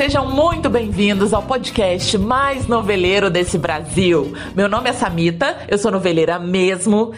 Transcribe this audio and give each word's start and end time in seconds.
Sejam 0.00 0.26
muito 0.30 0.70
bem-vindos 0.70 1.34
ao 1.34 1.42
podcast 1.42 2.16
mais 2.16 2.66
noveleiro 2.66 3.28
desse 3.28 3.58
Brasil. 3.58 4.32
Meu 4.56 4.66
nome 4.66 4.88
é 4.88 4.94
Samita, 4.94 5.58
eu 5.68 5.76
sou 5.76 5.90
noveleira 5.90 6.38
mesmo. 6.38 7.12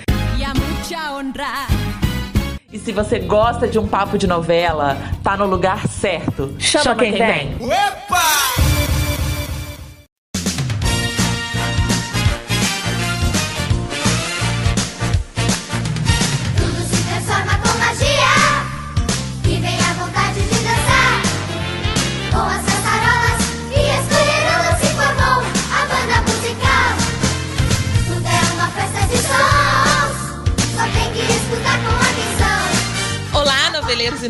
E 2.73 2.79
se 2.81 2.91
você 2.91 3.21
gosta 3.21 3.69
de 3.69 3.79
um 3.79 3.87
papo 3.87 4.19
de 4.19 4.27
novela, 4.27 4.97
tá 5.23 5.37
no 5.37 5.47
lugar 5.47 5.87
certo. 5.87 6.57
Chama, 6.59 6.83
Chama 6.83 6.97
quem, 6.97 7.13
quem 7.13 7.25
vem. 7.25 7.55
vem. 7.55 7.69
Opa! 7.69 8.92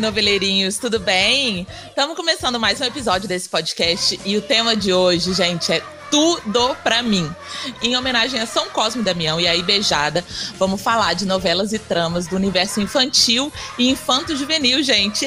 Noveleirinhos, 0.03 0.77
tudo 0.77 0.99
bem? 0.99 1.65
Estamos 1.87 2.17
começando 2.17 2.59
mais 2.59 2.81
um 2.81 2.83
episódio 2.83 3.25
desse 3.25 3.47
podcast 3.47 4.19
e 4.25 4.35
o 4.35 4.41
tema 4.41 4.75
de 4.75 4.91
hoje, 4.91 5.33
gente, 5.33 5.71
é 5.71 5.81
tudo 6.11 6.75
pra 6.83 7.01
mim. 7.01 7.33
Em 7.81 7.95
homenagem 7.95 8.37
a 8.37 8.45
São 8.45 8.67
Cosme 8.67 9.01
e 9.01 9.05
Damião 9.05 9.39
e 9.39 9.47
a 9.47 9.63
Beijada, 9.63 10.21
vamos 10.59 10.81
falar 10.81 11.13
de 11.13 11.25
novelas 11.25 11.71
e 11.71 11.79
tramas 11.79 12.27
do 12.27 12.35
universo 12.35 12.81
infantil 12.81 13.49
e 13.79 13.89
infanto-juvenil, 13.89 14.83
gente. 14.83 15.25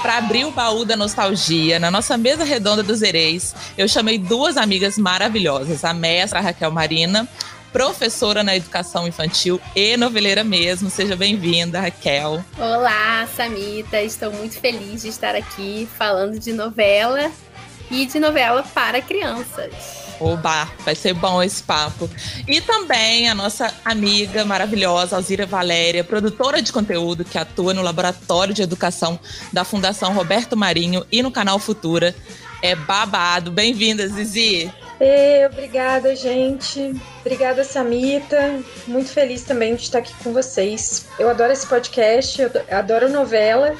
Para 0.00 0.18
abrir 0.18 0.44
o 0.44 0.52
baú 0.52 0.84
da 0.84 0.94
nostalgia, 0.94 1.80
na 1.80 1.90
nossa 1.90 2.16
mesa 2.16 2.44
redonda 2.44 2.84
dos 2.84 3.02
Ereis, 3.02 3.52
eu 3.76 3.88
chamei 3.88 4.16
duas 4.16 4.56
amigas 4.56 4.96
maravilhosas, 4.96 5.84
a 5.84 5.92
mestra 5.92 6.40
Raquel 6.40 6.70
Marina, 6.70 7.28
professora 7.72 8.42
na 8.42 8.54
educação 8.54 9.08
infantil 9.08 9.60
e 9.74 9.96
noveleira 9.96 10.44
mesmo. 10.44 10.90
Seja 10.90 11.16
bem-vinda, 11.16 11.80
Raquel. 11.80 12.44
Olá, 12.58 13.26
Samita. 13.34 14.00
Estou 14.00 14.30
muito 14.30 14.60
feliz 14.60 15.02
de 15.02 15.08
estar 15.08 15.34
aqui 15.34 15.88
falando 15.96 16.38
de 16.38 16.52
novela 16.52 17.30
e 17.90 18.06
de 18.06 18.20
novela 18.20 18.62
para 18.74 19.00
crianças. 19.00 20.02
Oba, 20.20 20.70
vai 20.84 20.94
ser 20.94 21.14
bom 21.14 21.42
esse 21.42 21.62
papo. 21.62 22.08
E 22.46 22.60
também 22.60 23.28
a 23.28 23.34
nossa 23.34 23.74
amiga 23.84 24.44
maravilhosa, 24.44 25.16
Alzira 25.16 25.46
Valéria, 25.46 26.04
produtora 26.04 26.62
de 26.62 26.72
conteúdo 26.72 27.24
que 27.24 27.36
atua 27.36 27.74
no 27.74 27.82
Laboratório 27.82 28.54
de 28.54 28.62
Educação 28.62 29.18
da 29.52 29.64
Fundação 29.64 30.14
Roberto 30.14 30.56
Marinho 30.56 31.04
e 31.10 31.22
no 31.22 31.32
canal 31.32 31.58
Futura. 31.58 32.14
É 32.62 32.76
babado. 32.76 33.50
Bem-vinda, 33.50 34.06
Zizi. 34.06 34.70
Obrigada, 35.50 36.14
gente. 36.14 36.94
Obrigada, 37.20 37.64
Samita. 37.64 38.62
Muito 38.86 39.10
feliz 39.10 39.42
também 39.42 39.74
de 39.74 39.82
estar 39.82 39.98
aqui 39.98 40.14
com 40.22 40.32
vocês. 40.32 41.06
Eu 41.18 41.28
adoro 41.28 41.52
esse 41.52 41.66
podcast, 41.66 42.40
eu 42.40 42.50
adoro 42.70 43.08
novela. 43.08 43.74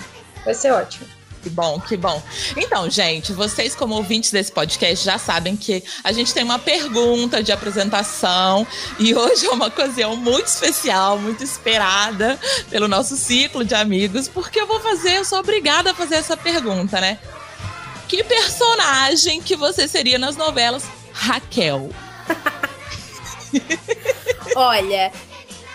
Vai 0.45 0.55
ser 0.55 0.73
ótimo. 0.73 1.07
Que 1.43 1.51
bom, 1.51 1.81
que 1.81 1.97
bom. 1.97 2.23
Então, 2.57 2.89
gente, 2.89 3.33
vocês, 3.33 3.75
como 3.75 3.97
ouvintes 3.97 4.31
desse 4.31 4.53
podcast, 4.53 5.05
já 5.05 5.19
sabem 5.19 5.57
que 5.57 5.83
a 6.05 6.13
gente 6.13 6.33
tem 6.33 6.45
uma 6.45 6.59
pergunta 6.59 7.43
de 7.43 7.51
apresentação 7.51 8.65
e 8.99 9.13
hoje 9.13 9.47
é 9.47 9.51
uma 9.51 9.67
ocasião 9.67 10.15
muito 10.15 10.47
especial, 10.47 11.19
muito 11.19 11.43
esperada 11.43 12.39
pelo 12.71 12.87
nosso 12.87 13.17
ciclo 13.17 13.65
de 13.65 13.75
amigos, 13.75 14.29
porque 14.29 14.61
eu 14.61 14.69
vou 14.69 14.79
fazer, 14.79 15.17
eu 15.17 15.25
sou 15.25 15.41
obrigada 15.41 15.91
a 15.91 15.95
fazer 15.95 16.15
essa 16.15 16.37
pergunta, 16.37 17.01
né? 17.01 17.19
Que 18.07 18.23
personagem 18.23 19.43
que 19.43 19.57
você 19.57 19.89
seria 19.89 20.19
nas 20.19 20.37
novelas 20.37 20.85
Raquel. 21.13 21.91
Olha, 24.57 25.13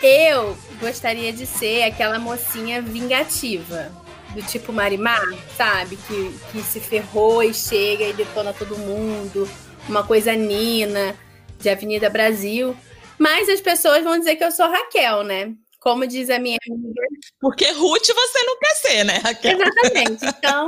eu 0.01 0.57
gostaria 0.79 1.31
de 1.33 1.45
ser 1.45 1.83
aquela 1.83 2.19
mocinha 2.19 2.81
vingativa. 2.81 3.91
Do 4.33 4.43
tipo 4.43 4.73
Marimar, 4.73 5.21
sabe? 5.55 5.95
Que, 5.95 6.37
que 6.51 6.61
se 6.61 6.79
ferrou 6.79 7.41
e 7.41 7.53
chega 7.53 8.03
e 8.03 8.13
detona 8.13 8.53
todo 8.53 8.77
mundo. 8.77 9.49
Uma 9.87 10.03
coisa 10.03 10.33
Nina, 10.33 11.15
de 11.59 11.69
Avenida 11.69 12.09
Brasil. 12.09 12.75
Mas 13.17 13.49
as 13.49 13.61
pessoas 13.61 14.03
vão 14.03 14.19
dizer 14.19 14.35
que 14.35 14.43
eu 14.43 14.51
sou 14.51 14.69
Raquel, 14.69 15.23
né? 15.23 15.53
Como 15.79 16.05
diz 16.05 16.29
a 16.29 16.39
minha 16.39 16.57
amiga. 16.69 17.01
Porque 17.39 17.71
Ruth 17.71 18.07
você 18.07 18.43
não 18.43 18.59
quer 18.59 18.75
ser, 18.75 19.03
né, 19.05 19.17
Raquel? 19.23 19.57
Exatamente. 19.59 20.25
Então, 20.37 20.67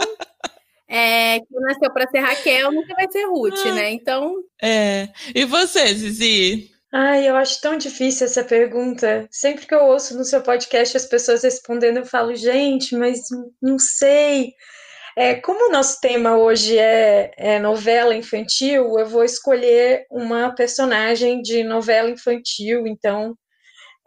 é, 0.89 1.39
que 1.39 1.59
nasceu 1.59 1.93
para 1.93 2.09
ser 2.09 2.19
Raquel 2.19 2.71
nunca 2.71 2.95
vai 2.95 3.05
ser 3.11 3.25
Ruth, 3.25 3.63
né? 3.65 3.91
Então. 3.91 4.43
É. 4.61 5.09
E 5.35 5.45
você, 5.45 5.93
Zizi? 5.93 6.71
Ai, 6.91 7.29
eu 7.29 7.35
acho 7.35 7.61
tão 7.61 7.77
difícil 7.77 8.25
essa 8.25 8.43
pergunta. 8.43 9.27
Sempre 9.29 9.67
que 9.67 9.75
eu 9.75 9.85
ouço 9.85 10.17
no 10.17 10.25
seu 10.25 10.41
podcast 10.41 10.97
as 10.97 11.05
pessoas 11.05 11.43
respondendo, 11.43 11.97
eu 11.97 12.05
falo, 12.05 12.35
gente, 12.35 12.95
mas 12.95 13.21
não 13.61 13.77
sei. 13.77 14.53
É, 15.15 15.35
como 15.35 15.69
o 15.69 15.71
nosso 15.71 15.99
tema 16.01 16.37
hoje 16.37 16.77
é, 16.77 17.31
é 17.37 17.59
novela 17.59 18.15
infantil, 18.15 18.97
eu 18.97 19.05
vou 19.05 19.23
escolher 19.23 20.07
uma 20.09 20.55
personagem 20.55 21.41
de 21.41 21.63
novela 21.63 22.09
infantil, 22.09 22.87
então 22.87 23.37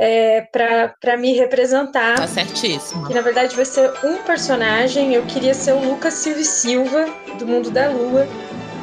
é, 0.03 0.41
para 0.51 1.17
me 1.17 1.33
representar. 1.35 2.17
Tá 2.17 2.27
certíssimo. 2.27 3.07
Que 3.07 3.15
na 3.15 3.21
verdade 3.21 3.55
vai 3.55 3.65
ser 3.65 3.89
um 4.03 4.17
personagem. 4.19 5.15
Eu 5.15 5.23
queria 5.27 5.55
ser 5.55 5.75
o 5.75 5.79
Lucas 5.79 6.15
Silva 6.15 6.43
Silva, 6.43 7.07
do 7.39 7.47
Mundo 7.47 7.71
da 7.71 7.89
Lua, 7.89 8.27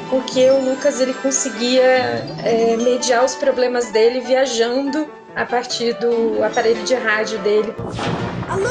porque 0.10 0.50
o 0.50 0.62
Lucas 0.62 1.02
ele 1.02 1.14
conseguia 1.16 2.24
é, 2.42 2.78
mediar 2.78 3.26
os 3.26 3.36
problemas 3.36 3.92
dele 3.92 4.22
viajando 4.22 5.10
a 5.36 5.46
partir 5.46 5.94
do 5.96 6.42
aparelho 6.42 6.84
de 6.86 6.96
rádio 6.96 7.38
dele. 7.40 7.76
Alô? 8.48 8.70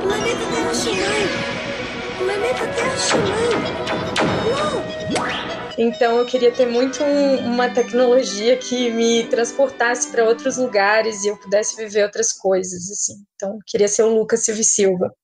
Planeta 0.00 0.46
Terra 0.50 0.74
Xinai! 0.74 1.28
Planeta 2.18 2.66
Terra 2.74 2.96
Xinai! 2.96 3.83
Então 5.76 6.18
eu 6.18 6.26
queria 6.26 6.52
ter 6.52 6.66
muito 6.66 7.02
um, 7.02 7.52
uma 7.52 7.68
tecnologia 7.68 8.56
que 8.56 8.90
me 8.90 9.26
transportasse 9.28 10.10
para 10.10 10.24
outros 10.24 10.56
lugares 10.56 11.24
e 11.24 11.28
eu 11.28 11.36
pudesse 11.36 11.76
viver 11.76 12.04
outras 12.04 12.32
coisas, 12.32 12.90
assim. 12.90 13.14
Então 13.34 13.54
eu 13.54 13.58
queria 13.66 13.88
ser 13.88 14.02
o 14.04 14.14
Lucas 14.14 14.44
Silva 14.44 14.62
Silva. 14.62 15.14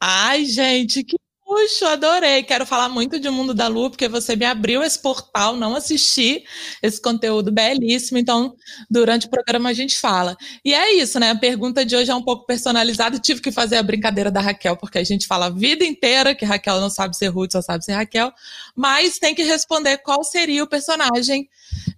Ai, 0.00 0.44
gente, 0.44 1.02
que 1.02 1.16
Puxa, 1.48 1.92
adorei. 1.92 2.42
Quero 2.42 2.66
falar 2.66 2.90
muito 2.90 3.18
de 3.18 3.30
Mundo 3.30 3.54
da 3.54 3.68
Lua, 3.68 3.88
porque 3.88 4.06
você 4.06 4.36
me 4.36 4.44
abriu 4.44 4.82
esse 4.82 5.00
portal, 5.00 5.56
não 5.56 5.74
assisti 5.74 6.44
esse 6.82 7.00
conteúdo 7.00 7.50
belíssimo. 7.50 8.18
Então, 8.18 8.54
durante 8.90 9.26
o 9.26 9.30
programa 9.30 9.70
a 9.70 9.72
gente 9.72 9.98
fala. 9.98 10.36
E 10.62 10.74
é 10.74 10.92
isso, 10.92 11.18
né? 11.18 11.30
A 11.30 11.34
pergunta 11.34 11.86
de 11.86 11.96
hoje 11.96 12.10
é 12.10 12.14
um 12.14 12.22
pouco 12.22 12.44
personalizada. 12.44 13.18
Tive 13.18 13.40
que 13.40 13.50
fazer 13.50 13.78
a 13.78 13.82
brincadeira 13.82 14.30
da 14.30 14.42
Raquel, 14.42 14.76
porque 14.76 14.98
a 14.98 15.04
gente 15.04 15.26
fala 15.26 15.46
a 15.46 15.50
vida 15.50 15.86
inteira 15.86 16.34
que 16.34 16.44
Raquel 16.44 16.82
não 16.82 16.90
sabe 16.90 17.16
ser 17.16 17.28
Ruth, 17.28 17.52
só 17.52 17.62
sabe 17.62 17.82
ser 17.82 17.92
Raquel. 17.92 18.30
Mas 18.76 19.18
tem 19.18 19.34
que 19.34 19.42
responder 19.42 19.96
qual 20.02 20.22
seria 20.22 20.62
o 20.62 20.68
personagem 20.68 21.48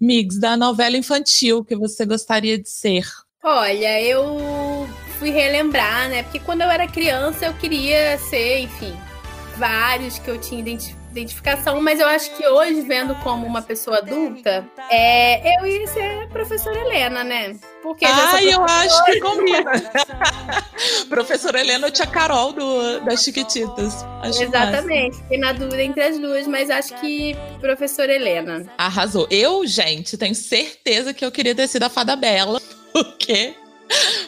mix 0.01 0.39
da 0.39 0.57
novela 0.57 0.97
infantil 0.97 1.65
que 1.65 1.75
você 1.75 2.07
gostaria 2.07 2.57
de 2.57 2.71
ser. 2.71 3.05
Olha, 3.43 4.01
eu 4.01 4.89
fui 5.19 5.31
relembrar, 5.31 6.09
né? 6.09 6.23
Porque 6.23 6.39
quando 6.39 6.61
eu 6.61 6.71
era 6.71 6.87
criança 6.87 7.47
eu 7.47 7.55
queria 7.55 8.17
ser, 8.17 8.61
enfim, 8.61 8.97
vários 9.61 10.19
que 10.19 10.31
eu 10.31 10.41
tinha 10.41 10.61
identificação, 11.11 11.81
mas 11.83 12.01
eu 12.01 12.09
acho 12.09 12.35
que 12.35 12.47
hoje, 12.47 12.81
vendo 12.81 13.15
como 13.17 13.47
uma 13.47 13.61
pessoa 13.61 13.99
adulta, 13.99 14.67
é, 14.91 15.61
eu 15.61 15.67
ia 15.67 15.87
ser 15.87 16.23
a 16.23 16.27
professora 16.29 16.79
Helena, 16.79 17.23
né? 17.23 17.55
Porque 17.83 18.07
ah, 18.07 18.43
eu 18.43 18.65
acho 18.65 19.05
que 19.05 19.21
combina. 19.21 19.71
professora 21.09 21.61
Helena 21.61 21.87
ou 21.87 21.93
tia 21.93 22.07
Carol 22.07 22.53
do, 22.53 23.01
das 23.01 23.23
Chiquititas. 23.23 24.05
Acho 24.23 24.45
Exatamente. 24.45 25.17
Fiquei 25.19 25.39
na 25.39 25.53
dúvida 25.53 25.83
entre 25.83 26.03
as 26.03 26.19
duas, 26.19 26.47
mas 26.47 26.71
acho 26.71 26.99
que 27.01 27.37
professora 27.61 28.15
Helena. 28.15 28.65
Arrasou. 28.79 29.27
Eu, 29.31 29.67
gente, 29.67 30.17
tenho 30.17 30.35
certeza 30.35 31.13
que 31.13 31.25
eu 31.25 31.31
queria 31.31 31.55
ter 31.55 31.69
sido 31.69 31.83
a 31.83 31.91
Fada 31.91 32.17
Bela. 32.17 32.61
Porque 32.93 33.55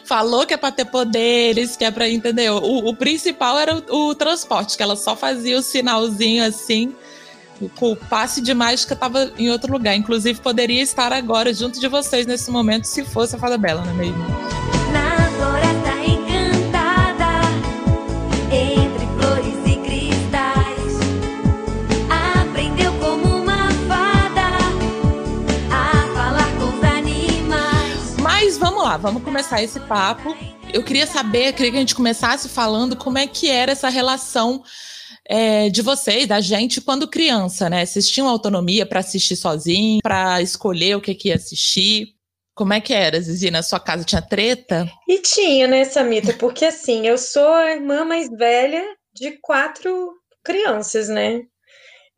Falou 0.04 0.46
que 0.46 0.54
é 0.54 0.56
para 0.56 0.72
ter 0.72 0.84
poderes, 0.86 1.76
que 1.76 1.84
é 1.84 1.90
para 1.90 2.08
entender. 2.08 2.50
O, 2.50 2.88
o, 2.88 2.96
principal 2.96 3.58
era 3.58 3.76
o, 3.88 4.08
o, 4.08 4.14
transporte, 4.14 4.76
que 4.76 4.82
ela 4.82 4.96
só 4.96 5.14
fazia 5.16 5.58
o 5.58 5.62
sinalzinho 5.62 6.44
assim. 6.44 6.94
O 7.80 7.94
passe 7.94 8.40
de 8.40 8.52
mágica 8.52 8.94
estava 8.94 9.32
em 9.38 9.48
outro 9.50 9.72
lugar. 9.72 9.94
Inclusive, 9.94 10.40
poderia 10.40 10.82
estar 10.82 11.12
agora 11.12 11.54
junto 11.54 11.78
de 11.78 11.86
vocês 11.86 12.26
nesse 12.26 12.50
momento, 12.50 12.84
se 12.84 13.04
fosse 13.04 13.36
a 13.36 13.38
Fada 13.38 13.56
Bela, 13.56 13.82
não 13.82 13.92
é 13.92 13.94
mesmo? 13.94 15.11
Vamos 28.82 28.90
lá, 28.90 28.96
vamos 28.96 29.22
começar 29.22 29.62
esse 29.62 29.78
papo. 29.80 30.36
eu 30.72 30.82
queria 30.82 31.06
saber, 31.06 31.52
queria 31.52 31.70
que 31.70 31.76
a 31.76 31.80
gente 31.80 31.94
começasse 31.94 32.48
falando 32.48 32.96
como 32.96 33.16
é 33.16 33.28
que 33.28 33.48
era 33.48 33.70
essa 33.70 33.88
relação 33.88 34.64
é, 35.28 35.68
de 35.68 35.80
vocês, 35.82 36.26
da 36.26 36.40
gente, 36.40 36.80
quando 36.80 37.06
criança, 37.06 37.70
né? 37.70 37.86
Vocês 37.86 38.10
tinham 38.10 38.28
autonomia 38.28 38.84
para 38.84 38.98
assistir 38.98 39.36
sozinho, 39.36 40.00
para 40.02 40.42
escolher 40.42 40.96
o 40.96 41.00
que, 41.00 41.14
que 41.14 41.28
ia 41.28 41.36
assistir? 41.36 42.08
Como 42.56 42.72
é 42.72 42.80
que 42.80 42.92
era, 42.92 43.20
Zizi? 43.20 43.52
Na 43.52 43.62
sua 43.62 43.78
casa 43.78 44.04
tinha 44.04 44.20
treta? 44.20 44.90
E 45.08 45.20
tinha, 45.20 45.68
né, 45.68 45.84
Samita? 45.84 46.32
Porque 46.32 46.64
assim, 46.64 47.06
eu 47.06 47.16
sou 47.16 47.54
a 47.54 47.70
irmã 47.70 48.04
mais 48.04 48.28
velha 48.28 48.84
de 49.14 49.38
quatro 49.40 50.12
crianças, 50.42 51.08
né? 51.08 51.42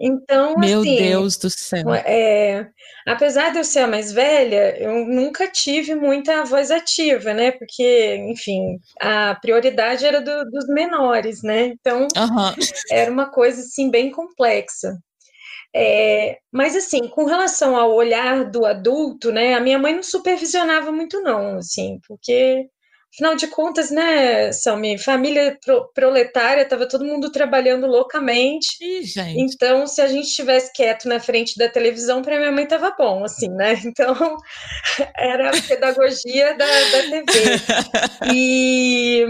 Então, 0.01 0.59
Meu 0.59 0.83
assim, 0.83 0.97
Deus 0.97 1.37
do 1.37 1.49
céu. 1.49 1.87
é, 2.07 2.69
apesar 3.07 3.51
de 3.53 3.59
eu 3.59 3.65
ser 3.65 3.81
a 3.81 3.87
mais 3.89 4.13
velha, 4.13 4.79
eu 4.81 5.07
nunca 5.07 5.49
tive 5.49 5.95
muita 5.95 6.45
voz 6.45 6.71
ativa, 6.71 7.35
né? 7.35 7.53
Porque, 7.53 8.17
enfim, 8.31 8.79
a 9.01 9.35
prioridade 9.37 10.05
era 10.07 10.21
do- 10.21 10.45
dos 10.51 10.67
menores, 10.69 11.43
né? 11.43 11.67
Então, 11.69 12.09
Aham. 12.17 12.55
era 12.91 13.11
uma 13.11 13.31
coisa 13.31 13.61
assim 13.63 13.91
bem 13.91 14.11
complexa. 14.11 14.99
É, 15.75 16.39
mas 16.53 16.77
assim, 16.77 17.09
com 17.09 17.25
relação 17.25 17.77
ao 17.77 17.93
olhar 17.95 18.45
do 18.51 18.65
adulto, 18.65 19.33
né, 19.33 19.55
a 19.55 19.61
minha 19.61 19.79
mãe 19.79 19.95
não 19.95 20.03
supervisionava 20.03 20.93
muito 20.93 21.21
não, 21.21 21.59
assim, 21.59 21.99
porque 22.07 22.67
afinal 23.15 23.37
de 23.37 23.47
contas, 23.47 23.91
né, 23.91 24.53
Salmi, 24.53 24.99
família 24.99 25.57
pro- 25.65 25.89
proletária, 25.95 26.63
estava 26.63 26.89
todo 26.89 27.05
mundo 27.05 27.31
trabalhando 27.31 27.87
loucamente. 27.87 28.77
Ih. 28.81 29.05
Então, 29.37 29.87
se 29.87 30.03
a 30.03 30.09
gente 30.09 30.27
estivesse 30.27 30.73
quieto 30.73 31.09
na 31.09 31.21
frente 31.21 31.57
da 31.57 31.69
televisão, 31.69 32.23
para 32.23 32.39
minha 32.39 32.51
mãe 32.51 32.65
estava 32.65 32.93
bom, 32.99 33.25
assim, 33.25 33.49
né? 33.49 33.75
Então, 33.95 34.37
era 35.17 35.51
a 35.51 35.63
pedagogia 35.63 36.57
da, 36.57 36.67
da 36.67 37.03
TV. 37.03 37.25
E, 38.35 39.25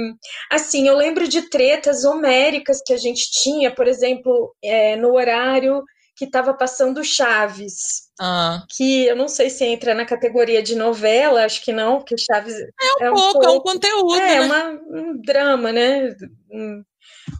assim, 0.50 0.88
eu 0.88 0.96
lembro 0.96 1.28
de 1.28 1.50
tretas 1.50 2.04
homéricas 2.04 2.80
que 2.84 2.94
a 2.94 2.96
gente 2.96 3.30
tinha, 3.30 3.74
por 3.74 3.86
exemplo, 3.86 4.54
é, 4.62 4.96
no 4.96 5.12
horário 5.14 5.82
que 6.16 6.24
estava 6.24 6.54
passando 6.54 7.04
Chaves, 7.04 8.10
Ah, 8.20 8.62
que 8.76 9.06
eu 9.06 9.16
não 9.16 9.28
sei 9.28 9.50
se 9.50 9.64
entra 9.64 9.94
na 9.94 10.06
categoria 10.06 10.62
de 10.62 10.74
novela, 10.74 11.44
acho 11.44 11.62
que 11.64 11.72
não, 11.72 11.98
porque 11.98 12.16
Chaves 12.16 12.54
é 13.00 13.10
um 13.10 13.14
pouco, 13.14 13.44
é 13.44 13.50
um 13.50 13.60
conteúdo, 13.60 14.14
é 14.16 14.38
né? 14.38 14.40
uma, 14.40 14.70
um 14.90 15.20
drama, 15.20 15.72
né? 15.72 16.14
Um 16.50 16.82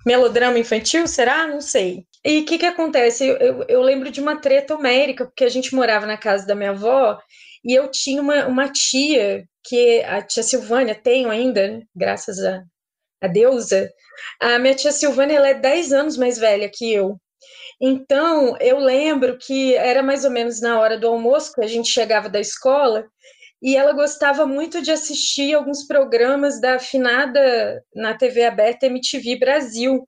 melodrama 0.05 0.59
infantil, 0.59 1.07
será? 1.07 1.47
Não 1.47 1.61
sei. 1.61 2.05
E 2.25 2.41
o 2.41 2.45
que 2.45 2.59
que 2.59 2.67
acontece? 2.67 3.27
Eu, 3.27 3.37
eu, 3.37 3.65
eu 3.69 3.83
lembro 3.83 4.11
de 4.11 4.21
uma 4.21 4.41
treta 4.41 4.75
homérica, 4.75 5.27
porque 5.27 5.45
a 5.45 5.49
gente 5.49 5.75
morava 5.75 6.07
na 6.07 6.17
casa 6.17 6.47
da 6.47 6.55
minha 6.55 6.71
avó 6.71 7.19
e 7.65 7.73
eu 7.75 7.91
tinha 7.91 8.21
uma, 8.21 8.47
uma 8.47 8.69
tia, 8.69 9.45
que 9.63 10.03
a 10.03 10.23
tia 10.23 10.43
Silvânia, 10.43 10.95
tenho 10.95 11.31
ainda, 11.31 11.69
né? 11.69 11.83
graças 11.95 12.39
a, 12.43 12.63
a 13.21 13.27
deusa. 13.29 13.91
A 14.41 14.59
minha 14.59 14.75
tia 14.75 14.93
Silvânia, 14.93 15.37
ela 15.37 15.49
é 15.49 15.55
10 15.55 15.93
anos 15.93 16.17
mais 16.17 16.39
velha 16.39 16.71
que 16.73 16.93
eu. 16.93 17.19
Então, 17.81 18.57
eu 18.61 18.79
lembro 18.79 19.39
que 19.39 19.75
era 19.75 20.03
mais 20.03 20.25
ou 20.25 20.31
menos 20.31 20.61
na 20.61 20.79
hora 20.81 20.99
do 20.99 21.09
almoço, 21.09 21.53
que 21.53 21.65
a 21.65 21.67
gente 21.67 21.89
chegava 21.89 22.29
da 22.29 22.41
escola, 22.41 23.07
e 23.63 23.77
ela 23.77 23.93
gostava 23.93 24.47
muito 24.47 24.83
de 24.83 24.91
assistir 24.91 25.55
alguns 25.55 25.87
programas 25.87 26.61
da 26.61 26.77
afinada 26.77 27.83
na 27.95 28.15
TV 28.15 28.45
aberta 28.45 28.87
MTV 28.87 29.39
Brasil. 29.39 30.07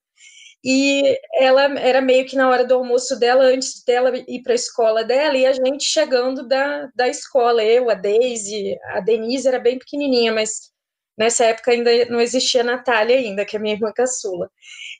E 0.64 1.18
ela 1.34 1.62
era 1.78 2.00
meio 2.00 2.26
que 2.26 2.36
na 2.36 2.48
hora 2.50 2.64
do 2.66 2.74
almoço 2.74 3.18
dela, 3.18 3.44
antes 3.44 3.82
dela 3.84 4.12
ir 4.16 4.42
para 4.42 4.52
a 4.52 4.56
escola 4.56 5.04
dela, 5.04 5.36
e 5.36 5.46
a 5.46 5.52
gente 5.52 5.84
chegando 5.84 6.46
da, 6.46 6.88
da 6.94 7.08
escola, 7.08 7.64
eu, 7.64 7.88
a 7.88 7.94
Daisy, 7.94 8.76
a 8.92 9.00
Denise 9.00 9.48
era 9.48 9.58
bem 9.58 9.78
pequenininha, 9.78 10.32
mas 10.32 10.72
nessa 11.16 11.44
época 11.44 11.70
ainda 11.70 11.90
não 12.06 12.20
existia 12.20 12.60
a 12.60 12.64
Natália 12.64 13.16
ainda, 13.16 13.44
que 13.44 13.56
é 13.56 13.58
minha 13.58 13.74
irmã 13.74 13.92
caçula. 13.94 14.50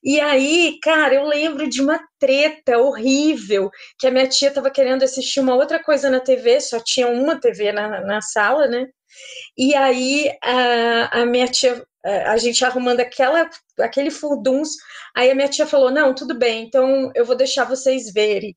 E 0.02 0.20
aí, 0.20 0.78
cara, 0.82 1.14
eu 1.14 1.24
lembro 1.26 1.68
de 1.68 1.80
uma 1.82 2.00
treta 2.18 2.78
horrível, 2.78 3.70
que 3.98 4.06
a 4.06 4.10
minha 4.10 4.28
tia 4.28 4.48
estava 4.48 4.70
querendo 4.70 5.02
assistir 5.02 5.40
uma 5.40 5.54
outra 5.54 5.82
coisa 5.82 6.10
na 6.10 6.20
TV, 6.20 6.60
só 6.60 6.80
tinha 6.82 7.08
uma 7.08 7.40
TV 7.40 7.72
na, 7.72 8.00
na 8.02 8.20
sala, 8.20 8.66
né? 8.68 8.86
E 9.56 9.74
aí 9.74 10.30
a, 10.42 11.22
a 11.22 11.26
minha 11.26 11.46
tia, 11.48 11.82
a 12.04 12.36
gente 12.36 12.64
arrumando 12.64 13.00
aquela, 13.00 13.48
aquele 13.80 14.10
furdunço, 14.10 14.76
aí 15.14 15.30
a 15.30 15.34
minha 15.34 15.48
tia 15.48 15.66
falou: 15.66 15.90
Não, 15.90 16.14
tudo 16.14 16.34
bem, 16.38 16.64
então 16.64 17.10
eu 17.14 17.24
vou 17.24 17.36
deixar 17.36 17.64
vocês 17.64 18.12
verem. 18.12 18.56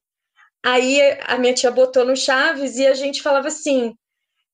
Aí 0.63 0.99
a 1.21 1.37
minha 1.37 1.53
tia 1.53 1.71
botou 1.71 2.05
no 2.05 2.15
Chaves 2.15 2.77
e 2.77 2.85
a 2.87 2.93
gente 2.93 3.21
falava 3.21 3.47
assim: 3.47 3.95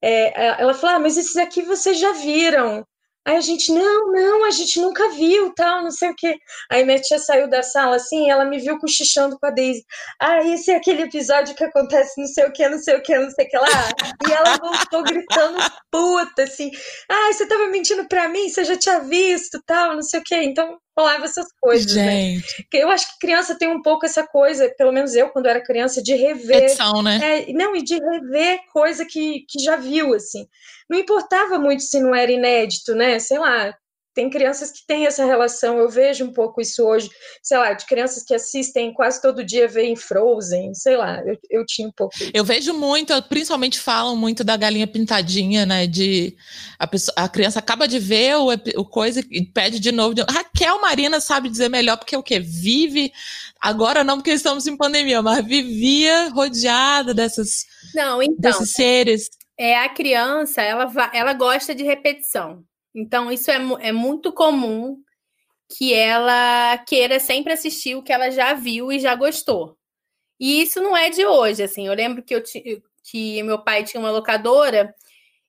é, 0.01 0.61
ela 0.61 0.73
falou: 0.73 0.97
ah, 0.97 0.99
mas 0.99 1.17
esses 1.17 1.35
aqui 1.37 1.61
vocês 1.63 1.99
já 1.99 2.11
viram. 2.13 2.85
Aí 3.27 3.37
a 3.37 3.41
gente, 3.41 3.71
não, 3.71 4.11
não, 4.11 4.45
a 4.45 4.51
gente 4.51 4.79
nunca 4.79 5.09
viu, 5.09 5.53
tal, 5.55 5.83
não 5.83 5.91
sei 5.91 6.09
o 6.11 6.15
quê. 6.15 6.37
Aí 6.71 6.85
minha 6.85 6.99
tia 6.99 7.17
saiu 7.17 7.49
da 7.49 7.63
sala 7.63 7.95
assim, 7.95 8.29
ela 8.29 8.45
me 8.45 8.59
viu 8.59 8.77
cochichando 8.77 9.37
com 9.39 9.47
a 9.47 9.49
Daisy. 9.49 9.83
Ah, 10.21 10.43
esse 10.43 10.71
é 10.71 10.75
aquele 10.75 11.03
episódio 11.03 11.55
que 11.55 11.63
acontece 11.63 12.19
não 12.19 12.27
sei 12.27 12.45
o 12.45 12.53
que, 12.53 12.69
não 12.69 12.77
sei 12.77 12.95
o 12.95 13.01
que, 13.01 13.17
não 13.17 13.29
sei 13.31 13.45
o 13.45 13.49
que 13.49 13.57
lá. 13.57 13.89
E 14.27 14.31
ela 14.31 14.57
voltou 14.57 15.03
gritando 15.03 15.57
puta, 15.91 16.43
assim. 16.43 16.69
Ah, 17.09 17.33
você 17.33 17.47
tava 17.47 17.67
mentindo 17.67 18.07
pra 18.07 18.27
mim, 18.27 18.49
você 18.49 18.63
já 18.63 18.77
tinha 18.77 18.99
visto, 18.99 19.61
tal, 19.65 19.95
não 19.95 20.03
sei 20.03 20.19
o 20.19 20.23
que. 20.23 20.35
Então 20.35 20.77
rolava 20.97 21.25
essas 21.25 21.47
coisas, 21.59 21.95
né? 21.95 22.11
Gente, 22.11 22.63
Porque 22.63 22.77
eu 22.77 22.89
acho 22.89 23.07
que 23.07 23.19
criança 23.19 23.57
tem 23.57 23.67
um 23.67 23.81
pouco 23.81 24.05
essa 24.05 24.25
coisa, 24.25 24.73
pelo 24.77 24.91
menos 24.91 25.13
eu, 25.13 25.29
quando 25.29 25.47
era 25.47 25.63
criança, 25.63 26.01
de 26.01 26.15
rever 26.15 26.61
petição, 26.61 27.01
né? 27.01 27.19
é, 27.21 27.53
não, 27.53 27.75
e 27.75 27.83
de 27.83 27.95
rever 27.95 28.59
coisa 28.71 29.05
que, 29.05 29.45
que 29.49 29.61
já 29.61 29.75
viu, 29.75 30.13
assim. 30.13 30.47
Não 30.89 30.97
importava 30.97 31.59
muito 31.59 31.83
se 31.83 31.99
não 31.99 32.15
era 32.15 32.31
inédito, 32.31 32.95
né? 32.95 33.19
Sei 33.19 33.37
lá, 33.37 33.73
tem 34.15 34.29
crianças 34.29 34.71
que 34.71 34.79
têm 34.87 35.05
essa 35.05 35.25
relação, 35.25 35.77
eu 35.77 35.89
vejo 35.89 36.23
um 36.23 36.31
pouco 36.31 36.61
isso 36.61 36.81
hoje, 36.83 37.09
sei 37.43 37.57
lá, 37.57 37.73
de 37.73 37.85
crianças 37.85 38.23
que 38.23 38.33
assistem 38.33 38.93
quase 38.93 39.21
todo 39.21 39.43
dia, 39.43 39.67
veem 39.67 39.95
Frozen, 39.95 40.73
sei 40.73 40.95
lá, 40.95 41.21
eu, 41.25 41.37
eu 41.49 41.65
tinha 41.65 41.87
um 41.87 41.91
pouco 41.91 42.15
isso. 42.15 42.31
Eu 42.33 42.45
vejo 42.45 42.73
muito, 42.73 43.13
principalmente 43.23 43.77
falam 43.79 44.15
muito 44.15 44.41
da 44.43 44.55
galinha 44.55 44.87
pintadinha, 44.87 45.65
né? 45.65 45.85
De 45.85 46.35
a, 46.79 46.87
pessoa, 46.87 47.13
a 47.17 47.27
criança 47.27 47.59
acaba 47.59 47.87
de 47.87 47.99
ver 47.99 48.37
o, 48.37 48.47
o 48.77 48.85
coisa 48.85 49.21
e 49.29 49.45
pede 49.45 49.79
de 49.79 49.91
novo. 49.91 50.13
de- 50.15 50.21
Raquel 50.29 50.79
Marina 50.79 51.19
sabe 51.19 51.49
dizer 51.49 51.69
melhor, 51.69 51.97
porque 51.97 52.15
o 52.15 52.23
quê? 52.23 52.39
Vive, 52.39 53.11
agora 53.59 54.01
não 54.03 54.15
porque 54.17 54.31
estamos 54.31 54.65
em 54.65 54.77
pandemia, 54.77 55.21
mas 55.21 55.45
vivia 55.45 56.29
rodeada 56.29 57.13
dessas, 57.13 57.65
Não, 57.93 58.23
então, 58.23 58.35
desses 58.37 58.71
seres. 58.71 59.29
é 59.59 59.75
a 59.77 59.89
criança, 59.89 60.61
ela, 60.61 60.89
ela 61.13 61.33
gosta 61.33 61.75
de 61.75 61.83
repetição. 61.83 62.63
Então, 62.95 63.29
isso 63.31 63.51
é, 63.51 63.57
é 63.81 63.91
muito 63.91 64.31
comum 64.31 64.97
que 65.77 65.93
ela 65.93 66.77
queira 66.87 67.19
sempre 67.19 67.51
assistir 67.51 67.95
o 67.95 68.01
que 68.01 68.13
ela 68.13 68.31
já 68.31 68.53
viu 68.53 68.91
e 68.91 68.99
já 68.99 69.13
gostou. 69.13 69.77
E 70.39 70.61
isso 70.61 70.81
não 70.81 70.95
é 70.95 71.09
de 71.09 71.25
hoje, 71.25 71.63
assim. 71.63 71.87
Eu 71.87 71.93
lembro 71.93 72.23
que, 72.23 72.33
eu 72.33 72.41
que 73.03 73.43
meu 73.43 73.59
pai 73.59 73.83
tinha 73.83 73.99
uma 73.99 74.11
locadora 74.11 74.93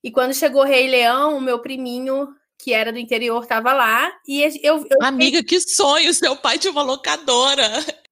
e 0.03 0.11
quando 0.11 0.35
chegou 0.35 0.63
Rei 0.63 0.87
Leão, 0.87 1.37
o 1.37 1.41
meu 1.41 1.61
priminho, 1.61 2.29
que 2.59 2.73
era 2.73 2.93
do 2.93 2.99
interior, 2.99 3.43
estava 3.43 3.73
lá 3.73 4.13
e 4.27 4.43
eu, 4.63 4.85
eu 4.89 4.99
Amiga, 5.03 5.43
que 5.43 5.61
sonho! 5.61 6.13
Seu 6.13 6.37
pai 6.37 6.59
tinha 6.59 6.71
uma 6.71 6.83
locadora. 6.83 7.65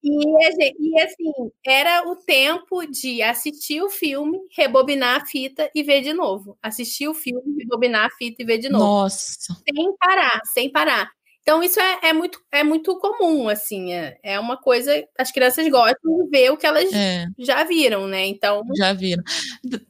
E, 0.06 0.90
e, 0.90 1.00
assim, 1.00 1.50
era 1.66 2.06
o 2.06 2.14
tempo 2.16 2.84
de 2.86 3.22
assistir 3.22 3.80
o 3.82 3.88
filme, 3.88 4.38
rebobinar 4.54 5.22
a 5.22 5.26
fita 5.26 5.70
e 5.74 5.82
ver 5.82 6.02
de 6.02 6.12
novo. 6.12 6.58
Assistir 6.62 7.08
o 7.08 7.14
filme, 7.14 7.56
rebobinar 7.58 8.06
a 8.06 8.10
fita 8.10 8.42
e 8.42 8.44
ver 8.44 8.58
de 8.58 8.68
novo. 8.68 8.84
Nossa. 8.84 9.54
Sem 9.66 9.96
parar, 9.96 10.40
sem 10.52 10.70
parar. 10.70 11.10
Então, 11.44 11.62
isso 11.62 11.78
é, 11.78 11.98
é 12.04 12.12
muito, 12.14 12.40
é 12.50 12.64
muito 12.64 12.98
comum, 12.98 13.50
assim. 13.50 13.92
É, 13.92 14.16
é 14.22 14.40
uma 14.40 14.56
coisa. 14.56 15.04
As 15.18 15.30
crianças 15.30 15.68
gostam 15.68 16.24
de 16.24 16.30
ver 16.30 16.50
o 16.50 16.56
que 16.56 16.66
elas 16.66 16.90
É. 16.90 17.26
já 17.38 17.62
viram, 17.64 18.06
né? 18.06 18.24
Então, 18.26 18.62
Já 18.74 18.94
viram. 18.94 19.22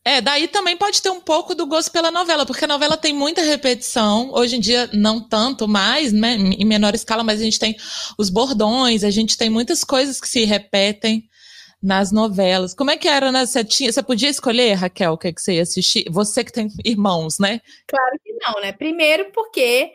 É, 0.04 0.20
daí 0.20 0.48
também 0.48 0.76
pode 0.76 1.00
ter 1.00 1.10
um 1.10 1.20
pouco 1.20 1.54
do 1.54 1.64
gosto 1.64 1.92
pela 1.92 2.10
novela, 2.10 2.44
porque 2.44 2.64
a 2.64 2.68
novela 2.68 2.96
tem 2.96 3.12
muita 3.14 3.40
repetição. 3.40 4.32
Hoje 4.34 4.56
em 4.56 4.60
dia, 4.60 4.90
não 4.92 5.20
tanto 5.20 5.68
mais, 5.68 6.12
né? 6.12 6.34
Em 6.34 6.64
menor 6.64 6.92
escala, 6.92 7.22
mas 7.22 7.40
a 7.40 7.44
gente 7.44 7.60
tem 7.60 7.76
os 8.18 8.30
bordões, 8.30 9.04
a 9.04 9.10
gente 9.10 9.38
tem 9.38 9.48
muitas 9.48 9.84
coisas 9.84 10.20
que 10.20 10.28
se 10.28 10.44
repetem 10.44 11.28
nas 11.80 12.10
novelas. 12.10 12.74
Como 12.74 12.90
é 12.90 12.96
que 12.96 13.06
era, 13.06 13.30
né? 13.30 13.44
Você, 13.46 13.62
tinha, 13.62 13.92
você 13.92 14.02
podia 14.02 14.30
escolher, 14.30 14.72
Raquel, 14.72 15.12
o 15.12 15.18
que, 15.18 15.28
é 15.28 15.32
que 15.32 15.40
você 15.40 15.54
ia 15.54 15.62
assistir? 15.62 16.06
Você 16.10 16.42
que 16.42 16.50
tem 16.50 16.66
irmãos, 16.84 17.38
né? 17.38 17.60
Claro 17.86 18.18
que 18.24 18.32
não, 18.32 18.60
né? 18.60 18.72
Primeiro 18.72 19.30
porque 19.32 19.92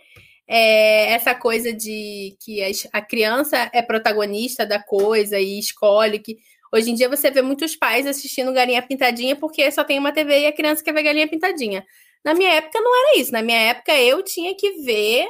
é, 0.49 1.11
essa 1.13 1.35
coisa 1.35 1.71
de 1.71 2.35
que 2.43 2.63
a, 2.63 2.69
a 2.93 3.01
criança 3.03 3.69
é 3.71 3.83
protagonista 3.83 4.65
da 4.65 4.81
coisa 4.81 5.39
e 5.39 5.59
escolhe 5.59 6.17
que 6.17 6.37
hoje 6.73 6.89
em 6.89 6.95
dia 6.95 7.07
você 7.07 7.29
vê 7.29 7.43
muitos 7.43 7.75
pais 7.75 8.07
assistindo 8.07 8.51
Galinha 8.51 8.81
Pintadinha 8.81 9.35
porque 9.35 9.71
só 9.71 9.83
tem 9.83 9.99
uma 9.99 10.11
TV 10.11 10.41
e 10.41 10.47
a 10.47 10.51
criança 10.53 10.83
quer 10.83 10.93
ver 10.93 11.03
Galinha 11.03 11.27
Pintadinha. 11.27 11.85
Na 12.25 12.33
minha 12.33 12.49
época 12.55 12.81
não 12.81 13.09
era 13.09 13.19
isso. 13.19 13.31
Na 13.31 13.43
minha 13.43 13.59
época 13.59 13.95
eu 13.95 14.23
tinha 14.23 14.55
que 14.55 14.81
ver 14.83 15.27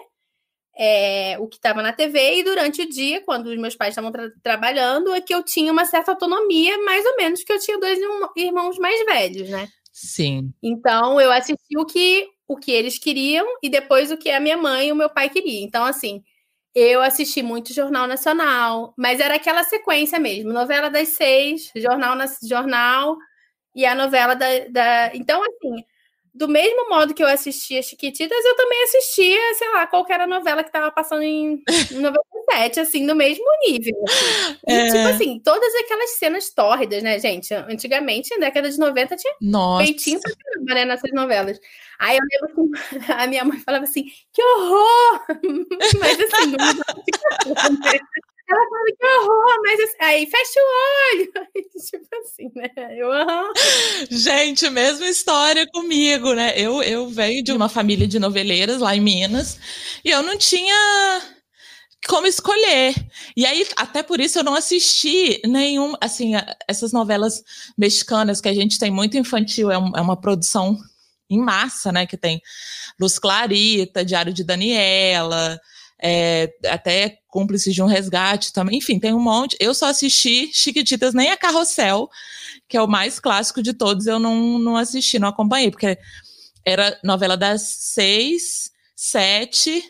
é, 0.77 1.38
o 1.39 1.47
que 1.47 1.57
estava 1.57 1.81
na 1.81 1.91
TV 1.91 2.35
e 2.38 2.43
durante 2.43 2.81
o 2.81 2.89
dia, 2.89 3.21
quando 3.25 3.47
os 3.47 3.57
meus 3.57 3.75
pais 3.75 3.91
estavam 3.91 4.11
tra- 4.13 4.31
trabalhando, 4.41 5.13
é 5.13 5.19
que 5.19 5.35
eu 5.35 5.43
tinha 5.43 5.71
uma 5.73 5.83
certa 5.85 6.11
autonomia, 6.11 6.77
mais 6.85 7.05
ou 7.05 7.17
menos, 7.17 7.41
porque 7.41 7.53
eu 7.53 7.59
tinha 7.59 7.77
dois 7.77 7.99
irmão- 7.99 8.29
irmãos 8.38 8.77
mais 8.77 9.05
velhos, 9.05 9.49
né? 9.49 9.67
Sim. 9.91 10.53
Então, 10.63 11.19
eu 11.19 11.29
assisti 11.31 11.77
o 11.77 11.85
que 11.85 12.25
o 12.50 12.58
que 12.58 12.72
eles 12.72 12.98
queriam 12.98 13.46
e 13.63 13.70
depois 13.70 14.12
o 14.12 14.18
que 14.18 14.32
a 14.32 14.39
minha 14.39 14.58
mãe 14.58 14.89
e 14.89 14.91
o 14.91 14.96
meu 14.96 15.10
pai 15.10 15.29
queriam. 15.29 15.63
Então, 15.63 15.86
assim, 15.86 16.24
eu 16.74 17.01
assisti 17.01 17.44
muito 17.44 17.74
Jornal 17.74 18.08
Nacional, 18.08 18.94
mas 18.98 19.20
era 19.20 19.36
aquela 19.36 19.63
sequência 19.63 20.20
mesmo: 20.20 20.51
novela 20.51 20.89
das 20.89 21.10
seis, 21.10 21.72
Jornal, 21.75 22.18
jornal 22.44 23.18
e 23.75 23.86
a 23.86 23.96
novela 23.96 24.36
da. 24.36 24.48
da... 24.70 25.12
Então, 25.15 25.41
assim, 25.44 25.84
do 26.39 26.48
mesmo 26.48 26.88
modo 26.88 27.13
que 27.13 27.22
eu 27.22 27.27
assistia 27.27 27.84
Chiquititas, 27.84 28.46
eu 28.46 28.55
também 28.55 28.81
assistia, 28.84 29.38
sei 29.55 29.69
lá, 29.72 29.86
qualquer 29.86 30.25
novela 30.25 30.63
que 30.63 30.72
tava 30.72 30.89
passando 30.89 31.22
em 31.22 31.62
97, 31.91 32.79
assim, 32.79 33.05
no 33.05 33.13
mesmo 33.13 33.43
nível. 33.67 33.93
Assim. 34.08 34.58
E, 34.65 34.72
é... 34.72 34.86
tipo 34.86 35.08
assim, 35.10 35.39
todas 35.43 35.75
aquelas 35.75 36.12
cenas 36.12 36.50
tórridas, 36.50 37.03
né, 37.03 37.19
gente? 37.19 37.53
Antigamente, 37.53 38.29
na 38.36 38.46
década 38.46 38.72
de 38.72 38.79
90, 38.79 39.17
tinha 39.17 39.34
Nossa. 39.41 39.84
peitinho 39.84 40.22
pra 40.22 40.31
caramba, 40.34 40.74
né, 40.75 40.86
nessas 40.86 41.12
novelas. 41.12 41.60
Aí 42.00 42.17
eu 42.17 42.24
lembro 42.31 42.72
que 42.72 42.79
a 43.12 43.27
minha 43.27 43.43
mãe 43.43 43.60
falava 43.60 43.84
assim, 43.84 44.05
que 44.31 44.41
horror! 44.41 45.25
Mas 46.00 46.19
assim, 46.22 46.51
não 46.51 46.58
ela 48.50 48.70
fala 48.70 48.86
que 48.98 49.06
horror, 49.06 49.62
mas 49.63 49.79
assim, 49.79 49.98
aí 50.00 50.25
fecha 50.25 50.60
o 50.60 51.18
olho. 51.18 51.32
tipo 51.86 52.15
assim, 52.22 52.51
né? 52.56 52.70
Eu, 52.98 53.10
uhum. 53.10 53.53
Gente, 54.10 54.70
mesma 54.70 55.08
história 55.08 55.68
comigo, 55.72 56.34
né? 56.34 56.53
Eu, 56.56 56.82
eu 56.82 57.08
venho 57.10 57.44
de 57.44 57.51
uma 57.51 57.70
família 57.70 58.08
de 58.08 58.20
noveleiras 58.20 58.79
lá 58.79 58.96
em 58.96 59.01
Minas 59.01 59.60
e 60.03 60.10
eu 60.10 60.24
não 60.24 60.38
tinha 60.38 61.22
como 62.08 62.25
escolher. 62.25 62.96
E 63.36 63.46
aí, 63.46 63.68
até 63.75 64.01
por 64.01 64.20
isso, 64.20 64.39
eu 64.39 64.44
não 64.44 64.56
assisti 64.56 65.41
nenhum, 65.46 65.94
assim, 66.01 66.34
essas 66.68 66.91
novelas 66.91 67.44
mexicanas 67.77 68.41
que 68.41 68.50
a 68.50 68.53
gente 68.53 68.79
tem 68.79 68.89
muito 68.89 69.18
infantil, 69.18 69.70
é, 69.70 69.77
um, 69.77 69.91
é 69.96 70.01
uma 70.01 70.20
produção 70.20 70.77
em 71.29 71.39
massa, 71.39 71.91
né? 71.91 72.08
Que 72.08 72.18
tem 72.18 72.41
Luz 73.00 73.20
Clarita, 73.20 74.03
Diário 74.03 74.34
de 74.34 74.44
Daniela, 74.44 75.60
é, 76.01 76.51
até 76.68 77.18
Cúmplices 77.29 77.74
de 77.74 77.81
um 77.81 77.86
Resgate 77.86 78.51
também, 78.51 78.77
enfim, 78.77 79.00
tem 79.00 79.13
um 79.13 79.19
monte. 79.19 79.55
Eu 79.59 79.74
só 79.74 79.88
assisti 79.88 80.50
Chiquititas, 80.53 81.13
nem 81.13 81.31
a 81.31 81.38
Carrossel, 81.38 82.09
que 82.67 82.75
é 82.75 82.81
o 82.81 82.88
mais 82.88 83.19
clássico 83.19 83.62
de 83.62 83.74
todos, 83.74 84.07
eu 84.07 84.19
não, 84.19 84.59
não 84.59 84.75
assisti, 84.75 85.19
não 85.19 85.29
acompanhei, 85.29 85.71
porque 85.71 85.98
era 86.65 87.00
novela 87.03 87.38
das 87.38 87.62
seis, 87.62 88.71
sete, 88.95 89.83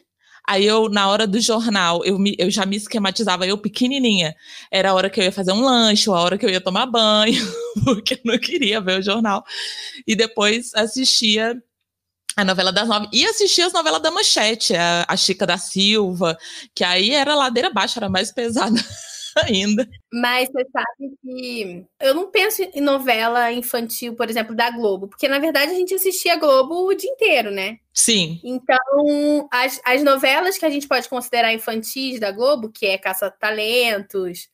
Aí 0.49 0.65
eu, 0.65 0.89
na 0.89 1.07
hora 1.07 1.27
do 1.27 1.39
jornal, 1.39 2.03
eu, 2.03 2.17
me, 2.17 2.35
eu 2.39 2.49
já 2.49 2.65
me 2.65 2.75
esquematizava, 2.75 3.45
eu 3.45 3.55
pequenininha. 3.55 4.35
Era 4.71 4.89
a 4.89 4.93
hora 4.95 5.07
que 5.07 5.19
eu 5.19 5.25
ia 5.25 5.31
fazer 5.31 5.51
um 5.51 5.61
lanche, 5.61 6.09
a 6.09 6.13
hora 6.13 6.39
que 6.39 6.45
eu 6.45 6.49
ia 6.49 6.59
tomar 6.59 6.87
banho, 6.87 7.39
porque 7.85 8.15
eu 8.15 8.19
não 8.25 8.39
queria 8.39 8.81
ver 8.81 8.97
o 8.97 9.01
jornal. 9.03 9.45
E 10.07 10.15
depois 10.15 10.73
assistia 10.73 11.55
a 12.41 12.45
novela 12.45 12.71
das 12.71 12.87
nove. 12.87 13.07
E 13.11 13.25
assistia 13.25 13.65
as 13.65 13.73
novelas 13.73 14.01
da 14.01 14.11
Manchete, 14.11 14.75
a, 14.75 15.05
a 15.07 15.17
Chica 15.17 15.45
da 15.45 15.57
Silva, 15.57 16.37
que 16.73 16.83
aí 16.83 17.11
era 17.11 17.35
ladeira 17.35 17.69
baixa, 17.69 17.99
era 17.99 18.09
mais 18.09 18.31
pesada 18.31 18.79
ainda. 19.43 19.87
Mas 20.11 20.49
você 20.49 20.65
sabe 20.71 21.17
que 21.21 21.85
eu 21.99 22.15
não 22.15 22.31
penso 22.31 22.61
em 22.61 22.81
novela 22.81 23.51
infantil, 23.51 24.15
por 24.15 24.29
exemplo, 24.29 24.55
da 24.55 24.69
Globo, 24.71 25.07
porque 25.07 25.27
na 25.27 25.39
verdade 25.39 25.71
a 25.71 25.75
gente 25.75 25.93
assistia 25.93 26.37
Globo 26.37 26.87
o 26.87 26.93
dia 26.93 27.09
inteiro, 27.09 27.51
né? 27.51 27.77
Sim. 27.93 28.39
Então, 28.43 29.47
as, 29.51 29.81
as 29.85 30.03
novelas 30.03 30.57
que 30.57 30.65
a 30.65 30.69
gente 30.69 30.87
pode 30.87 31.09
considerar 31.09 31.53
infantis 31.53 32.19
da 32.19 32.31
Globo, 32.31 32.71
que 32.71 32.85
é 32.85 32.97
Caça-Talentos, 32.97 34.47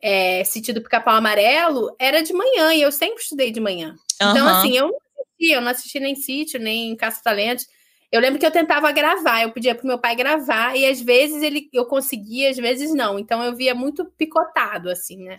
é, 0.00 0.44
Sítio 0.44 0.74
do 0.74 0.82
Pica-Pau 0.82 1.16
Amarelo, 1.16 1.94
era 1.98 2.22
de 2.22 2.32
manhã, 2.32 2.72
e 2.74 2.82
eu 2.82 2.92
sempre 2.92 3.22
estudei 3.22 3.50
de 3.50 3.58
manhã. 3.58 3.96
Uhum. 4.22 4.30
Então, 4.30 4.48
assim, 4.48 4.76
eu 4.76 4.92
eu 5.50 5.60
não 5.60 5.70
assisti 5.70 6.00
nem 6.00 6.14
Sítio, 6.14 6.60
nem 6.60 6.94
Caça 6.96 7.20
Talentos. 7.22 7.66
Eu 8.14 8.20
lembro 8.20 8.38
que 8.38 8.46
eu 8.46 8.50
tentava 8.52 8.92
gravar, 8.92 9.42
eu 9.42 9.50
pedia 9.50 9.74
pro 9.74 9.88
meu 9.88 9.98
pai 9.98 10.14
gravar, 10.14 10.76
e 10.76 10.86
às 10.86 11.00
vezes 11.00 11.42
ele 11.42 11.68
eu 11.72 11.84
conseguia, 11.84 12.48
às 12.48 12.56
vezes 12.56 12.94
não. 12.94 13.18
Então 13.18 13.42
eu 13.42 13.56
via 13.56 13.74
muito 13.74 14.04
picotado, 14.04 14.88
assim, 14.88 15.16
né? 15.16 15.36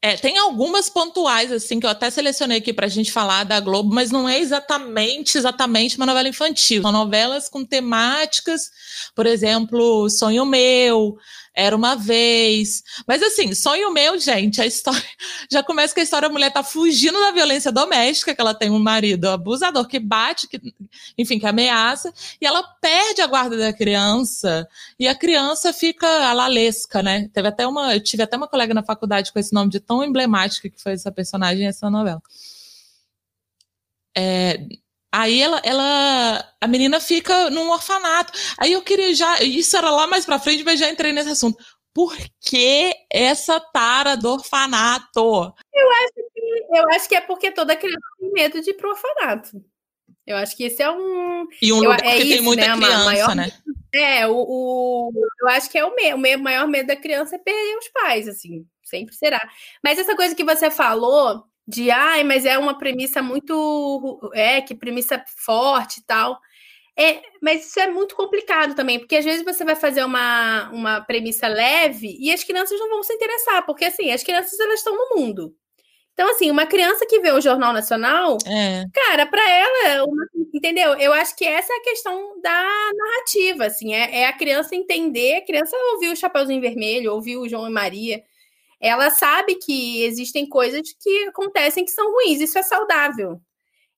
É, 0.00 0.16
tem 0.16 0.38
algumas 0.38 0.88
pontuais, 0.88 1.52
assim, 1.52 1.78
que 1.78 1.84
eu 1.84 1.90
até 1.90 2.08
selecionei 2.08 2.56
aqui 2.56 2.72
pra 2.72 2.88
gente 2.88 3.12
falar 3.12 3.44
da 3.44 3.60
Globo, 3.60 3.94
mas 3.94 4.10
não 4.10 4.26
é 4.26 4.38
exatamente, 4.38 5.36
exatamente 5.36 5.98
uma 5.98 6.06
novela 6.06 6.26
infantil. 6.26 6.80
São 6.80 6.90
novelas 6.90 7.50
com 7.50 7.62
temáticas, 7.62 8.70
por 9.14 9.26
exemplo, 9.26 10.08
Sonho 10.08 10.46
Meu, 10.46 11.18
era 11.56 11.74
uma 11.74 11.96
vez. 11.96 12.82
Mas 13.08 13.22
assim, 13.22 13.54
sonho 13.54 13.90
meu, 13.90 14.18
gente, 14.18 14.60
a 14.60 14.66
história. 14.66 15.02
Já 15.50 15.62
começa 15.62 15.94
que 15.94 16.00
a 16.00 16.02
história, 16.02 16.28
a 16.28 16.30
mulher 16.30 16.52
tá 16.52 16.62
fugindo 16.62 17.18
da 17.18 17.30
violência 17.30 17.72
doméstica, 17.72 18.34
que 18.34 18.40
ela 18.40 18.54
tem 18.54 18.70
um 18.70 18.78
marido 18.78 19.26
abusador 19.30 19.88
que 19.88 19.98
bate, 19.98 20.46
que, 20.46 20.60
enfim, 21.16 21.38
que 21.38 21.46
ameaça, 21.46 22.12
e 22.40 22.46
ela 22.46 22.62
perde 22.62 23.22
a 23.22 23.26
guarda 23.26 23.56
da 23.56 23.72
criança, 23.72 24.68
e 24.98 25.08
a 25.08 25.14
criança 25.14 25.72
fica 25.72 26.06
alalesca, 26.28 27.02
né? 27.02 27.30
Teve 27.32 27.48
até 27.48 27.66
uma. 27.66 27.94
Eu 27.94 28.02
tive 28.02 28.22
até 28.22 28.36
uma 28.36 28.48
colega 28.48 28.74
na 28.74 28.82
faculdade 28.82 29.32
com 29.32 29.38
esse 29.38 29.54
nome 29.54 29.70
de 29.70 29.80
tão 29.80 30.04
emblemática 30.04 30.68
que 30.68 30.80
foi 30.80 30.92
essa 30.92 31.10
personagem, 31.10 31.66
essa 31.66 31.88
novela. 31.88 32.20
É, 34.14 34.58
Aí 35.18 35.40
ela, 35.40 35.62
ela, 35.64 36.46
a 36.60 36.68
menina 36.68 37.00
fica 37.00 37.48
num 37.48 37.70
orfanato. 37.70 38.34
Aí 38.58 38.74
eu 38.74 38.82
queria 38.82 39.14
já, 39.14 39.42
isso 39.42 39.74
era 39.74 39.88
lá 39.88 40.06
mais 40.06 40.26
pra 40.26 40.38
frente, 40.38 40.62
mas 40.62 40.78
já 40.78 40.90
entrei 40.90 41.10
nesse 41.10 41.30
assunto. 41.30 41.56
Por 41.94 42.14
que 42.38 42.92
essa 43.10 43.58
tara 43.58 44.14
do 44.14 44.34
orfanato? 44.34 45.54
Eu 45.72 45.90
acho 45.90 46.12
que, 46.34 46.78
eu 46.78 46.88
acho 46.90 47.08
que 47.08 47.14
é 47.14 47.22
porque 47.22 47.50
toda 47.50 47.74
criança 47.74 47.98
tem 48.20 48.30
medo 48.30 48.60
de 48.60 48.68
ir 48.68 48.74
pro 48.74 48.90
orfanato. 48.90 49.64
Eu 50.26 50.36
acho 50.36 50.54
que 50.54 50.64
esse 50.64 50.82
é 50.82 50.90
um. 50.90 51.46
E 51.62 51.72
um 51.72 51.78
lugar 51.78 52.04
eu, 52.04 52.10
é 52.10 52.16
que 52.16 52.22
isso, 52.24 52.32
tem 52.34 52.42
muita 52.42 52.68
né? 52.68 52.76
criança, 52.76 53.04
maior, 53.06 53.34
né? 53.34 53.50
É, 53.94 54.26
o, 54.26 54.36
o, 54.36 55.12
eu 55.40 55.48
acho 55.48 55.70
que 55.70 55.78
é 55.78 55.84
o, 55.86 55.94
me, 55.94 56.12
o 56.34 56.38
maior 56.38 56.68
medo 56.68 56.88
da 56.88 56.96
criança 56.96 57.36
é 57.36 57.38
perder 57.38 57.78
os 57.78 57.88
pais, 57.88 58.28
assim, 58.28 58.66
sempre 58.82 59.14
será. 59.14 59.40
Mas 59.82 59.98
essa 59.98 60.14
coisa 60.14 60.34
que 60.34 60.44
você 60.44 60.70
falou 60.70 61.42
de 61.66 61.90
ai, 61.90 62.22
mas 62.24 62.44
é 62.44 62.58
uma 62.58 62.78
premissa 62.78 63.22
muito 63.22 64.20
é 64.34 64.60
que 64.60 64.74
premissa 64.74 65.22
forte 65.36 65.98
e 65.98 66.04
tal. 66.04 66.38
É, 66.98 67.20
mas 67.42 67.66
isso 67.66 67.78
é 67.78 67.88
muito 67.90 68.16
complicado 68.16 68.74
também, 68.74 68.98
porque 68.98 69.16
às 69.16 69.24
vezes 69.24 69.44
você 69.44 69.64
vai 69.64 69.76
fazer 69.76 70.02
uma, 70.02 70.70
uma 70.70 71.00
premissa 71.02 71.46
leve 71.46 72.16
e 72.18 72.32
as 72.32 72.42
crianças 72.42 72.78
não 72.80 72.88
vão 72.88 73.02
se 73.02 73.12
interessar, 73.12 73.66
porque 73.66 73.84
assim, 73.84 74.10
as 74.10 74.22
crianças 74.22 74.58
elas 74.58 74.78
estão 74.78 74.96
no 74.96 75.16
mundo. 75.16 75.54
Então, 76.14 76.30
assim, 76.30 76.50
uma 76.50 76.64
criança 76.64 77.04
que 77.06 77.20
vê 77.20 77.30
o 77.30 77.42
Jornal 77.42 77.74
Nacional, 77.74 78.38
é. 78.46 78.84
cara, 78.94 79.26
para 79.26 79.50
ela, 79.50 80.04
uma, 80.04 80.24
entendeu? 80.54 80.94
Eu 80.94 81.12
acho 81.12 81.36
que 81.36 81.44
essa 81.44 81.70
é 81.70 81.76
a 81.76 81.82
questão 81.82 82.40
da 82.40 82.64
narrativa, 82.96 83.66
assim, 83.66 83.92
é, 83.92 84.20
é 84.22 84.26
a 84.26 84.32
criança 84.32 84.74
entender, 84.74 85.36
a 85.36 85.44
criança 85.44 85.76
ouvir 85.92 86.08
o 86.08 86.16
Chapeuzinho 86.16 86.62
Vermelho, 86.62 87.12
ouvir 87.12 87.36
o 87.36 87.46
João 87.46 87.68
e 87.68 87.70
Maria, 87.70 88.22
ela 88.86 89.10
sabe 89.10 89.56
que 89.56 90.02
existem 90.04 90.48
coisas 90.48 90.82
que 91.00 91.24
acontecem 91.24 91.84
que 91.84 91.90
são 91.90 92.12
ruins, 92.12 92.40
isso 92.40 92.58
é 92.58 92.62
saudável. 92.62 93.40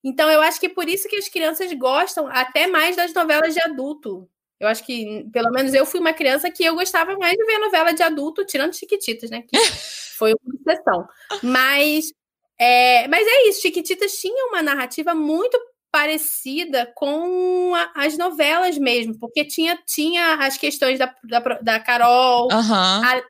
Então, 0.02 0.30
eu 0.30 0.40
acho 0.40 0.60
que 0.60 0.66
é 0.66 0.74
por 0.74 0.88
isso 0.88 1.08
que 1.08 1.16
as 1.16 1.28
crianças 1.28 1.72
gostam 1.74 2.28
até 2.28 2.66
mais 2.66 2.96
das 2.96 3.12
novelas 3.12 3.52
de 3.52 3.60
adulto. 3.60 4.28
Eu 4.60 4.68
acho 4.68 4.84
que, 4.84 5.26
pelo 5.32 5.50
menos, 5.50 5.74
eu 5.74 5.86
fui 5.86 6.00
uma 6.00 6.12
criança 6.12 6.50
que 6.50 6.64
eu 6.64 6.74
gostava 6.74 7.16
mais 7.16 7.36
de 7.36 7.44
ver 7.44 7.58
novela 7.58 7.92
de 7.92 8.02
adulto, 8.02 8.44
tirando 8.44 8.74
Chiquititas, 8.74 9.30
né? 9.30 9.42
Que 9.42 9.56
foi 10.18 10.34
uma 10.34 10.54
exceção. 10.54 11.08
Mas 11.42 12.12
é, 12.58 13.06
mas 13.06 13.24
é 13.24 13.48
isso, 13.48 13.62
Chiquititas 13.62 14.12
tinha 14.14 14.46
uma 14.46 14.60
narrativa 14.60 15.14
muito 15.14 15.56
parecida 15.92 16.90
com 16.94 17.72
a, 17.74 18.04
as 18.04 18.18
novelas 18.18 18.76
mesmo, 18.76 19.16
porque 19.18 19.44
tinha, 19.44 19.78
tinha 19.86 20.34
as 20.44 20.56
questões 20.58 20.98
da, 20.98 21.14
da, 21.24 21.38
da 21.40 21.80
Carol, 21.80 22.48
uhum. 22.52 22.74
a, 22.74 23.16
a, 23.16 23.22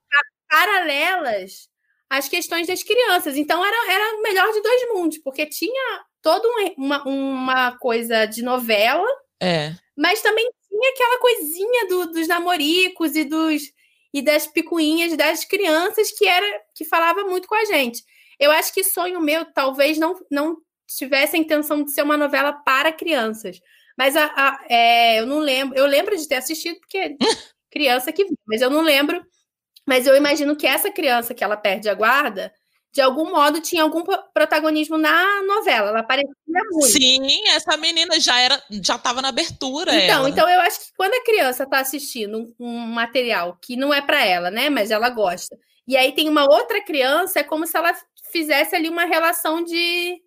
paralelas 0.49 1.69
às 2.09 2.29
questões 2.29 2.67
das 2.67 2.83
crianças. 2.83 3.37
Então 3.37 3.65
era, 3.65 3.93
era 3.93 4.17
o 4.17 4.23
melhor 4.23 4.51
de 4.53 4.63
dois 4.63 4.89
mundos, 4.95 5.19
porque 5.19 5.47
tinha 5.47 6.05
toda 6.23 6.49
uma, 6.77 7.03
uma 7.07 7.79
coisa 7.79 8.27
de 8.27 8.43
novela, 8.43 9.07
é. 9.41 9.73
mas 9.97 10.21
também 10.23 10.49
tinha 10.69 10.91
aquela 10.91 11.19
coisinha 11.21 11.89
do, 11.89 12.13
dos 12.13 12.29
namoricos 12.29 13.15
e 13.15 13.25
dos 13.25 13.63
e 14.13 14.23
das 14.23 14.47
picuinhas 14.47 15.15
das 15.17 15.45
crianças 15.45 16.11
que 16.11 16.27
era 16.27 16.63
que 16.75 16.85
falava 16.85 17.25
muito 17.25 17.47
com 17.47 17.55
a 17.55 17.65
gente. 17.67 18.03
Eu 18.39 18.51
acho 18.51 18.73
que 18.73 18.83
Sonho 18.85 19.21
Meu 19.21 19.45
talvez 19.53 19.99
não, 19.99 20.19
não 20.31 20.57
tivesse 20.97 21.37
a 21.37 21.39
intenção 21.39 21.83
de 21.83 21.93
ser 21.93 22.03
uma 22.03 22.17
novela 22.17 22.53
para 22.53 22.93
crianças. 22.93 23.61
Mas 23.97 24.17
a, 24.17 24.27
a 24.35 24.65
é, 24.69 25.21
eu 25.21 25.27
não 25.27 25.39
lembro. 25.41 25.77
Eu 25.77 25.87
lembro 25.87 26.17
de 26.17 26.27
ter 26.27 26.37
assistido, 26.37 26.79
porque 26.81 27.17
criança 27.71 28.13
que 28.13 28.25
viu, 28.25 28.39
mas 28.47 28.63
eu 28.63 28.71
não 28.71 28.81
lembro 28.81 29.23
mas 29.89 30.07
eu 30.07 30.15
imagino 30.15 30.55
que 30.55 30.67
essa 30.67 30.91
criança 30.91 31.33
que 31.33 31.43
ela 31.43 31.57
perde 31.57 31.89
a 31.89 31.95
guarda, 31.95 32.53
de 32.93 33.01
algum 33.01 33.31
modo 33.31 33.59
tinha 33.63 33.83
algum 33.83 34.05
protagonismo 34.35 34.99
na 34.99 35.43
novela. 35.45 35.89
Ela 35.89 36.01
aparecia 36.01 36.35
muito. 36.71 36.89
Sim, 36.89 37.49
essa 37.49 37.75
menina 37.79 38.21
já 38.21 38.39
era, 38.39 38.63
já 38.71 38.97
estava 38.97 39.23
na 39.23 39.31
abertura. 39.31 39.95
Então, 39.95 40.19
ela. 40.21 40.29
então 40.29 40.47
eu 40.47 40.61
acho 40.61 40.81
que 40.81 40.87
quando 40.95 41.15
a 41.15 41.25
criança 41.25 41.63
está 41.63 41.81
assistindo 41.81 42.55
um, 42.61 42.67
um, 42.67 42.79
material 42.87 43.59
que 43.63 43.77
não 43.77 43.93
é 43.95 44.03
para 44.03 44.23
ela, 44.23 44.51
né, 44.51 44.69
mas 44.69 44.91
ela 44.91 45.09
gosta, 45.09 45.57
e 45.87 45.97
aí 45.97 46.13
tem 46.13 46.29
uma 46.29 46.45
outra 46.45 46.85
criança, 46.85 47.41
é 47.41 47.43
como 47.43 47.67
se 47.67 47.75
ela 47.75 47.95
fizesse 48.31 48.77
ali 48.77 48.91
uma 48.91 49.07
relação 49.07 49.65
de 49.65 50.21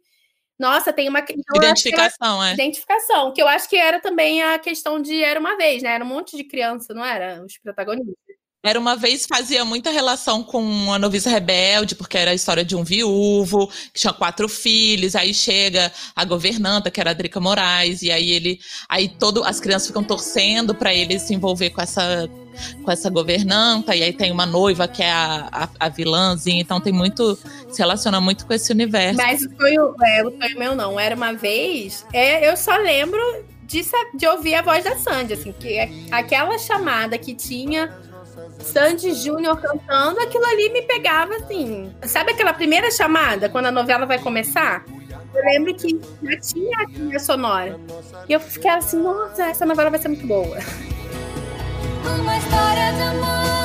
Nossa, 0.57 0.91
tem 0.91 1.07
uma 1.07 1.19
então, 1.19 1.55
identificação, 1.55 2.43
é. 2.43 2.53
Identificação, 2.53 3.31
que 3.31 3.43
eu 3.43 3.47
acho 3.47 3.69
que 3.69 3.77
era 3.77 3.99
também 3.99 4.41
a 4.41 4.57
questão 4.57 4.99
de 4.99 5.23
era 5.23 5.39
uma 5.39 5.55
vez, 5.55 5.83
né? 5.83 5.93
Era 5.93 6.03
um 6.03 6.07
monte 6.07 6.35
de 6.35 6.45
criança, 6.45 6.95
não 6.95 7.05
era? 7.05 7.43
Os 7.45 7.59
protagonistas. 7.59 8.30
Era 8.63 8.79
uma 8.79 8.95
vez 8.95 9.25
fazia 9.25 9.65
muita 9.65 9.89
relação 9.89 10.43
com 10.43 10.93
a 10.93 10.99
noviça 10.99 11.31
rebelde, 11.31 11.95
porque 11.95 12.15
era 12.15 12.29
a 12.29 12.33
história 12.35 12.63
de 12.63 12.75
um 12.75 12.83
viúvo, 12.83 13.67
que 13.91 14.01
tinha 14.01 14.13
quatro 14.13 14.47
filhos, 14.47 15.15
aí 15.15 15.33
chega 15.33 15.91
a 16.15 16.23
governanta, 16.23 16.91
que 16.91 17.01
era 17.01 17.09
a 17.09 17.13
Drica 17.13 17.39
Moraes, 17.39 18.03
e 18.03 18.11
aí 18.11 18.29
ele 18.29 18.59
aí 18.87 19.09
todo 19.09 19.43
as 19.43 19.59
crianças 19.59 19.87
ficam 19.87 20.03
torcendo 20.03 20.75
para 20.75 20.93
ele 20.93 21.17
se 21.17 21.33
envolver 21.33 21.71
com 21.71 21.81
essa 21.81 22.29
com 22.83 22.91
essa 22.91 23.09
governanta, 23.09 23.95
e 23.95 24.03
aí 24.03 24.13
tem 24.13 24.31
uma 24.31 24.45
noiva 24.45 24.87
que 24.87 25.01
é 25.01 25.11
a, 25.11 25.47
a, 25.51 25.69
a 25.79 25.89
vilãzinha, 25.89 26.61
então 26.61 26.79
tem 26.79 26.93
muito. 26.93 27.35
se 27.69 27.79
relaciona 27.79 28.21
muito 28.21 28.45
com 28.45 28.53
esse 28.53 28.71
universo. 28.71 29.17
Mas 29.17 29.41
o 29.41 29.49
sonho, 29.55 29.95
é, 30.03 30.23
o 30.23 30.59
meu 30.59 30.75
não, 30.75 30.99
era 30.99 31.15
uma 31.15 31.33
vez. 31.33 32.05
É, 32.13 32.47
eu 32.47 32.55
só 32.55 32.75
lembro 32.75 33.19
de, 33.63 33.81
de 34.13 34.27
ouvir 34.27 34.53
a 34.53 34.61
voz 34.61 34.83
da 34.83 34.97
Sandy, 34.97 35.33
assim, 35.33 35.51
que 35.51 35.77
é 35.77 35.89
aquela 36.11 36.59
chamada 36.59 37.17
que 37.17 37.33
tinha 37.33 37.89
Sandy 38.63 39.13
Júnior 39.13 39.59
cantando, 39.59 40.19
aquilo 40.19 40.45
ali 40.45 40.69
me 40.69 40.81
pegava 40.83 41.35
assim. 41.35 41.93
Sabe 42.03 42.31
aquela 42.31 42.53
primeira 42.53 42.89
chamada, 42.91 43.49
quando 43.49 43.67
a 43.67 43.71
novela 43.71 44.05
vai 44.05 44.19
começar? 44.19 44.85
Eu 45.33 45.43
lembro 45.45 45.73
que 45.73 45.99
já 46.23 46.39
tinha 46.39 46.77
a 46.81 46.85
trilha 46.85 47.19
sonora. 47.19 47.79
E 48.27 48.33
eu 48.33 48.39
fiquei 48.39 48.69
assim, 48.69 49.01
nossa, 49.01 49.45
essa 49.45 49.65
novela 49.65 49.89
vai 49.89 49.99
ser 49.99 50.09
muito 50.09 50.27
boa. 50.27 50.57
Uma 52.19 52.37
história 52.37 52.91
de 52.93 53.01
amor. 53.01 53.60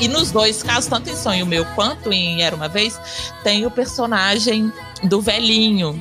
E 0.00 0.06
nos 0.06 0.30
dois 0.30 0.62
casos, 0.62 0.88
tanto 0.88 1.10
em 1.10 1.16
Sonho 1.16 1.44
Meu 1.44 1.64
quanto 1.74 2.12
em 2.12 2.40
Era 2.42 2.54
Uma 2.54 2.68
Vez, 2.68 2.98
tem 3.42 3.66
o 3.66 3.70
personagem 3.70 4.72
do 5.02 5.20
velhinho. 5.20 6.00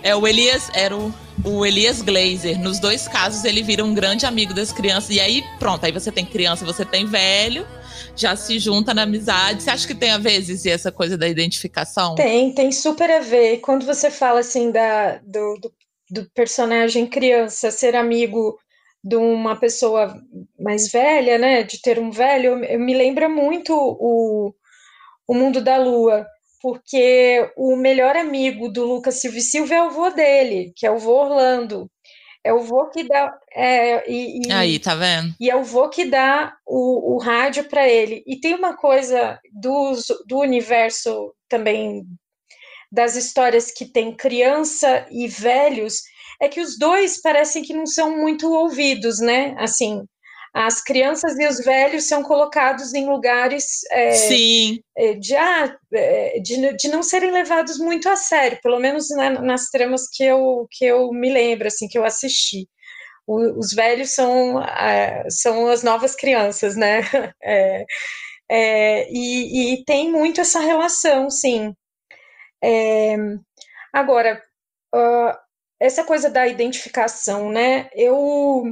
É 0.00 0.14
o 0.14 0.28
Elias, 0.28 0.70
era 0.74 0.96
o, 0.96 1.12
o 1.44 1.66
Elias 1.66 2.02
Glazer. 2.02 2.56
Nos 2.60 2.78
dois 2.78 3.08
casos, 3.08 3.44
ele 3.44 3.62
vira 3.64 3.84
um 3.84 3.94
grande 3.94 4.26
amigo 4.26 4.54
das 4.54 4.70
crianças. 4.70 5.10
E 5.10 5.18
aí, 5.18 5.42
pronto, 5.58 5.84
aí 5.84 5.90
você 5.90 6.12
tem 6.12 6.24
criança, 6.24 6.64
você 6.64 6.84
tem 6.84 7.04
velho, 7.04 7.66
já 8.14 8.36
se 8.36 8.60
junta 8.60 8.94
na 8.94 9.02
amizade. 9.02 9.64
Você 9.64 9.70
acha 9.70 9.86
que 9.88 9.94
tem 9.94 10.12
a 10.12 10.18
ver, 10.18 10.44
essa 10.68 10.92
coisa 10.92 11.18
da 11.18 11.26
identificação? 11.26 12.14
Tem, 12.14 12.52
tem 12.52 12.70
super 12.70 13.10
a 13.10 13.20
ver. 13.20 13.58
Quando 13.58 13.84
você 13.84 14.08
fala 14.08 14.38
assim 14.38 14.70
da, 14.70 15.18
do, 15.24 15.58
do, 15.60 15.72
do 16.10 16.30
personagem 16.30 17.08
criança 17.08 17.72
ser 17.72 17.96
amigo 17.96 18.56
de 19.04 19.16
uma 19.16 19.54
pessoa 19.54 20.18
mais 20.58 20.90
velha, 20.90 21.36
né, 21.36 21.62
de 21.62 21.78
ter 21.82 21.98
um 21.98 22.10
velho, 22.10 22.56
me 22.78 22.94
lembra 22.94 23.28
muito 23.28 23.74
o, 23.76 24.54
o 25.28 25.34
Mundo 25.34 25.60
da 25.62 25.76
Lua, 25.76 26.26
porque 26.62 27.52
o 27.54 27.76
melhor 27.76 28.16
amigo 28.16 28.70
do 28.70 28.86
Lucas 28.86 29.20
Silva 29.20 29.40
Silva 29.40 29.74
é 29.74 29.82
o 29.82 29.90
vô 29.90 30.08
dele, 30.08 30.72
que 30.74 30.86
é 30.86 30.90
o 30.90 30.98
vô 30.98 31.12
Orlando. 31.12 31.90
É 32.42 32.52
o 32.52 32.60
vô 32.60 32.90
que 32.90 33.04
dá. 33.04 33.34
É, 33.54 34.10
e, 34.10 34.46
e, 34.46 34.52
Aí, 34.52 34.78
tá 34.78 34.94
vendo? 34.94 35.34
E 35.40 35.50
é 35.50 35.56
o 35.56 35.64
vô 35.64 35.88
que 35.88 36.04
dá 36.04 36.54
o, 36.66 37.14
o 37.14 37.18
rádio 37.18 37.64
para 37.64 37.88
ele. 37.88 38.22
E 38.26 38.38
tem 38.38 38.54
uma 38.54 38.76
coisa 38.76 39.38
do, 39.50 39.92
do 40.26 40.38
universo 40.40 41.34
também 41.48 42.04
das 42.92 43.16
histórias 43.16 43.70
que 43.70 43.86
tem 43.86 44.14
criança 44.14 45.06
e 45.10 45.26
velhos 45.26 46.02
é 46.40 46.48
que 46.48 46.60
os 46.60 46.78
dois 46.78 47.20
parecem 47.20 47.62
que 47.62 47.74
não 47.74 47.86
são 47.86 48.16
muito 48.16 48.52
ouvidos, 48.52 49.20
né? 49.20 49.54
Assim, 49.58 50.04
as 50.54 50.80
crianças 50.80 51.36
e 51.36 51.46
os 51.48 51.58
velhos 51.58 52.04
são 52.04 52.22
colocados 52.22 52.94
em 52.94 53.06
lugares 53.06 53.80
é, 53.90 54.12
Sim. 54.12 54.80
É, 54.96 55.14
de, 55.14 55.34
ah, 55.34 55.76
é, 55.92 56.38
de, 56.38 56.76
de, 56.76 56.88
não 56.88 57.02
serem 57.02 57.32
levados 57.32 57.76
muito 57.76 58.08
a 58.08 58.14
sério, 58.14 58.60
pelo 58.62 58.78
menos 58.78 59.08
né, 59.10 59.30
nas 59.30 59.68
tramas 59.68 60.08
que 60.08 60.22
eu, 60.22 60.68
que 60.70 60.84
eu 60.84 61.10
me 61.10 61.28
lembro, 61.32 61.66
assim, 61.66 61.88
que 61.88 61.98
eu 61.98 62.04
assisti. 62.04 62.68
O, 63.26 63.58
os 63.58 63.72
velhos 63.72 64.10
são, 64.10 64.62
é, 64.62 65.24
são 65.28 65.66
as 65.66 65.82
novas 65.82 66.14
crianças, 66.14 66.76
né? 66.76 67.00
É, 67.42 67.84
é, 68.50 69.08
e, 69.10 69.74
e, 69.74 69.84
tem 69.84 70.12
muito 70.12 70.40
essa 70.40 70.60
relação, 70.60 71.30
sim. 71.30 71.74
agora, 73.92 74.40
uh, 74.94 75.43
essa 75.80 76.04
coisa 76.04 76.30
da 76.30 76.46
identificação, 76.46 77.50
né? 77.50 77.88
Eu 77.94 78.64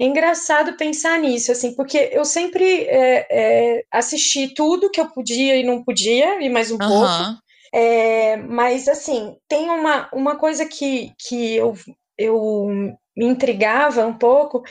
é 0.00 0.04
engraçado 0.04 0.76
pensar 0.76 1.18
nisso, 1.18 1.50
assim, 1.50 1.74
porque 1.74 2.10
eu 2.12 2.24
sempre 2.24 2.84
é, 2.84 3.26
é, 3.30 3.84
assisti 3.90 4.54
tudo 4.54 4.90
que 4.90 5.00
eu 5.00 5.10
podia 5.10 5.56
e 5.56 5.64
não 5.64 5.82
podia, 5.82 6.40
e 6.40 6.48
mais 6.48 6.70
um 6.70 6.74
uhum. 6.74 6.88
pouco. 6.88 7.40
É, 7.74 8.36
mas, 8.36 8.86
assim, 8.86 9.36
tem 9.48 9.68
uma, 9.68 10.08
uma 10.12 10.36
coisa 10.36 10.64
que, 10.64 11.12
que 11.18 11.56
eu, 11.56 11.74
eu 12.16 12.96
me 13.18 13.26
intrigava 13.26 14.06
um 14.06 14.16
pouco, 14.16 14.62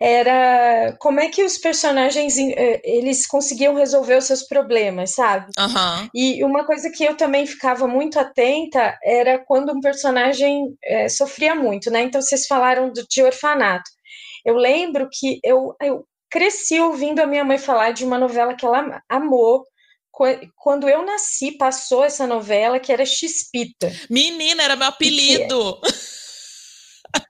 era 0.00 0.96
como 1.00 1.18
é 1.18 1.28
que 1.28 1.42
os 1.42 1.58
personagens, 1.58 2.38
é, 2.38 2.80
eles 2.84 3.26
conseguiam 3.26 3.74
resolver 3.74 4.16
os 4.16 4.26
seus 4.26 4.44
problemas, 4.44 5.10
sabe? 5.10 5.50
Uhum. 5.58 6.08
E 6.14 6.44
uma 6.44 6.64
coisa 6.64 6.88
que 6.88 7.02
eu 7.02 7.16
também 7.16 7.44
ficava 7.46 7.88
muito 7.88 8.20
atenta 8.20 8.96
era 9.02 9.44
quando 9.44 9.72
um 9.72 9.80
personagem 9.80 10.72
é, 10.84 11.08
sofria 11.08 11.56
muito, 11.56 11.90
né? 11.90 12.02
Então, 12.02 12.22
vocês 12.22 12.46
falaram 12.46 12.92
do, 12.92 13.04
de 13.10 13.22
orfanato. 13.24 13.90
Eu 14.44 14.54
lembro 14.54 15.08
que 15.12 15.40
eu, 15.42 15.74
eu 15.82 16.04
cresci 16.30 16.78
ouvindo 16.78 17.18
a 17.18 17.26
minha 17.26 17.44
mãe 17.44 17.58
falar 17.58 17.90
de 17.90 18.04
uma 18.04 18.18
novela 18.18 18.54
que 18.54 18.64
ela 18.64 19.02
amou, 19.08 19.64
quando 20.54 20.88
eu 20.88 21.04
nasci, 21.04 21.52
passou 21.58 22.04
essa 22.04 22.26
novela 22.26 22.78
que 22.78 22.90
era 22.90 23.04
Xpita. 23.04 23.92
Menina, 24.08 24.62
era 24.62 24.76
meu 24.76 24.86
apelido. 24.86 25.80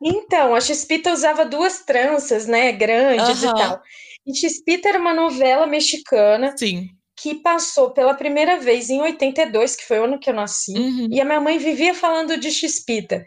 Então, 0.02 0.54
a 0.54 0.60
Xpita 0.60 1.12
usava 1.12 1.44
duas 1.44 1.80
tranças, 1.80 2.46
né, 2.46 2.72
grandes 2.72 3.42
uhum. 3.42 3.50
e 3.50 3.54
tal. 3.54 3.82
E 4.26 4.34
Xpita 4.34 4.88
era 4.88 4.98
uma 4.98 5.14
novela 5.14 5.66
mexicana. 5.66 6.54
Sim. 6.56 6.88
Que 7.18 7.36
passou 7.36 7.92
pela 7.92 8.14
primeira 8.14 8.58
vez 8.58 8.90
em 8.90 9.00
82, 9.00 9.76
que 9.76 9.84
foi 9.84 9.98
o 9.98 10.04
ano 10.04 10.18
que 10.18 10.28
eu 10.28 10.34
nasci, 10.34 10.76
uhum. 10.76 11.08
e 11.10 11.20
a 11.20 11.24
minha 11.24 11.40
mãe 11.40 11.58
vivia 11.58 11.94
falando 11.94 12.36
de 12.36 12.50
Xpita. 12.50 13.24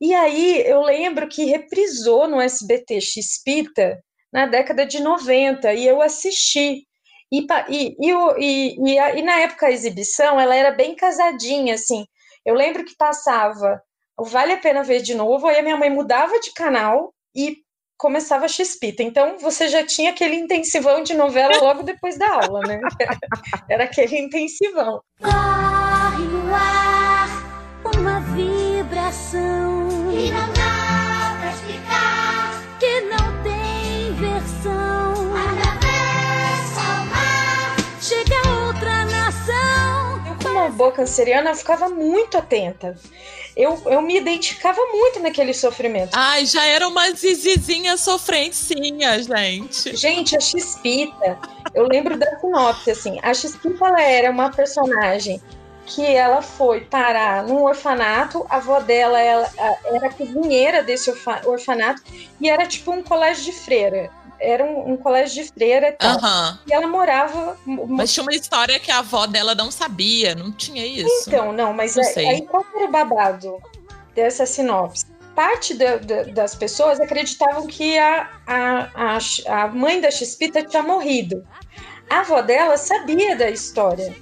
E 0.00 0.14
aí 0.14 0.62
eu 0.66 0.82
lembro 0.82 1.28
que 1.28 1.44
reprisou 1.44 2.28
no 2.28 2.40
SBT 2.40 2.98
Xpita 3.00 3.98
na 4.32 4.46
década 4.46 4.84
de 4.84 5.00
90 5.00 5.72
e 5.74 5.86
eu 5.86 6.02
assisti. 6.02 6.86
E, 7.32 7.46
e, 7.68 7.96
e, 7.98 8.76
e, 8.78 9.18
e, 9.18 9.22
na 9.22 9.40
época 9.40 9.66
a 9.66 9.72
exibição 9.72 10.38
ela 10.38 10.54
era 10.54 10.70
bem 10.70 10.94
casadinha, 10.94 11.74
assim. 11.74 12.04
Eu 12.44 12.54
lembro 12.54 12.84
que 12.84 12.96
passava 12.96 13.82
Vale 14.18 14.54
a 14.54 14.58
Pena 14.58 14.82
Ver 14.82 15.02
de 15.02 15.14
novo, 15.14 15.46
aí 15.46 15.58
a 15.58 15.62
minha 15.62 15.76
mãe 15.76 15.90
mudava 15.90 16.38
de 16.40 16.52
canal 16.52 17.12
e 17.34 17.58
começava 17.98 18.44
a 18.46 18.48
Xpita. 18.48 19.02
Então 19.02 19.38
você 19.38 19.68
já 19.68 19.84
tinha 19.84 20.10
aquele 20.10 20.36
intensivão 20.36 21.02
de 21.02 21.14
novela 21.14 21.58
logo 21.60 21.82
depois 21.82 22.18
da 22.18 22.28
aula, 22.28 22.60
né? 22.66 22.80
Era 23.68 23.84
aquele 23.84 24.18
intensivão. 24.18 25.00
Corre 25.20 26.24
no 26.24 26.54
ar 26.54 27.28
uma 27.96 28.20
vibração 28.20 29.88
que 30.10 30.30
não 30.30 30.52
dá 30.52 31.36
pra 31.40 31.50
explicar, 31.50 32.78
que 32.78 33.00
não 33.02 33.42
tem 33.42 34.12
versão. 34.14 35.05
Eu, 40.66 40.70
como 40.70 40.72
boa 40.72 40.92
canceriana, 40.92 41.54
ficava 41.54 41.88
muito 41.88 42.36
atenta. 42.36 42.96
Eu, 43.56 43.80
eu 43.86 44.02
me 44.02 44.16
identificava 44.16 44.80
muito 44.92 45.20
naquele 45.20 45.54
sofrimento. 45.54 46.10
Ai, 46.12 46.44
já 46.44 46.64
era 46.64 46.86
uma 46.86 47.10
zizizinha 47.12 47.96
sofrentinha, 47.96 49.22
gente. 49.22 49.96
Gente, 49.96 50.36
a 50.36 50.40
Xpita, 50.40 51.38
eu 51.74 51.86
lembro 51.86 52.18
da 52.18 52.38
sinopse, 52.38 52.90
assim. 52.90 53.18
A 53.22 53.32
Xpita, 53.32 53.86
ela 53.86 54.02
era 54.02 54.30
uma 54.30 54.50
personagem 54.50 55.40
que 55.86 56.04
ela 56.04 56.42
foi 56.42 56.80
parar 56.80 57.44
num 57.44 57.62
orfanato, 57.62 58.44
a 58.50 58.56
avó 58.56 58.80
dela 58.80 59.20
ela, 59.20 59.48
era 59.84 60.10
cozinheira 60.10 60.82
desse 60.82 61.12
orfanato 61.44 62.02
e 62.40 62.50
era 62.50 62.66
tipo 62.66 62.90
um 62.90 63.02
colégio 63.02 63.44
de 63.44 63.52
freira. 63.52 64.10
Era 64.38 64.64
um, 64.64 64.92
um 64.92 64.96
colégio 64.96 65.42
de 65.42 65.50
freira 65.52 65.88
e 65.88 65.92
tal. 65.92 66.16
Uhum. 66.16 66.58
E 66.66 66.72
ela 66.72 66.86
morava. 66.86 67.56
Mas 67.64 68.12
tinha 68.12 68.22
uma 68.22 68.34
história 68.34 68.78
que 68.78 68.90
a 68.90 68.98
avó 68.98 69.26
dela 69.26 69.54
não 69.54 69.70
sabia, 69.70 70.34
não 70.34 70.52
tinha 70.52 70.86
isso. 70.86 71.28
Então, 71.28 71.52
não, 71.52 71.72
mas 71.72 71.96
não 71.96 72.04
é, 72.04 72.18
aí 72.18 72.42
qual 72.42 72.64
era 72.74 72.84
o 72.84 72.90
babado 72.90 73.58
dessa 74.14 74.44
sinopse? 74.46 75.06
Parte 75.34 75.74
da, 75.74 75.96
da, 75.96 76.22
das 76.24 76.54
pessoas 76.54 76.98
acreditavam 76.98 77.66
que 77.66 77.98
a, 77.98 78.30
a, 78.46 78.90
a, 78.94 79.62
a 79.64 79.68
mãe 79.68 80.00
da 80.00 80.10
Xpita 80.10 80.62
tinha 80.62 80.82
morrido. 80.82 81.46
A 82.08 82.20
avó 82.20 82.40
dela 82.40 82.76
sabia 82.76 83.34
da 83.36 83.50
história 83.50 84.14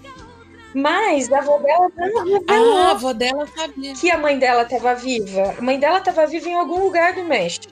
Mas 0.75 1.31
a 1.31 1.39
avó 1.39 1.59
dela 1.59 1.89
não 1.97 2.25
revelou 2.25 2.79
Ah, 2.79 2.89
a 2.89 2.91
avó 2.93 3.13
dela 3.13 3.47
sabia. 3.55 3.95
que 3.95 4.11
a 4.11 4.19
mãe 4.19 4.39
dela 4.39 4.63
estava 4.63 4.95
viva. 4.95 5.55
A 5.59 5.63
mãe 5.63 5.79
dela 5.79 5.99
estava 5.99 6.27
viva 6.27 6.49
em 6.49 6.55
algum 6.55 6.83
lugar 6.83 7.15
do 7.15 7.25
México. 7.25 7.69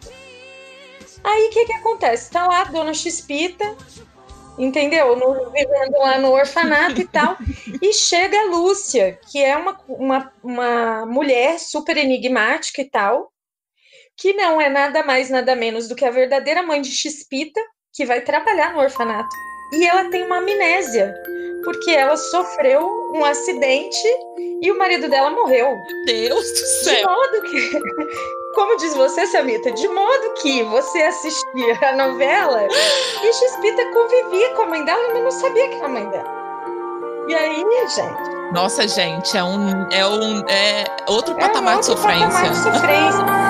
Aí 1.25 1.47
o 1.49 1.51
que 1.51 1.67
que 1.67 1.73
acontece? 1.73 2.31
Tá 2.31 2.47
lá 2.47 2.63
a 2.63 2.65
dona 2.65 2.93
Chispita, 2.93 3.77
entendeu? 4.59 5.17
No- 5.17 5.51
vivendo 5.51 5.99
lá 5.99 6.19
no 6.19 6.33
orfanato 6.33 7.01
e 7.01 7.07
tal. 7.07 7.37
E 7.81 7.93
chega 7.93 8.39
a 8.41 8.45
Lúcia, 8.47 9.19
que 9.31 9.43
é 9.43 9.57
uma, 9.57 9.81
uma, 9.89 10.33
uma 10.43 11.07
mulher 11.07 11.59
super 11.59 11.97
enigmática 11.97 12.83
e 12.83 12.91
tal, 12.91 13.33
que 14.17 14.33
não 14.35 14.61
é 14.61 14.69
nada 14.69 15.03
mais, 15.05 15.31
nada 15.31 15.55
menos 15.55 15.89
do 15.89 15.95
que 15.95 16.05
a 16.05 16.11
verdadeira 16.11 16.63
mãe 16.63 16.83
de 16.83 16.91
Chispita, 16.91 17.61
que 17.93 18.05
vai 18.05 18.21
trabalhar 18.21 18.73
no 18.73 18.81
orfanato. 18.81 19.35
E 19.73 19.87
ela 19.87 20.05
tem 20.11 20.25
uma 20.25 20.39
amnésia, 20.39 21.15
porque 21.65 21.91
ela 21.91 22.17
sofreu 22.17 22.87
um 23.15 23.25
acidente 23.25 24.07
e 24.61 24.71
o 24.71 24.79
marido 24.79 25.09
dela 25.09 25.31
morreu. 25.31 25.77
Deus 26.07 26.47
do 26.47 26.55
De 26.55 26.67
céu. 26.85 27.09
modo 27.09 27.43
que, 27.43 27.81
como 28.55 28.77
diz 28.77 28.95
você, 28.95 29.27
Samita, 29.27 29.73
de 29.73 29.89
modo 29.89 30.35
que 30.43 30.63
você 30.65 31.03
assistia 31.03 31.79
a 31.83 31.97
novela 31.97 32.67
e 33.23 33.33
Chispita 33.33 33.85
convivia 33.93 34.51
com 34.55 34.63
a 34.63 34.67
mãe 34.67 34.85
dela, 34.85 35.09
mas 35.15 35.23
não 35.23 35.31
sabia 35.31 35.69
que 35.69 35.75
era 35.77 35.87
a 35.87 35.89
mãe 35.89 36.09
dela. 36.11 36.43
E 37.29 37.35
aí, 37.35 37.65
gente, 37.89 38.53
Nossa, 38.53 38.87
gente, 38.87 39.37
é 39.37 39.43
um, 39.45 39.89
é 39.91 40.07
um, 40.07 40.41
é 40.49 40.85
outro 41.09 41.35
patamar 41.37 41.75
é 41.75 41.79
um 41.79 41.81
de 41.81 41.91
outro 41.91 42.05
patamar 42.05 42.51
de 42.51 42.57
sofrência. 42.57 43.42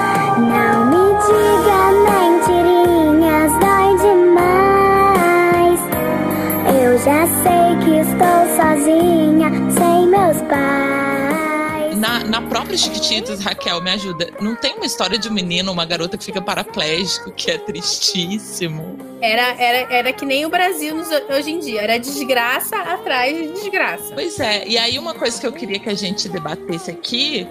Já 7.05 7.27
sei 7.27 7.77
que 7.85 7.99
estou 8.01 8.57
sozinha, 8.57 9.51
sem 9.77 10.07
meus 10.07 10.41
pais. 10.49 11.97
Na, 11.99 12.21
na 12.25 12.43
própria 12.43 12.77
Chiquititas, 12.77 13.41
Raquel, 13.41 13.81
me 13.83 13.91
ajuda. 13.91 14.31
Não 14.41 14.57
tem 14.57 14.75
uma 14.75 14.87
história 14.87 15.19
de 15.19 15.29
um 15.29 15.33
menino, 15.33 15.71
uma 15.73 15.85
garota 15.85 16.17
que 16.17 16.25
fica 16.25 16.41
paraplégico, 16.41 17.31
que 17.33 17.51
é 17.51 17.59
tristíssimo. 17.59 18.97
Era, 19.21 19.55
era, 19.63 19.93
era 19.95 20.13
que 20.13 20.25
nem 20.25 20.45
o 20.47 20.49
Brasil 20.49 20.95
nos- 20.95 21.09
hoje 21.37 21.51
em 21.51 21.59
dia. 21.61 21.83
Era 21.83 21.99
desgraça 21.99 22.77
atrás 22.77 23.37
de 23.37 23.53
desgraça. 23.53 24.15
Pois 24.15 24.39
é, 24.41 24.67
e 24.67 24.77
aí 24.79 24.99
uma 24.99 25.15
coisa 25.15 25.41
que 25.41 25.47
eu 25.47 25.53
queria 25.53 25.79
que 25.79 25.89
a 25.91 25.95
gente 25.95 26.29
debatesse 26.29 26.91
aqui 26.91 27.47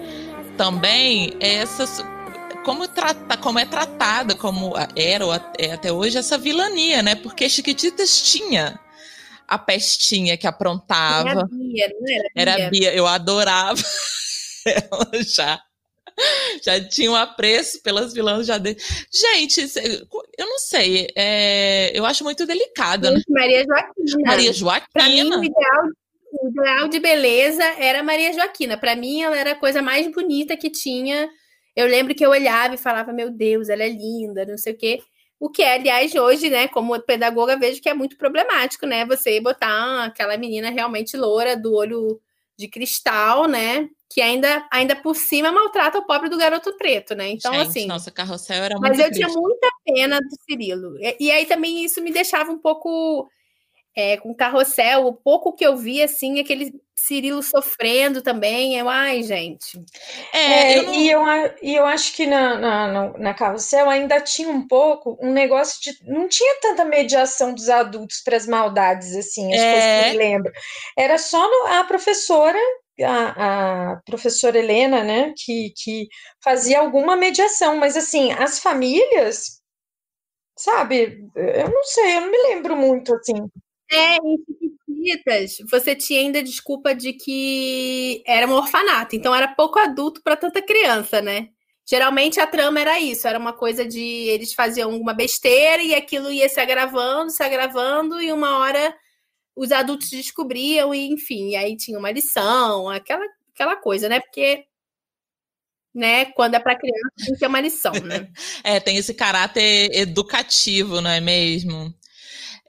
também 0.56 1.34
é 1.40 1.54
essas. 1.56 2.04
Como, 2.64 2.86
trata, 2.86 3.36
como 3.38 3.58
é 3.58 3.64
tratada, 3.64 4.34
como 4.36 4.74
era 4.94 5.26
ou 5.26 5.34
é 5.58 5.72
até 5.72 5.90
hoje, 5.90 6.16
essa 6.18 6.38
vilania, 6.38 7.02
né? 7.02 7.14
Porque 7.16 7.48
Chiquititas 7.48 8.20
tinha 8.22 8.78
a 9.52 9.58
pestinha 9.58 10.36
que 10.36 10.46
aprontava. 10.46 11.28
Era 11.28 11.40
a 11.40 11.44
Bia, 11.44 11.92
não 12.00 12.10
era? 12.10 12.28
Era 12.34 12.54
a 12.54 12.56
Bia? 12.56 12.70
Bia, 12.70 12.94
eu 12.94 13.06
adorava 13.06 13.82
ela 14.64 15.22
já. 15.22 15.60
Já 16.62 16.80
tinha 16.88 17.10
um 17.10 17.16
apreço 17.16 17.82
pelas 17.82 18.12
vilãs 18.12 18.46
já 18.46 18.56
de... 18.56 18.76
Gente, 19.12 19.60
eu 20.38 20.46
não 20.46 20.58
sei, 20.58 21.08
é, 21.16 21.90
eu 21.94 22.04
acho 22.04 22.24
muito 22.24 22.46
delicada, 22.46 23.10
né? 23.10 23.20
Maria 23.28 23.64
Joaquina. 23.64 24.26
Maria 24.26 24.52
Pra 24.92 25.08
mim, 25.08 25.18
Joaquina. 25.18 25.38
o 25.38 25.44
ideal, 25.44 25.84
o 26.32 26.48
ideal 26.48 26.88
de 26.88 27.00
beleza 27.00 27.64
era 27.78 28.02
Maria 28.02 28.32
Joaquina. 28.32 28.76
Pra 28.78 28.96
mim, 28.96 29.22
ela 29.22 29.36
era 29.36 29.52
a 29.52 29.58
coisa 29.58 29.82
mais 29.82 30.10
bonita 30.10 30.56
que 30.56 30.70
tinha. 30.70 31.28
Eu 31.76 31.86
lembro 31.86 32.14
que 32.14 32.24
eu 32.24 32.30
olhava 32.30 32.74
e 32.74 32.78
falava, 32.78 33.12
meu 33.12 33.30
Deus, 33.30 33.68
ela 33.68 33.82
é 33.82 33.88
linda, 33.88 34.44
não 34.44 34.58
sei 34.58 34.72
o 34.74 34.78
quê. 34.78 34.98
O 35.42 35.50
que 35.50 35.60
é, 35.60 35.74
aliás, 35.74 36.14
hoje, 36.14 36.48
né, 36.48 36.68
como 36.68 36.96
pedagoga, 37.00 37.58
vejo 37.58 37.82
que 37.82 37.88
é 37.88 37.94
muito 37.94 38.16
problemático, 38.16 38.86
né? 38.86 39.04
Você 39.06 39.40
botar 39.40 40.04
aquela 40.04 40.36
menina 40.36 40.70
realmente 40.70 41.16
loura, 41.16 41.56
do 41.56 41.74
olho 41.74 42.20
de 42.56 42.68
cristal, 42.68 43.48
né? 43.48 43.88
Que 44.08 44.20
ainda, 44.20 44.64
ainda 44.70 44.94
por 44.94 45.16
cima 45.16 45.50
maltrata 45.50 45.98
o 45.98 46.06
pobre 46.06 46.28
do 46.28 46.38
garoto 46.38 46.76
preto, 46.76 47.16
né? 47.16 47.28
Então, 47.30 47.52
Gente, 47.54 47.66
assim. 47.66 47.86
nossa, 47.88 48.12
Carrossel 48.12 48.62
era 48.62 48.78
muito 48.78 48.88
Mas 48.88 49.00
eu 49.00 49.10
tinha 49.10 49.26
triste. 49.26 49.40
muita 49.40 49.68
pena 49.84 50.20
do 50.20 50.30
Cirilo. 50.48 50.96
E, 51.00 51.16
e 51.18 51.30
aí 51.32 51.44
também 51.44 51.84
isso 51.84 52.00
me 52.00 52.12
deixava 52.12 52.52
um 52.52 52.58
pouco 52.58 53.28
é, 53.94 54.16
com 54.16 54.34
carrossel. 54.34 55.06
O 55.06 55.12
pouco 55.14 55.52
que 55.52 55.64
eu 55.66 55.76
vi, 55.76 56.02
assim, 56.02 56.40
aquele 56.40 56.72
Cirilo 56.94 57.42
sofrendo 57.42 58.22
também. 58.22 58.78
Eu, 58.78 58.88
ai, 58.88 59.22
gente. 59.22 59.76
É, 60.32 60.74
É, 60.74 60.78
eu 60.78 60.82
não- 60.84 60.94
e, 60.94 61.10
eu, 61.10 61.22
e 61.62 61.74
eu 61.74 61.84
acho 61.86 62.14
que 62.14 62.26
na, 62.26 62.56
na, 62.58 62.86
na, 62.88 63.18
na 63.18 63.34
Carrossel 63.34 63.88
ainda 63.90 64.20
tinha 64.20 64.48
um 64.48 64.66
pouco 64.68 65.18
um 65.20 65.32
negócio 65.32 65.80
de. 65.82 65.98
Não 66.06 66.28
tinha 66.28 66.60
tanta 66.60 66.84
mediação 66.84 67.54
dos 67.54 67.68
adultos 67.68 68.20
para 68.22 68.36
as 68.36 68.46
maldades, 68.46 69.16
assim, 69.16 69.52
as 69.52 69.60
É. 69.62 69.70
coisas 69.70 69.84
que 69.84 70.00
eu 70.00 70.12
me 70.12 70.18
lembro. 70.18 70.52
Era 70.96 71.18
só 71.18 71.40
no- 71.42 71.66
a 71.74 71.84
professora, 71.84 72.58
a, 73.02 73.92
a 73.94 73.96
professora 74.06 74.58
Helena, 74.58 75.02
né, 75.02 75.32
que, 75.36 75.72
que 75.76 76.08
fazia 76.44 76.78
alguma 76.80 77.16
mediação, 77.16 77.76
mas 77.78 77.96
assim, 77.96 78.32
as 78.32 78.58
famílias, 78.60 79.60
sabe, 80.56 81.28
eu 81.34 81.70
não 81.70 81.84
sei, 81.84 82.16
eu 82.16 82.20
não 82.22 82.30
me 82.30 82.38
lembro 82.48 82.76
muito 82.76 83.14
assim. 83.14 83.34
É, 83.92 84.16
em 84.16 84.38
Chiquititas, 84.38 85.56
você 85.70 85.94
tinha 85.94 86.20
ainda 86.20 86.42
desculpa 86.42 86.94
de 86.94 87.12
que 87.12 88.22
era 88.26 88.46
um 88.46 88.52
orfanato. 88.52 89.14
Então 89.14 89.34
era 89.34 89.48
pouco 89.48 89.78
adulto 89.78 90.22
para 90.22 90.36
tanta 90.36 90.62
criança, 90.62 91.20
né? 91.20 91.48
Geralmente 91.84 92.40
a 92.40 92.46
trama 92.46 92.80
era 92.80 93.00
isso, 93.00 93.26
era 93.26 93.38
uma 93.38 93.52
coisa 93.52 93.84
de 93.84 94.00
eles 94.00 94.54
faziam 94.54 94.92
alguma 94.92 95.12
besteira 95.12 95.82
e 95.82 95.94
aquilo 95.94 96.32
ia 96.32 96.48
se 96.48 96.60
agravando, 96.60 97.30
se 97.30 97.42
agravando, 97.42 98.20
e 98.20 98.32
uma 98.32 98.58
hora 98.58 98.94
os 99.54 99.70
adultos 99.72 100.08
descobriam, 100.08 100.94
e 100.94 101.08
enfim, 101.10 101.50
e 101.50 101.56
aí 101.56 101.76
tinha 101.76 101.98
uma 101.98 102.10
lição, 102.10 102.88
aquela, 102.88 103.24
aquela 103.54 103.76
coisa, 103.76 104.08
né? 104.08 104.20
Porque, 104.20 104.64
né, 105.94 106.26
quando 106.26 106.54
é 106.54 106.60
para 106.60 106.78
criança, 106.78 107.10
tem 107.18 107.34
que 107.34 107.40
ter 107.40 107.46
uma 107.46 107.60
lição, 107.60 107.92
né? 107.92 108.30
É, 108.64 108.80
tem 108.80 108.96
esse 108.96 109.12
caráter 109.12 109.90
educativo, 109.92 111.00
não 111.00 111.10
é 111.10 111.20
mesmo? 111.20 111.92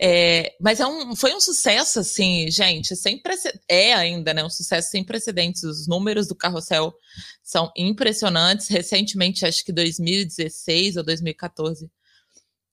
É, 0.06 0.54
mas 0.60 0.82
é 0.82 0.86
um, 0.86 1.16
foi 1.16 1.34
um 1.34 1.40
sucesso, 1.40 1.98
assim, 1.98 2.52
gente, 2.52 2.94
sem. 2.94 3.22
É 3.70 3.94
ainda, 3.94 4.34
né? 4.34 4.44
Um 4.44 4.50
sucesso 4.50 4.90
sem 4.90 5.02
precedentes. 5.02 5.64
Os 5.64 5.88
números 5.88 6.28
do 6.28 6.36
carrossel 6.36 6.94
são 7.42 7.72
impressionantes. 7.74 8.68
Recentemente, 8.68 9.46
acho 9.46 9.64
que 9.64 9.72
2016 9.72 10.98
ou 10.98 11.04
2014. 11.04 11.90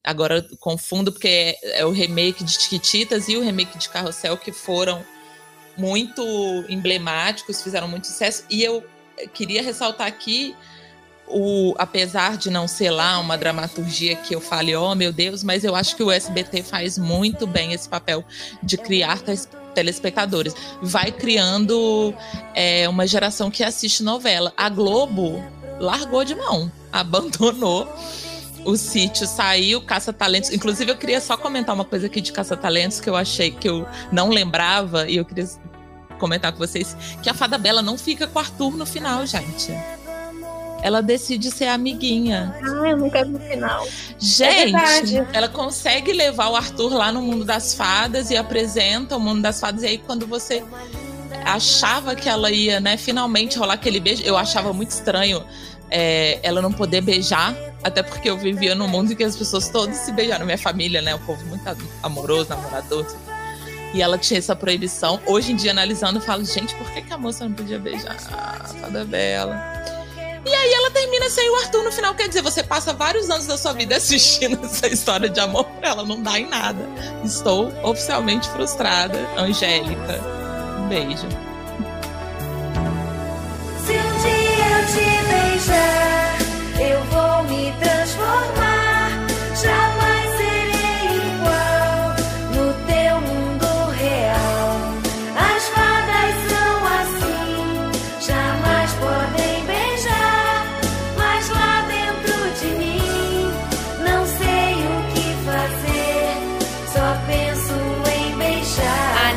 Agora 0.02 0.44
confundo, 0.58 1.12
porque 1.12 1.28
é, 1.28 1.80
é 1.80 1.86
o 1.86 1.92
remake 1.92 2.42
de 2.42 2.50
Chiquititas 2.50 3.28
e 3.28 3.36
o 3.36 3.42
remake 3.42 3.78
de 3.78 3.88
Carrossel 3.88 4.36
que 4.36 4.50
foram 4.50 5.06
muito 5.78 6.24
emblemáticos, 6.68 7.62
fizeram 7.62 7.86
muito 7.86 8.08
sucesso. 8.08 8.44
E 8.50 8.64
eu 8.64 8.84
queria 9.32 9.62
ressaltar 9.62 10.08
aqui 10.08 10.56
o, 11.30 11.74
apesar 11.78 12.36
de 12.36 12.50
não 12.50 12.66
ser 12.66 12.90
lá 12.90 13.18
uma 13.18 13.38
dramaturgia 13.38 14.16
que 14.16 14.34
eu 14.34 14.40
fale, 14.40 14.74
oh 14.74 14.94
meu 14.94 15.12
Deus, 15.12 15.42
mas 15.42 15.64
eu 15.64 15.74
acho 15.74 15.96
que 15.96 16.02
o 16.02 16.10
SBT 16.10 16.62
faz 16.62 16.98
muito 16.98 17.46
bem 17.46 17.72
esse 17.72 17.88
papel 17.88 18.24
de 18.62 18.76
criar 18.76 19.20
telespectadores. 19.74 20.54
Vai 20.82 21.12
criando 21.12 22.14
é, 22.54 22.88
uma 22.88 23.06
geração 23.06 23.50
que 23.50 23.62
assiste 23.62 24.02
novela. 24.02 24.52
A 24.56 24.68
Globo 24.68 25.42
largou 25.78 26.24
de 26.24 26.34
mão, 26.34 26.70
abandonou. 26.92 27.88
O 28.62 28.76
sítio 28.76 29.26
saiu, 29.26 29.80
Caça-Talentos. 29.80 30.50
Inclusive, 30.50 30.90
eu 30.90 30.96
queria 30.96 31.20
só 31.20 31.34
comentar 31.34 31.74
uma 31.74 31.84
coisa 31.84 32.06
aqui 32.06 32.20
de 32.20 32.30
Caça-Talentos 32.30 33.00
que 33.00 33.08
eu 33.08 33.16
achei 33.16 33.50
que 33.50 33.68
eu 33.68 33.86
não 34.12 34.28
lembrava 34.28 35.08
e 35.08 35.16
eu 35.16 35.24
queria 35.24 35.48
comentar 36.18 36.52
com 36.52 36.58
vocês 36.58 36.94
que 37.22 37.30
a 37.30 37.34
Fada 37.34 37.56
Bela 37.56 37.80
não 37.80 37.96
fica 37.96 38.26
com 38.26 38.38
o 38.38 38.42
Arthur 38.42 38.76
no 38.76 38.84
final, 38.84 39.24
gente 39.24 39.72
ela 40.82 41.00
decide 41.02 41.50
ser 41.50 41.66
amiguinha. 41.66 42.54
Ah, 42.62 42.88
eu 42.88 42.96
nunca 42.96 43.24
vi 43.24 43.34
o 43.34 43.40
final. 43.40 43.86
Gente, 44.18 44.72
verdade. 44.72 45.28
ela 45.32 45.48
consegue 45.48 46.12
levar 46.12 46.48
o 46.48 46.56
Arthur 46.56 46.94
lá 46.94 47.12
no 47.12 47.20
mundo 47.22 47.44
das 47.44 47.74
fadas 47.74 48.30
e 48.30 48.36
apresenta 48.36 49.16
o 49.16 49.20
mundo 49.20 49.42
das 49.42 49.60
fadas. 49.60 49.82
E 49.82 49.86
aí, 49.86 49.98
quando 49.98 50.26
você 50.26 50.62
achava 51.44 52.14
que 52.14 52.28
ela 52.28 52.50
ia, 52.50 52.80
né, 52.80 52.96
finalmente 52.96 53.58
rolar 53.58 53.74
aquele 53.74 54.00
beijo, 54.00 54.22
eu 54.24 54.36
achava 54.36 54.72
muito 54.72 54.90
estranho 54.90 55.44
é, 55.90 56.38
ela 56.42 56.62
não 56.62 56.72
poder 56.72 57.00
beijar, 57.00 57.54
até 57.82 58.02
porque 58.02 58.30
eu 58.30 58.38
vivia 58.38 58.74
num 58.74 58.86
mundo 58.86 59.12
em 59.12 59.16
que 59.16 59.24
as 59.24 59.36
pessoas 59.36 59.68
todas 59.68 59.96
se 59.96 60.12
beijaram. 60.12 60.46
Minha 60.46 60.58
família, 60.58 61.02
né, 61.02 61.14
o 61.14 61.18
povo 61.18 61.44
muito 61.46 61.62
amoroso, 62.02 62.48
namorador. 62.48 63.04
E 63.92 64.00
ela 64.00 64.16
tinha 64.16 64.38
essa 64.38 64.54
proibição. 64.54 65.20
Hoje 65.26 65.52
em 65.52 65.56
dia, 65.56 65.72
analisando, 65.72 66.20
eu 66.20 66.22
falo, 66.22 66.44
gente, 66.44 66.74
por 66.76 66.88
que, 66.92 67.02
que 67.02 67.12
a 67.12 67.18
moça 67.18 67.44
não 67.44 67.52
podia 67.52 67.78
beijar 67.78 68.14
a 68.14 68.64
fada 68.68 69.04
bela? 69.04 69.89
E 70.44 70.54
aí 70.54 70.72
ela 70.72 70.90
termina 70.90 71.28
sem 71.28 71.48
o 71.50 71.56
Arthur 71.56 71.82
no 71.84 71.92
final. 71.92 72.14
Quer 72.14 72.28
dizer, 72.28 72.42
você 72.42 72.62
passa 72.62 72.92
vários 72.92 73.28
anos 73.28 73.46
da 73.46 73.58
sua 73.58 73.72
vida 73.72 73.96
assistindo 73.98 74.64
essa 74.64 74.88
história 74.88 75.28
de 75.28 75.40
amor 75.40 75.64
pra 75.64 75.90
ela, 75.90 76.04
não 76.04 76.22
dá 76.22 76.38
em 76.38 76.48
nada. 76.48 76.88
Estou 77.24 77.72
oficialmente 77.82 78.48
frustrada. 78.50 79.18
Angélica, 79.36 80.20
um 80.78 80.88
beijo. 80.88 81.28
Se 83.84 83.92
um 83.92 84.12
dia 84.22 84.66
eu 84.70 84.86
te 84.86 85.08
beijar, 85.28 86.38
eu 86.80 87.04
vou 87.04 87.42
me 87.44 87.72
transformar. 87.72 87.99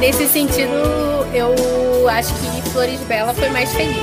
Nesse 0.03 0.27
sentido, 0.27 0.73
eu 1.33 2.09
acho 2.09 2.33
que 2.33 2.69
Flores 2.71 2.99
Bela 3.01 3.33
foi 3.33 3.47
mais 3.47 3.71
feliz. 3.71 3.95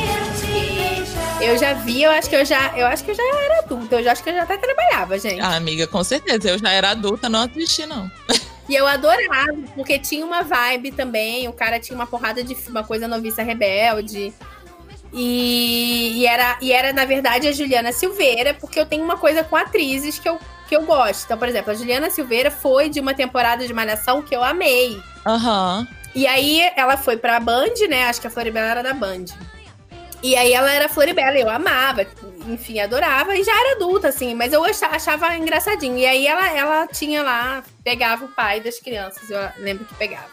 Eu 1.42 1.58
já 1.58 1.74
vi, 1.74 2.02
eu 2.02 2.10
acho 2.10 2.30
que 2.30 2.36
eu 2.36 2.42
já, 2.42 2.72
eu 2.74 2.86
acho 2.86 3.04
que 3.04 3.10
eu 3.10 3.14
já 3.14 3.22
era 3.22 3.58
adulta, 3.58 3.96
eu 3.96 4.04
já 4.04 4.12
acho 4.12 4.22
que 4.22 4.30
eu 4.30 4.34
já 4.34 4.44
até 4.44 4.56
trabalhava, 4.56 5.18
gente. 5.18 5.42
Ah, 5.42 5.56
amiga, 5.56 5.86
com 5.86 6.02
certeza. 6.02 6.48
Eu 6.48 6.58
já 6.58 6.70
era 6.70 6.92
adulta, 6.92 7.28
não 7.28 7.42
assisti, 7.42 7.84
não. 7.84 8.10
E 8.68 8.76
eu 8.76 8.86
adorava, 8.86 9.58
porque 9.74 9.98
tinha 9.98 10.24
uma 10.24 10.44
vibe 10.44 10.92
também, 10.92 11.48
o 11.48 11.52
cara 11.52 11.80
tinha 11.80 11.96
uma 11.96 12.06
porrada 12.06 12.40
de 12.44 12.56
uma 12.68 12.84
coisa 12.84 13.08
noviça 13.08 13.42
rebelde. 13.42 14.32
E, 15.12 16.12
e, 16.20 16.24
era, 16.24 16.56
e 16.62 16.70
era, 16.70 16.92
na 16.92 17.04
verdade, 17.04 17.48
a 17.48 17.52
Juliana 17.52 17.90
Silveira, 17.90 18.54
porque 18.54 18.78
eu 18.78 18.86
tenho 18.86 19.02
uma 19.02 19.16
coisa 19.16 19.42
com 19.42 19.56
atrizes 19.56 20.20
que 20.20 20.28
eu, 20.28 20.38
que 20.70 20.76
eu 20.76 20.82
gosto. 20.82 21.24
Então, 21.24 21.36
por 21.36 21.48
exemplo, 21.48 21.72
a 21.72 21.74
Juliana 21.74 22.08
Silveira 22.10 22.48
foi 22.48 22.88
de 22.88 23.00
uma 23.00 23.12
temporada 23.12 23.66
de 23.66 23.74
Malhação 23.74 24.22
que 24.22 24.34
eu 24.34 24.44
amei. 24.44 25.02
Aham. 25.26 25.86
E 26.14 26.28
aí 26.28 26.60
ela 26.76 26.96
foi 26.96 27.16
pra 27.16 27.40
Band, 27.40 27.74
né? 27.88 28.04
Acho 28.04 28.20
que 28.20 28.28
a 28.28 28.30
Floribela 28.30 28.68
era 28.68 28.82
da 28.82 28.94
Band. 28.94 29.24
E 30.22 30.36
aí 30.36 30.52
ela 30.52 30.70
era 30.70 30.88
Floribela, 30.88 31.36
eu 31.36 31.50
amava, 31.50 32.06
enfim, 32.46 32.78
adorava, 32.78 33.34
e 33.34 33.42
já 33.42 33.52
era 33.58 33.76
adulta, 33.76 34.08
assim, 34.08 34.34
mas 34.34 34.52
eu 34.52 34.62
achava, 34.62 34.94
achava 34.94 35.36
engraçadinho. 35.36 35.96
E 35.96 36.06
aí 36.06 36.26
ela, 36.26 36.56
ela 36.56 36.86
tinha 36.86 37.22
lá, 37.22 37.64
pegava 37.82 38.26
o 38.26 38.28
pai 38.28 38.60
das 38.60 38.78
crianças, 38.78 39.28
eu 39.30 39.38
lembro 39.58 39.84
que 39.86 39.94
pegava. 39.94 40.28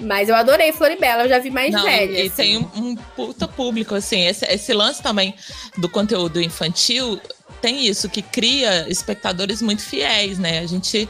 Mas 0.00 0.28
eu 0.28 0.36
adorei 0.36 0.72
Floribela, 0.72 1.24
eu 1.24 1.28
já 1.28 1.38
vi 1.40 1.50
mais 1.50 1.72
Não, 1.72 1.82
velha. 1.82 2.18
e 2.20 2.26
assim. 2.28 2.36
tem 2.36 2.56
um, 2.56 2.70
um 2.76 2.96
puta 3.16 3.48
público, 3.48 3.96
assim. 3.96 4.26
Esse, 4.26 4.46
esse 4.46 4.72
lance 4.72 5.02
também 5.02 5.34
do 5.76 5.88
conteúdo 5.88 6.40
infantil 6.40 7.20
tem 7.60 7.86
isso, 7.86 8.08
que 8.08 8.22
cria 8.22 8.88
espectadores 8.88 9.62
muito 9.62 9.82
fiéis, 9.82 10.38
né? 10.38 10.60
A 10.60 10.66
gente 10.66 11.08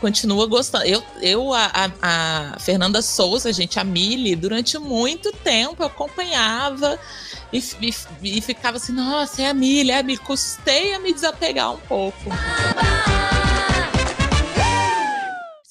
continua 0.00 0.46
gostando. 0.46 0.84
Eu, 0.84 1.02
eu 1.20 1.54
a, 1.54 1.70
a, 1.72 2.54
a 2.54 2.58
Fernanda 2.58 3.00
Souza, 3.00 3.52
gente, 3.52 3.78
a 3.78 3.84
Mili, 3.84 4.34
durante 4.34 4.76
muito 4.76 5.32
tempo 5.32 5.82
eu 5.82 5.86
acompanhava 5.86 6.98
e, 7.52 7.62
e, 7.80 8.38
e 8.38 8.40
ficava 8.40 8.78
assim, 8.78 8.92
nossa, 8.92 9.42
é 9.42 9.46
a 9.48 9.54
Mili, 9.54 9.92
é 9.92 9.98
a 9.98 10.02
Mili. 10.02 10.18
Custei 10.18 10.94
a 10.94 10.98
me 10.98 11.12
desapegar 11.12 11.72
um 11.72 11.78
pouco. 11.78 12.18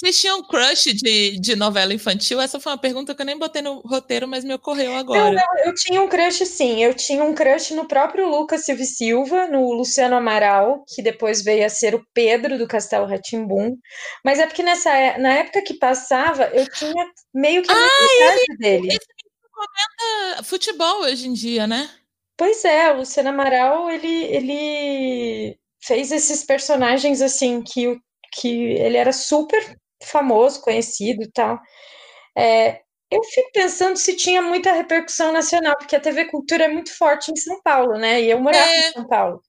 Vocês 0.02 0.20
tinham 0.20 0.42
crush 0.42 0.86
de, 0.96 1.40
de 1.40 1.56
novela 1.56 1.94
infantil? 1.94 2.42
Essa 2.42 2.60
foi 2.60 2.72
uma 2.72 2.78
pergunta 2.80 3.14
que 3.14 3.22
eu 3.22 3.26
nem 3.26 3.38
botei 3.38 3.62
no 3.62 3.82
roteiro, 3.82 4.28
mas 4.28 4.44
me 4.44 4.52
ocorreu 4.52 4.96
agora. 4.96 5.26
Não, 5.30 5.32
não, 5.36 5.64
eu 5.64 5.76
tinha 5.76 6.02
um 6.02 6.08
crush, 6.08 6.44
sim. 6.48 6.84
Eu 6.84 6.96
tinha 6.96 7.24
um 7.24 7.36
crush 7.36 7.76
no 7.76 7.88
próprio 7.88 8.28
Lucas 8.28 8.66
Silva 8.66 8.84
Silva, 8.84 9.48
no 9.48 9.72
Luciano 9.74 10.16
Amaral, 10.16 10.84
que 10.88 11.04
depois 11.04 11.44
veio 11.44 11.64
a 11.64 11.70
ser 11.70 11.94
o 11.94 12.04
Pedro 12.16 12.58
do 12.58 12.68
Castelo 12.68 13.06
Ratimbum. 13.06 13.78
Mas 14.26 14.40
é 14.40 14.48
porque 14.48 14.64
nessa, 14.64 14.90
é- 14.90 15.20
na 15.20 15.34
época 15.34 15.62
que 15.62 15.76
passava, 15.76 16.46
eu 16.46 16.68
tinha 16.72 17.06
meio 17.32 17.62
que 17.62 17.72
a 17.72 17.76
vontade 17.76 18.58
dele. 18.58 18.88
Esse 18.88 19.08
menino 19.08 19.50
comenta 19.54 20.44
futebol 20.44 21.02
hoje 21.04 21.28
em 21.28 21.34
dia, 21.34 21.68
né? 21.68 21.88
Pois 22.36 22.66
é, 22.66 22.92
o 22.92 22.98
Luciano 22.98 23.30
Amaral, 23.30 23.88
ele, 23.88 24.24
ele 24.24 25.60
fez 25.80 26.12
esses 26.12 26.44
personagens 26.44 27.22
assim, 27.22 27.62
que, 27.62 27.88
o- 27.88 28.02
que 28.34 28.50
ele 28.50 28.98
era 28.98 29.14
super 29.14 29.80
famoso, 30.06 30.62
conhecido 30.62 31.24
e 31.24 31.32
tal. 31.32 31.60
É, 32.38 32.82
eu 33.12 33.24
fico 33.24 33.52
pensando 33.54 33.98
se 33.98 34.16
tinha 34.16 34.42
muita 34.42 34.72
repercussão 34.74 35.32
nacional, 35.34 35.78
porque 35.78 35.96
a 35.96 36.00
TV 36.00 36.26
Cultura 36.26 36.66
é 36.66 36.68
muito 36.70 36.96
forte 36.98 37.32
em 37.32 37.36
São 37.36 37.62
Paulo, 37.62 37.98
né? 37.98 38.22
E 38.22 38.32
eu 38.32 38.40
morava 38.42 38.68
É. 38.72 38.90
em 38.90 38.94
São 38.94 39.08
Paulo. 39.08 39.42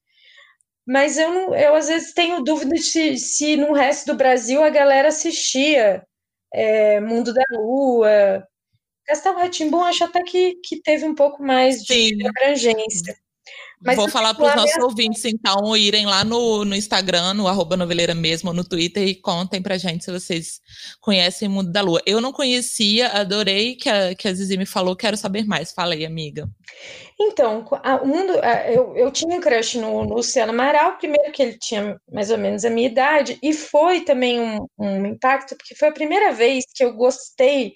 Mas 0.86 1.16
eu, 1.18 1.30
não, 1.30 1.54
eu 1.54 1.74
às 1.74 1.88
vezes 1.88 2.12
tenho 2.12 2.42
dúvida 2.42 2.74
de 2.74 2.82
se, 2.82 3.16
se 3.18 3.56
no 3.56 3.72
resto 3.72 4.06
do 4.06 4.16
Brasil 4.18 4.62
a 4.64 4.70
galera 4.70 5.08
assistia 5.08 6.04
é, 6.52 7.00
Mundo 7.00 7.32
da 7.32 7.42
Lua. 7.52 8.46
Castelo 9.06 9.38
Rá-Tim-Bum 9.38 9.82
acho 9.84 10.04
até 10.04 10.22
que, 10.22 10.56
que 10.64 10.80
teve 10.82 11.06
um 11.06 11.14
pouco 11.14 11.42
mais 11.42 11.82
de 11.84 11.94
Sim. 11.94 12.26
abrangência. 12.28 13.16
Mas 13.84 13.96
Vou 13.96 14.08
falar 14.08 14.34
para 14.34 14.46
os 14.48 14.54
nossos 14.54 14.74
mesmo. 14.76 14.84
ouvintes, 14.84 15.24
então, 15.24 15.76
irem 15.76 16.06
lá 16.06 16.24
no, 16.24 16.64
no 16.64 16.74
Instagram, 16.74 17.34
no 17.34 17.48
arroba 17.48 17.76
noveleira 17.76 18.14
mesmo, 18.14 18.50
ou 18.50 18.54
no 18.54 18.64
Twitter, 18.64 19.06
e 19.06 19.14
contem 19.14 19.60
pra 19.60 19.76
gente 19.76 20.04
se 20.04 20.12
vocês 20.12 20.60
conhecem 21.00 21.48
o 21.48 21.50
Mundo 21.50 21.72
da 21.72 21.80
Lua. 21.82 22.00
Eu 22.06 22.20
não 22.20 22.32
conhecia, 22.32 23.08
adorei 23.08 23.74
que 23.74 23.88
a, 23.88 24.14
que 24.14 24.28
a 24.28 24.32
Zizi 24.32 24.56
me 24.56 24.66
falou, 24.66 24.94
quero 24.94 25.16
saber 25.16 25.44
mais. 25.44 25.72
Fala 25.72 25.94
aí, 25.94 26.06
amiga. 26.06 26.48
Então, 27.20 27.64
a- 27.82 27.96
o 27.96 28.06
mundo, 28.06 28.32
a- 28.42 28.70
eu, 28.70 28.96
eu 28.96 29.10
tinha 29.10 29.36
um 29.36 29.40
crush 29.40 29.78
no, 29.78 30.04
no 30.04 30.14
Luciano 30.14 30.52
Amaral, 30.52 30.96
primeiro 30.98 31.32
que 31.32 31.42
ele 31.42 31.58
tinha 31.58 31.96
mais 32.12 32.30
ou 32.30 32.38
menos 32.38 32.64
a 32.64 32.70
minha 32.70 32.86
idade, 32.88 33.38
e 33.42 33.52
foi 33.52 34.00
também 34.02 34.40
um, 34.40 34.66
um 34.78 35.06
impacto, 35.06 35.56
porque 35.56 35.74
foi 35.74 35.88
a 35.88 35.92
primeira 35.92 36.32
vez 36.32 36.64
que 36.74 36.84
eu 36.84 36.92
gostei 36.94 37.74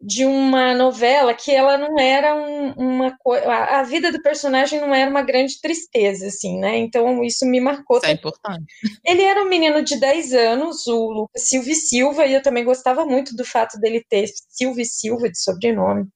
de 0.00 0.24
uma 0.24 0.74
novela 0.74 1.34
que 1.34 1.50
ela 1.50 1.76
não 1.76 1.98
era 1.98 2.34
um- 2.34 2.72
uma 2.72 3.14
coisa, 3.18 3.46
a, 3.46 3.82
vida 3.82 4.10
do 4.10 4.22
personagem 4.22 4.80
não 4.80 4.94
era 4.94 5.10
uma 5.10 5.20
grande 5.22 5.60
tristeza, 5.60 6.26
assim, 6.26 6.58
né? 6.58 6.78
Então 6.78 7.22
isso 7.22 7.44
me 7.44 7.60
marcou. 7.60 7.98
Isso 7.98 8.06
é 8.06 8.12
importante. 8.12 8.64
Ele 9.04 9.22
era 9.22 9.42
um 9.42 9.48
menino 9.48 9.82
de 9.82 10.00
10 10.00 10.32
anos, 10.32 10.86
o 10.86 11.10
Lucas 11.10 11.48
Silva 11.48 11.70
e 11.70 11.74
Silva, 11.74 12.26
e 12.26 12.32
eu 12.32 12.42
também 12.42 12.64
gostava 12.64 13.04
muito 13.04 13.36
do 13.36 13.44
fato 13.44 13.78
dele 13.78 14.02
ter 14.08 14.26
Silva 14.48 14.82
Silva 14.84 15.28
de 15.28 15.38
sobrenome. 15.38 16.06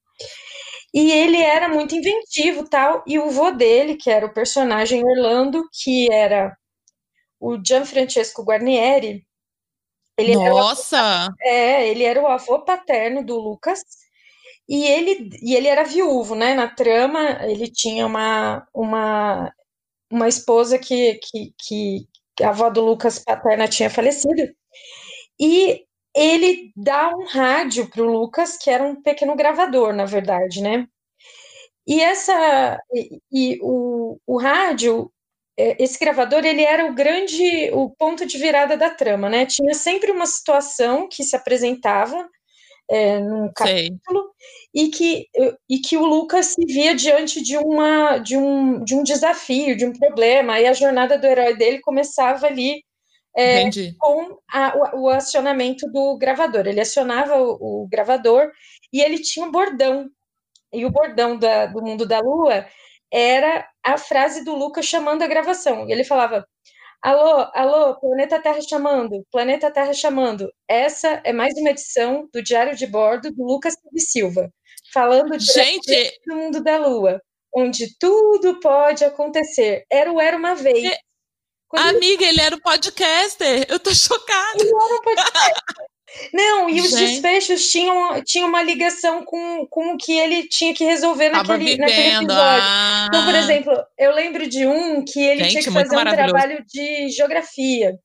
E 0.95 1.11
ele 1.11 1.39
era 1.39 1.69
muito 1.69 1.95
inventivo, 1.95 2.69
tal, 2.69 3.03
e 3.07 3.19
o 3.19 3.29
vô 3.29 3.51
dele, 3.51 3.97
que 3.97 4.11
era 4.11 4.25
o 4.25 4.33
personagem 4.33 5.05
Orlando, 5.05 5.65
que 5.83 6.11
era 6.11 6.57
o 7.41 7.59
Gianfrancesco 7.65 8.43
Guarnieri, 8.45 9.25
ele 10.17 10.33
era, 10.33 10.51
Nossa! 10.51 11.29
é, 11.41 11.89
ele 11.89 12.05
era 12.05 12.21
o 12.21 12.27
avô 12.27 12.61
paterno 12.61 13.25
do 13.25 13.39
Lucas, 13.39 13.83
e 14.69 14.87
ele, 14.87 15.31
e 15.43 15.55
ele 15.55 15.69
era 15.69 15.85
viúvo, 15.85 16.35
né? 16.35 16.55
Na 16.55 16.69
trama, 16.69 17.45
ele 17.45 17.71
tinha 17.71 18.07
uma, 18.07 18.67
uma, 18.73 19.53
uma 20.11 20.29
esposa 20.29 20.79
que, 20.79 21.19
que, 21.23 21.55
que 21.59 22.09
a 22.43 22.49
avó 22.51 22.71
do 22.71 22.81
Lucas 22.81 23.19
paterna 23.19 23.69
tinha 23.69 23.91
falecido, 23.91 24.43
e 25.39 25.85
ele 26.15 26.73
dá 26.77 27.11
um 27.15 27.27
rádio 27.27 27.91
para 27.91 28.03
o 28.03 28.07
Lucas, 28.07 28.57
que 28.57 28.71
era 28.71 28.85
um 28.85 29.03
pequeno 29.03 29.35
gravador, 29.35 29.93
na 29.93 30.05
verdade, 30.05 30.63
né? 30.63 30.87
E 31.87 32.01
essa 32.01 32.79
e, 32.93 33.21
e 33.31 33.59
o, 33.63 34.19
o 34.27 34.39
rádio, 34.39 35.13
esse 35.57 35.99
gravador, 35.99 36.45
ele 36.45 36.63
era 36.63 36.87
o 36.87 36.95
grande, 36.95 37.71
o 37.73 37.91
ponto 37.91 38.27
de 38.27 38.37
virada 38.39 38.77
da 38.77 38.91
trama, 38.91 39.29
né? 39.29 39.47
Tinha 39.47 39.75
sempre 39.75 40.11
uma 40.11 40.27
situação 40.27 41.09
que 41.09 41.23
se 41.23 41.37
apresentava 41.37 42.29
é, 42.91 43.19
num 43.21 43.51
Sei. 43.57 43.89
capítulo 43.89 44.31
e 44.75 44.89
que, 44.89 45.27
e 45.71 45.79
que 45.79 45.97
o 45.97 46.05
Lucas 46.05 46.47
se 46.47 46.65
via 46.67 46.95
diante 46.95 47.41
de, 47.43 47.57
uma, 47.57 48.19
de, 48.19 48.37
um, 48.37 48.83
de 48.85 48.95
um 48.95 49.03
desafio, 49.03 49.77
de 49.77 49.87
um 49.87 49.93
problema, 49.93 50.61
e 50.61 50.67
a 50.67 50.73
jornada 50.73 51.17
do 51.17 51.27
herói 51.27 51.57
dele 51.57 51.81
começava 51.81 52.47
ali 52.47 52.83
é, 53.37 53.65
com 53.99 54.37
a- 54.53 54.93
o, 54.95 55.03
o 55.05 55.09
acionamento 55.09 55.87
do 55.91 56.17
gravador. 56.19 56.67
Ele 56.67 56.81
acionava 56.81 57.37
o, 57.41 57.85
o 57.85 57.89
gravador 57.89 58.51
e 58.93 59.01
ele 59.01 59.19
tinha 59.19 59.47
um 59.47 59.51
bordão. 59.51 60.09
E 60.73 60.85
o 60.85 60.91
bordão 60.91 61.39
da- 61.39 61.67
do 61.67 61.81
Mundo 61.83 62.07
da 62.07 62.21
Lua 62.21 62.67
era 63.15 63.65
a 63.81 63.97
frase 63.97 64.45
do 64.45 64.57
Lucas 64.57 64.87
chamando 64.87 65.23
a 65.23 65.29
gravação. 65.29 65.89
E 65.89 65.93
ele 65.93 66.03
falava: 66.03 66.45
Alô, 67.01 67.49
alô, 67.55 68.01
planeta 68.01 68.43
Terra 68.43 68.61
chamando, 68.61 69.25
planeta 69.31 69.71
Terra 69.71 69.93
chamando. 69.93 70.53
Essa 70.67 71.21
é 71.25 71.33
mais 71.33 71.55
uma 71.57 71.71
edição 71.71 72.29
do 72.33 72.43
Diário 72.43 72.77
de 72.77 72.89
Bordo 72.89 73.31
do 73.31 73.45
Lucas 73.45 73.77
Silva 73.77 74.01
Silva, 74.01 74.51
falando 74.93 75.39
Gente, 75.39 76.19
do 76.27 76.35
Mundo 76.35 76.63
da 76.65 76.77
Lua, 76.77 77.21
onde 77.55 77.97
tudo 78.01 78.59
pode 78.59 79.05
acontecer. 79.05 79.85
Era 79.93 80.13
o 80.13 80.21
Era 80.21 80.37
uma 80.37 80.57
Vez. 80.57 80.99
Quando 81.69 81.87
ele 81.87 81.97
amiga, 81.97 82.25
ele 82.25 82.41
era 82.41 82.57
o 82.57 82.61
podcaster. 82.61 83.65
Eu 83.69 83.79
tô 83.79 83.95
chocada. 83.95 84.65
Não, 86.33 86.71
e 86.71 86.81
os 86.81 86.91
Gente. 86.91 87.13
desfechos 87.13 87.71
tinham, 87.71 88.23
tinham 88.23 88.49
uma 88.49 88.63
ligação 88.63 89.25
com, 89.25 89.67
com 89.67 89.95
o 89.95 89.97
que 89.97 90.13
ele 90.13 90.47
tinha 90.49 90.73
que 90.75 90.85
resolver 90.85 91.29
naquele, 91.29 91.77
naquele 91.77 92.09
episódio. 92.25 92.63
Ah, 92.65 93.07
Então, 93.09 93.25
por 93.25 93.35
exemplo, 93.35 93.85
eu 93.99 94.13
lembro 94.15 94.47
de 94.47 94.67
um 94.67 95.05
que 95.05 95.21
ele 95.21 95.45
Gente, 95.45 95.51
tinha 95.53 95.63
que 95.65 95.71
fazer 95.71 95.97
um 95.97 96.05
trabalho 96.29 96.65
de 96.67 97.09
geografia. 97.09 97.99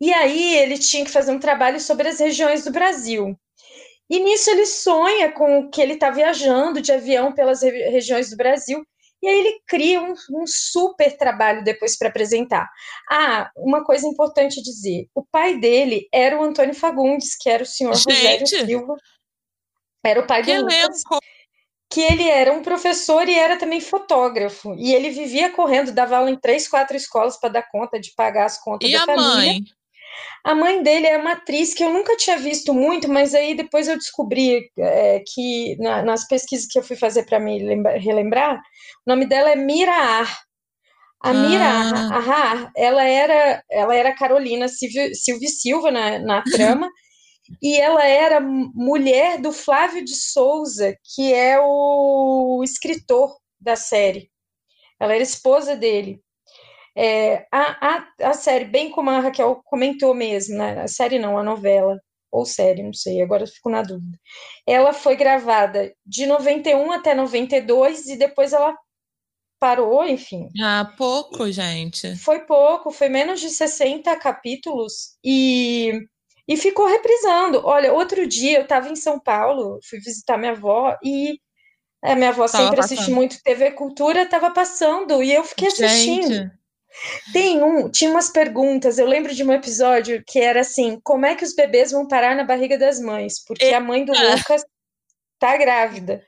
E 0.00 0.12
aí 0.12 0.56
ele 0.56 0.76
tinha 0.78 1.04
que 1.04 1.10
fazer 1.10 1.30
um 1.32 1.38
trabalho 1.38 1.80
sobre 1.80 2.08
as 2.08 2.18
regiões 2.18 2.64
do 2.64 2.70
Brasil. 2.72 3.34
E 4.10 4.18
nisso 4.20 4.50
ele 4.50 4.66
sonha 4.66 5.32
com 5.32 5.68
que 5.70 5.80
ele 5.80 5.94
está 5.94 6.10
viajando 6.10 6.80
de 6.80 6.92
avião 6.92 7.32
pelas 7.32 7.62
re- 7.62 7.88
regiões 7.90 8.30
do 8.30 8.36
Brasil. 8.36 8.84
E 9.26 9.28
aí 9.28 9.38
ele 9.40 9.60
cria 9.66 10.00
um, 10.00 10.14
um 10.30 10.46
super 10.46 11.16
trabalho 11.16 11.64
depois 11.64 11.98
para 11.98 12.08
apresentar. 12.08 12.70
Ah, 13.10 13.50
uma 13.56 13.82
coisa 13.84 14.06
importante 14.06 14.62
dizer: 14.62 15.08
o 15.12 15.24
pai 15.24 15.58
dele 15.58 16.08
era 16.14 16.38
o 16.38 16.44
Antônio 16.44 16.76
Fagundes, 16.76 17.36
que 17.36 17.50
era 17.50 17.64
o 17.64 17.66
senhor 17.66 17.92
Rogério 17.92 18.46
Gente! 18.46 18.64
Silva. 18.64 18.94
Era 20.04 20.20
o 20.20 20.26
pai 20.28 20.44
que 20.44 20.54
do 20.54 20.60
Lucas 20.60 20.78
elenco. 20.78 21.18
que 21.90 22.00
ele 22.02 22.28
era 22.28 22.52
um 22.52 22.62
professor 22.62 23.28
e 23.28 23.34
era 23.34 23.58
também 23.58 23.80
fotógrafo. 23.80 24.76
E 24.78 24.94
ele 24.94 25.10
vivia 25.10 25.50
correndo, 25.50 25.90
dava 25.90 26.18
aula 26.18 26.30
em 26.30 26.38
três, 26.38 26.68
quatro 26.68 26.96
escolas 26.96 27.36
para 27.36 27.48
dar 27.48 27.68
conta 27.68 27.98
de 27.98 28.12
pagar 28.14 28.44
as 28.44 28.62
contas 28.62 28.88
E 28.88 28.92
da 28.92 29.02
a 29.02 29.06
família. 29.06 29.24
mãe? 29.24 29.64
A 30.44 30.54
mãe 30.54 30.82
dele 30.82 31.06
é 31.06 31.18
uma 31.18 31.32
atriz 31.32 31.74
que 31.74 31.82
eu 31.82 31.92
nunca 31.92 32.16
tinha 32.16 32.38
visto 32.38 32.72
muito, 32.72 33.08
mas 33.08 33.34
aí 33.34 33.54
depois 33.54 33.88
eu 33.88 33.96
descobri 33.96 34.70
é, 34.78 35.22
que 35.26 35.76
na, 35.78 36.02
nas 36.02 36.26
pesquisas 36.26 36.66
que 36.66 36.78
eu 36.78 36.82
fui 36.82 36.96
fazer 36.96 37.24
para 37.24 37.40
me 37.40 37.58
lembra, 37.58 37.98
relembrar, 37.98 38.56
o 39.06 39.10
nome 39.10 39.26
dela 39.26 39.50
é 39.50 39.56
Mira 39.56 39.92
Ar. 39.92 40.46
A 41.20 41.32
Mira 41.32 41.64
Ah. 41.64 42.18
Ar, 42.18 42.70
ela 42.76 43.02
era, 43.02 43.62
ela 43.70 43.94
era 43.94 44.14
Carolina 44.14 44.68
Silvia 44.68 45.48
Silva 45.48 45.90
na, 45.90 46.18
na 46.18 46.42
trama, 46.52 46.88
e 47.62 47.76
ela 47.76 48.04
era 48.04 48.40
mulher 48.40 49.40
do 49.40 49.52
Flávio 49.52 50.04
de 50.04 50.14
Souza, 50.14 50.94
que 51.14 51.32
é 51.32 51.58
o 51.60 52.60
escritor 52.64 53.36
da 53.60 53.76
série. 53.76 54.30
Ela 55.00 55.14
era 55.14 55.22
esposa 55.22 55.76
dele. 55.76 56.20
É, 56.96 57.46
a, 57.52 57.96
a, 57.96 58.08
a 58.30 58.32
série, 58.32 58.64
bem 58.64 58.90
como 58.90 59.10
a 59.10 59.20
Raquel 59.20 59.60
comentou 59.64 60.14
mesmo, 60.14 60.56
né? 60.56 60.82
A 60.82 60.88
série 60.88 61.18
não, 61.18 61.36
a 61.36 61.42
novela, 61.42 62.00
ou 62.30 62.46
série, 62.46 62.82
não 62.82 62.94
sei, 62.94 63.20
agora 63.20 63.42
eu 63.42 63.48
fico 63.48 63.68
na 63.68 63.82
dúvida. 63.82 64.18
Ela 64.66 64.92
foi 64.92 65.14
gravada 65.14 65.92
de 66.04 66.24
91 66.26 66.92
até 66.92 67.14
92 67.14 68.06
e 68.06 68.16
depois 68.16 68.52
ela 68.52 68.74
parou, 69.58 70.06
enfim. 70.06 70.48
Ah, 70.62 70.92
pouco, 70.96 71.50
gente. 71.50 72.16
Foi 72.16 72.40
pouco, 72.40 72.90
foi 72.90 73.08
menos 73.08 73.40
de 73.40 73.50
60 73.50 74.14
capítulos 74.16 75.16
e, 75.24 75.92
e 76.48 76.56
ficou 76.56 76.86
reprisando. 76.86 77.60
Olha, 77.64 77.92
outro 77.92 78.26
dia 78.26 78.58
eu 78.58 78.62
estava 78.62 78.88
em 78.88 78.96
São 78.96 79.18
Paulo, 79.18 79.78
fui 79.88 79.98
visitar 79.98 80.38
minha 80.38 80.52
avó 80.52 80.96
e 81.02 81.38
a 82.02 82.14
minha 82.14 82.28
avó 82.28 82.46
Tava 82.46 82.64
sempre 82.64 82.80
assiste 82.80 83.10
muito 83.10 83.42
TV 83.42 83.72
Cultura, 83.72 84.22
estava 84.22 84.50
passando 84.50 85.22
e 85.22 85.32
eu 85.32 85.42
fiquei 85.42 85.68
assistindo. 85.68 86.28
Gente, 86.28 86.50
Tem 87.32 87.62
um, 87.62 87.90
tinha 87.90 88.10
umas 88.10 88.30
perguntas. 88.30 88.98
Eu 88.98 89.06
lembro 89.06 89.34
de 89.34 89.44
um 89.44 89.52
episódio 89.52 90.22
que 90.26 90.38
era 90.38 90.60
assim: 90.60 90.98
como 91.02 91.26
é 91.26 91.34
que 91.34 91.44
os 91.44 91.54
bebês 91.54 91.92
vão 91.92 92.06
parar 92.06 92.34
na 92.34 92.44
barriga 92.44 92.78
das 92.78 93.00
mães? 93.00 93.44
Porque 93.44 93.66
a 93.66 93.80
mãe 93.80 94.04
do 94.04 94.14
Eita! 94.14 94.36
Lucas 94.36 94.64
tá 95.38 95.56
grávida. 95.56 96.22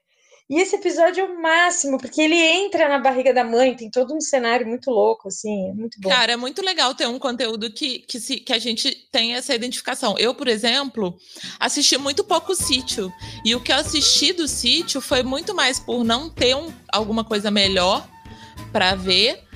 E 0.51 0.59
esse 0.63 0.77
episódio 0.77 1.21
é 1.21 1.25
o 1.25 1.43
máximo, 1.43 1.99
porque 1.99 2.23
ele 2.23 2.35
entra 2.35 2.89
na 2.89 2.99
barriga 2.99 3.35
da 3.35 3.45
mãe, 3.45 3.77
tem 3.77 3.91
todo 3.91 4.15
um 4.15 4.21
cenário 4.21 4.67
muito 4.67 4.91
louco, 4.91 5.29
assim, 5.29 5.69
é 5.69 5.75
muito 5.75 6.01
bom. 6.01 6.09
Cara, 6.09 6.33
é 6.33 6.37
muito 6.37 6.65
legal 6.65 6.95
ter 6.95 7.07
um 7.07 7.19
conteúdo 7.19 7.71
que, 7.71 7.99
que, 7.99 8.19
se, 8.19 8.41
que 8.41 8.55
a 8.55 8.59
gente 8.59 8.91
tem 9.13 9.35
essa 9.35 9.55
identificação. 9.55 10.15
Eu, 10.19 10.35
por 10.35 10.49
exemplo, 10.49 11.19
assisti 11.61 11.99
muito 11.99 12.25
pouco 12.25 12.55
sítio. 12.55 13.13
E 13.45 13.55
o 13.55 13.61
que 13.61 13.71
eu 13.71 13.77
assisti 13.77 14.33
do 14.33 14.49
sítio 14.49 15.03
foi 15.03 15.23
muito 15.23 15.55
mais 15.55 15.79
por 15.79 16.03
não 16.03 16.31
ter 16.31 16.57
um, 16.57 16.73
alguma 16.91 17.25
coisa 17.25 17.51
melhor 17.51 18.09
para 18.73 18.95
ver. 18.95 19.48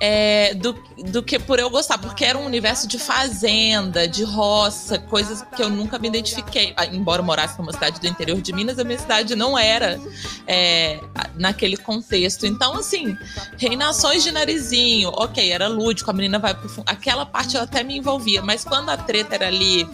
É, 0.00 0.54
do, 0.54 0.72
do 1.10 1.22
que 1.22 1.38
por 1.38 1.58
eu 1.58 1.70
gostar, 1.70 1.98
porque 1.98 2.24
era 2.24 2.36
um 2.36 2.44
universo 2.44 2.86
de 2.86 2.98
fazenda, 2.98 4.06
de 4.06 4.22
roça, 4.24 4.98
coisas 4.98 5.42
que 5.54 5.62
eu 5.62 5.70
nunca 5.70 5.98
me 5.98 6.08
identifiquei. 6.08 6.74
Ah, 6.76 6.86
embora 6.86 7.20
eu 7.22 7.24
morasse 7.24 7.58
numa 7.58 7.72
cidade 7.72 8.00
do 8.00 8.06
interior 8.06 8.40
de 8.40 8.52
Minas, 8.52 8.78
a 8.78 8.84
minha 8.84 8.98
cidade 8.98 9.34
não 9.34 9.58
era 9.58 10.00
é, 10.46 11.00
naquele 11.34 11.76
contexto. 11.76 12.46
Então, 12.46 12.74
assim, 12.74 13.16
reinações 13.56 14.22
de 14.22 14.30
narizinho, 14.30 15.10
ok, 15.10 15.50
era 15.50 15.68
lúdico, 15.68 16.10
a 16.10 16.14
menina 16.14 16.38
vai 16.38 16.54
pro 16.54 16.68
fundo. 16.68 16.88
Aquela 16.88 17.24
parte 17.24 17.56
eu 17.56 17.62
até 17.62 17.82
me 17.82 17.96
envolvia, 17.96 18.42
mas 18.42 18.64
quando 18.64 18.90
a 18.90 18.96
treta 18.96 19.34
era 19.36 19.46
ali, 19.46 19.88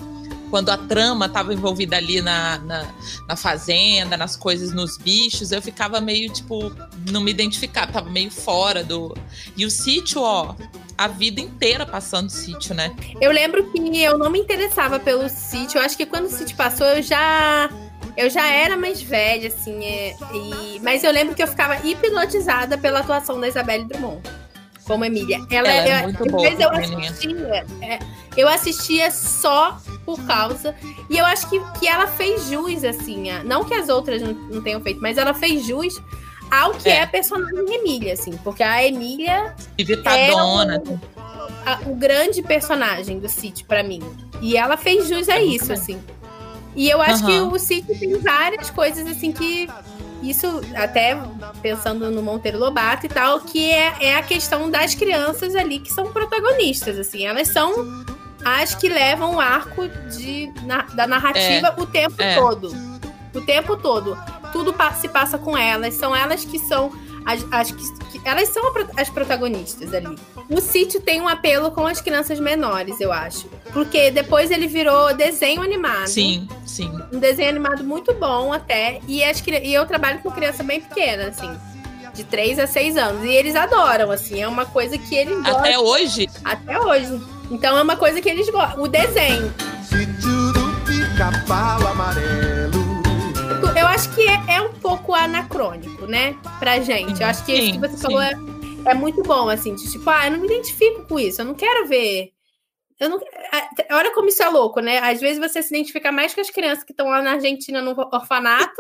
quando 0.50 0.68
a 0.70 0.76
trama 0.76 1.26
estava 1.26 1.54
envolvida 1.54 1.96
ali 1.96 2.20
na, 2.20 2.58
na, 2.58 2.86
na 3.28 3.36
fazenda, 3.36 4.16
nas 4.16 4.36
coisas, 4.36 4.72
nos 4.72 4.96
bichos, 4.98 5.52
eu 5.52 5.62
ficava 5.62 6.00
meio, 6.00 6.30
tipo, 6.32 6.72
não 7.10 7.20
me 7.20 7.30
identificava, 7.30 7.92
tava 7.92 8.10
meio 8.10 8.30
fora 8.30 8.82
do. 8.84 9.16
E 9.56 9.64
o 9.64 9.70
sítio, 9.70 10.20
ó, 10.20 10.54
a 10.98 11.08
vida 11.08 11.40
inteira 11.40 11.86
passando 11.86 12.28
sítio, 12.28 12.74
né? 12.74 12.94
Eu 13.20 13.30
lembro 13.32 13.70
que 13.70 14.02
eu 14.02 14.18
não 14.18 14.28
me 14.28 14.38
interessava 14.40 14.98
pelo 14.98 15.28
sítio. 15.28 15.78
Eu 15.78 15.84
acho 15.84 15.96
que 15.96 16.04
quando 16.04 16.26
o 16.26 16.30
sítio 16.30 16.56
passou, 16.56 16.86
eu 16.86 17.02
já. 17.02 17.70
Eu 18.16 18.28
já 18.28 18.46
era 18.46 18.76
mais 18.76 19.00
velha, 19.00 19.48
assim. 19.48 19.84
é, 19.84 20.16
e- 20.34 20.80
mas 20.82 21.04
eu 21.04 21.12
lembro 21.12 21.34
que 21.34 21.42
eu 21.42 21.46
ficava 21.46 21.76
hipnotizada 21.86 22.76
pela 22.76 23.00
atuação 23.00 23.40
da 23.40 23.48
Isabelle 23.48 23.84
Drummond. 23.84 24.20
Como 24.90 25.05
Emília. 25.05 25.38
Ela, 25.48 25.68
Ela 25.68 25.88
é 25.88 25.98
eu- 26.00 26.03
muito 26.03 26.24
às 26.24 26.31
boa, 26.33 26.42
vezes 26.42 26.61
eu 26.61 26.70
assistia. 26.72 27.66
é, 27.81 27.98
eu 28.37 28.48
assistia 28.48 29.11
só 29.12 29.79
por 30.05 30.20
causa. 30.26 30.74
E 31.09 31.16
eu 31.16 31.24
acho 31.24 31.48
que, 31.48 31.61
que 31.79 31.87
ela 31.87 32.09
fez 32.09 32.48
jus, 32.48 32.83
assim. 32.83 33.31
a- 33.31 33.44
não 33.44 33.64
que 33.64 33.72
as 33.72 33.88
outras 33.88 34.20
não, 34.20 34.33
não 34.33 34.61
tenham 34.61 34.81
feito, 34.81 35.00
mas 35.00 35.16
ela 35.16 35.33
fez 35.33 35.64
jus 35.64 35.94
ao 36.50 36.72
que 36.72 36.88
é, 36.88 36.96
É. 36.96 37.03
a 37.03 37.07
personagem 37.07 37.72
Emília, 37.72 38.14
assim. 38.14 38.33
Porque 38.42 38.64
a 38.64 38.85
Emília 38.85 39.55
Vivitadona. 39.79 40.83
a- 41.64 41.79
o 41.87 41.94
grande 41.94 42.42
personagem 42.42 43.20
do 43.20 43.29
City 43.29 43.62
pra 43.62 43.85
mim. 43.85 44.03
E 44.40 44.57
ela 44.57 44.76
fez 44.76 45.07
jus 45.09 45.29
a 45.29 45.37
É 45.37 45.44
isso, 45.44 45.72
assim. 45.72 46.03
E 46.74 46.90
eu 46.90 47.00
acho 47.00 47.24
que 47.24 47.33
Aham. 47.33 47.53
o 47.53 47.59
City 47.61 47.96
tem 47.96 48.18
várias 48.18 48.70
coisas, 48.70 49.07
assim, 49.07 49.31
que. 49.31 49.68
Isso, 50.22 50.61
até 50.74 51.16
pensando 51.62 52.11
no 52.11 52.22
Monteiro 52.22 52.59
Lobato 52.59 53.06
e 53.06 53.09
tal, 53.09 53.40
que 53.40 53.70
é, 53.70 53.94
é 54.00 54.16
a 54.16 54.22
questão 54.22 54.70
das 54.70 54.94
crianças 54.94 55.54
ali 55.54 55.78
que 55.78 55.92
são 55.92 56.12
protagonistas, 56.12 56.98
assim. 56.98 57.26
Elas 57.26 57.48
são 57.48 58.04
as 58.44 58.74
que 58.74 58.88
levam 58.88 59.37
o 59.37 59.40
arco 59.40 59.88
de, 60.16 60.52
na- 60.64 60.83
da 60.94 61.06
narrativa 61.06 61.74
o 61.78 61.87
tempo 61.87 62.20
é. 62.22 62.35
todo. 62.35 62.70
O 63.35 63.40
tempo 63.40 63.76
todo. 63.76 64.18
Tudo 64.52 64.74
se 65.00 65.09
passa 65.09 65.38
com 65.38 65.56
elas. 65.56 65.94
São 65.94 66.14
elas 66.14 66.44
que 66.44 66.59
são 66.59 66.90
as, 67.24 67.44
as 67.50 67.70
que, 67.70 67.92
que- 68.12 68.20
elas 68.28 68.48
são 68.48 68.62
as 68.96 69.09
protagonistas 69.09 69.92
ali. 69.94 70.18
O 70.48 70.61
sítio 70.61 71.00
tem 71.00 71.20
um 71.20 71.28
apelo 71.28 71.70
com 71.70 71.87
as 71.87 72.00
crianças 72.00 72.40
menores, 72.40 73.00
eu 73.00 73.12
acho. 73.12 73.46
Porque 73.72 74.11
depois 74.11 74.50
ele 74.50 74.66
virou 74.66 75.14
desenho 75.14 75.62
animado. 75.62 76.09
Sim, 76.09 76.48
sim. 76.66 76.90
Um 77.12 77.18
desenho 77.18 77.48
animado 77.50 77.85
muito 77.85 78.12
bom 78.14 78.52
até. 78.52 79.00
E, 79.06 79.22
as, 79.22 79.42
e 79.46 79.72
eu 79.72 79.87
trabalho 79.87 80.18
com 80.20 80.30
criança 80.30 80.62
bem 80.62 80.80
pequena, 80.80 81.28
assim. 81.28 81.50
De 82.14 82.24
3 82.24 82.59
a 82.59 82.66
6 82.66 82.96
anos. 82.96 83.24
E 83.24 83.28
eles 83.28 83.54
adoram, 83.54 84.11
assim. 84.11 84.42
É 84.42 84.48
uma 84.48 84.66
coisa 84.66 84.98
que 84.98 85.14
eles 85.14 85.37
gostam 85.37 85.59
Até 85.59 85.78
hoje, 85.78 86.28
até 86.44 86.80
hoje. 86.80 87.20
Então 87.50 87.78
é 87.78 87.83
uma 87.83 87.96
coisa 87.96 88.20
que 88.20 88.28
eles 88.28 88.48
gostam. 88.50 88.83
O 88.83 88.88
desenho. 88.88 89.52
Sítio 89.85 90.52
do 90.52 90.80
pica-pau 90.85 91.87
amarelo. 91.87 92.49
Eu 93.79 93.87
acho 93.87 94.14
que 94.14 94.23
é, 94.29 94.57
é 94.57 94.61
um 94.61 94.73
pouco 94.75 95.14
anacrônico, 95.14 96.07
né? 96.07 96.37
Pra 96.59 96.81
gente. 96.81 97.20
Eu 97.20 97.27
acho 97.29 97.44
que 97.44 97.53
isso 97.53 97.66
Sim, 97.66 97.73
que 97.73 97.79
você 97.88 97.96
sim. 97.96 98.03
falou 98.03 98.20
é, 98.23 98.33
é 98.87 98.94
muito 98.94 99.23
bom, 99.23 99.49
assim. 99.49 99.75
De, 99.75 99.90
tipo, 99.90 100.09
ah, 100.11 100.27
eu 100.27 100.33
não 100.33 100.38
me 100.40 100.46
identifico 100.46 101.07
com 101.07 101.18
isso. 101.18 101.40
Eu 101.40 101.44
não 101.46 101.55
quero 101.55 101.87
ver. 101.87 102.33
Eu 102.99 103.09
não, 103.09 103.18
olha 103.92 104.12
como 104.12 104.29
isso 104.29 104.42
é 104.42 104.49
louco, 104.51 104.81
né? 104.81 104.99
Às 104.99 105.20
vezes 105.20 105.38
você 105.38 105.62
se 105.62 105.75
identifica 105.75 106.12
mais 106.12 106.35
com 106.35 106.40
as 106.42 106.51
crianças 106.51 106.85
que 106.85 106.92
estão 106.92 107.09
lá 107.09 107.23
na 107.23 107.33
Argentina 107.33 107.81
no 107.81 107.92
orfanato 108.12 108.77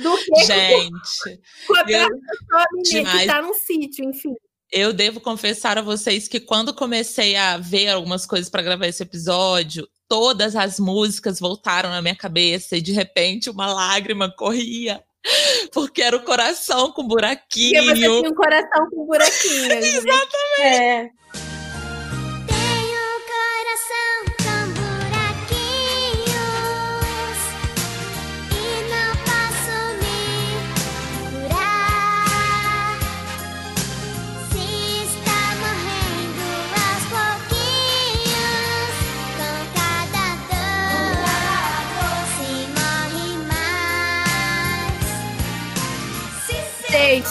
do 0.00 0.16
que 0.16 0.44
gente. 0.44 1.40
com 1.66 1.74
a 1.74 1.80
eu- 1.80 1.84
pessoa 1.86 2.66
menina 2.72 3.10
que 3.10 3.18
demais. 3.18 3.26
tá 3.26 3.42
num 3.42 3.52
sítio, 3.54 4.04
enfim. 4.04 4.32
Eu 4.72 4.92
devo 4.92 5.20
confessar 5.20 5.76
a 5.76 5.82
vocês 5.82 6.26
que 6.26 6.40
quando 6.40 6.72
comecei 6.72 7.36
a 7.36 7.58
ver 7.58 7.88
algumas 7.88 8.24
coisas 8.24 8.48
para 8.48 8.62
gravar 8.62 8.86
esse 8.86 9.02
episódio, 9.02 9.86
todas 10.08 10.56
as 10.56 10.80
músicas 10.80 11.38
voltaram 11.38 11.90
na 11.90 12.00
minha 12.00 12.16
cabeça 12.16 12.76
e 12.76 12.80
de 12.80 12.92
repente 12.92 13.50
uma 13.50 13.66
lágrima 13.72 14.30
corria. 14.34 15.02
Porque 15.72 16.02
era 16.02 16.16
o 16.16 16.24
coração 16.24 16.90
com 16.90 17.02
Porque 17.02 17.08
você 17.08 17.80
buraquinho. 17.82 17.96
tinha 17.96 18.30
um 18.30 18.34
coração 18.34 18.90
com 18.90 19.06
buraquinhos. 19.06 20.04
né? 20.04 20.12
É, 20.64 21.10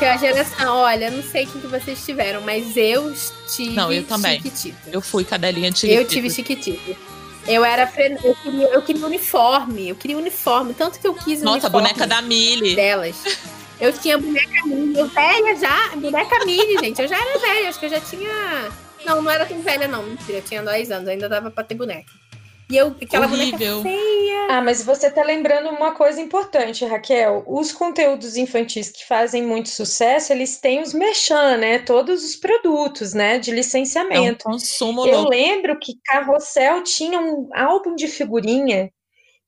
Gente, 0.02 0.06
a 0.06 0.18
geração, 0.18 0.78
olha, 0.78 1.12
não 1.12 1.22
sei 1.24 1.46
o 1.46 1.48
que 1.48 1.68
vocês 1.68 2.04
tiveram, 2.06 2.42
mas 2.42 2.76
eu 2.76 3.14
tive 3.48 3.76
Não, 3.76 3.92
eu 3.92 4.04
também. 4.04 4.38
Chiquitita. 4.42 4.90
Eu 4.92 5.02
fui 5.02 5.24
cadelinha 5.24 5.70
de 5.72 5.90
Eu 5.90 6.06
tive 6.06 6.30
Chiquitita. 6.30 6.96
Eu 7.48 7.64
era 7.66 7.88
fre- 7.88 8.18
eu 8.24 8.36
queria, 8.36 8.68
eu 8.68 8.82
queria 8.82 9.06
uniforme, 9.06 9.90
eu 9.90 9.96
queria 9.96 10.18
uniforme, 10.18 10.74
tanto 10.74 11.00
que 11.00 11.08
eu 11.08 11.14
quis 11.14 11.42
Nossa, 11.42 11.68
uniforme 11.68 11.88
boneca 11.88 12.08
da 12.08 12.22
Millie. 12.22 12.76
delas. 12.76 13.16
Eu 13.80 13.92
tinha 13.94 14.18
boneca 14.18 14.66
Millie, 14.68 15.00
eu 15.00 15.08
velha 15.08 15.56
já, 15.56 15.90
boneca 15.96 16.46
Millie, 16.46 16.78
gente. 16.80 17.02
Eu 17.02 17.08
já 17.08 17.18
era 17.18 17.40
velha, 17.40 17.70
acho 17.70 17.80
que 17.80 17.86
eu 17.88 17.90
já 17.90 18.00
tinha. 18.00 18.30
Não, 19.04 19.22
não 19.24 19.32
era 19.32 19.44
tão 19.46 19.60
velha, 19.62 19.88
não, 19.88 20.04
mentira. 20.04 20.38
Eu 20.38 20.44
tinha 20.44 20.62
10 20.62 20.92
anos, 20.92 21.08
ainda 21.08 21.28
dava 21.28 21.50
pra 21.50 21.64
ter 21.64 21.74
boneca. 21.74 22.12
E 22.72 22.78
eu, 22.78 22.88
aquela 23.02 23.26
Horrível. 23.26 23.82
boneca 23.84 24.00
feia. 24.00 24.48
Ah, 24.50 24.62
mas 24.62 24.84
você 24.84 25.10
tá 25.12 25.24
lembrando 25.24 25.70
uma 25.70 25.94
coisa 25.94 26.22
importante, 26.22 26.86
Raquel. 26.86 27.44
Os 27.48 27.72
conteúdos 27.72 28.36
infantis 28.38 28.90
que 28.90 29.06
fazem 29.06 29.44
muito 29.44 29.70
sucesso, 29.70 30.32
eles 30.34 30.58
têm 30.60 30.82
os 30.82 30.94
merchan, 30.94 31.58
né? 31.58 31.80
Todos 31.80 32.24
os 32.24 32.36
produtos, 32.36 33.14
né? 33.14 33.40
De 33.40 33.52
É 33.52 33.54
um 33.54 33.58
licenciamento. 33.58 34.44
consumo 34.44 35.06
Eu 35.06 35.22
louco. 35.22 35.30
lembro 35.30 35.78
que 35.80 35.94
Carrossel 36.06 36.84
tinha 36.84 37.20
um 37.20 37.50
álbum 37.54 37.96
de 37.96 38.08
figurinha 38.08 38.92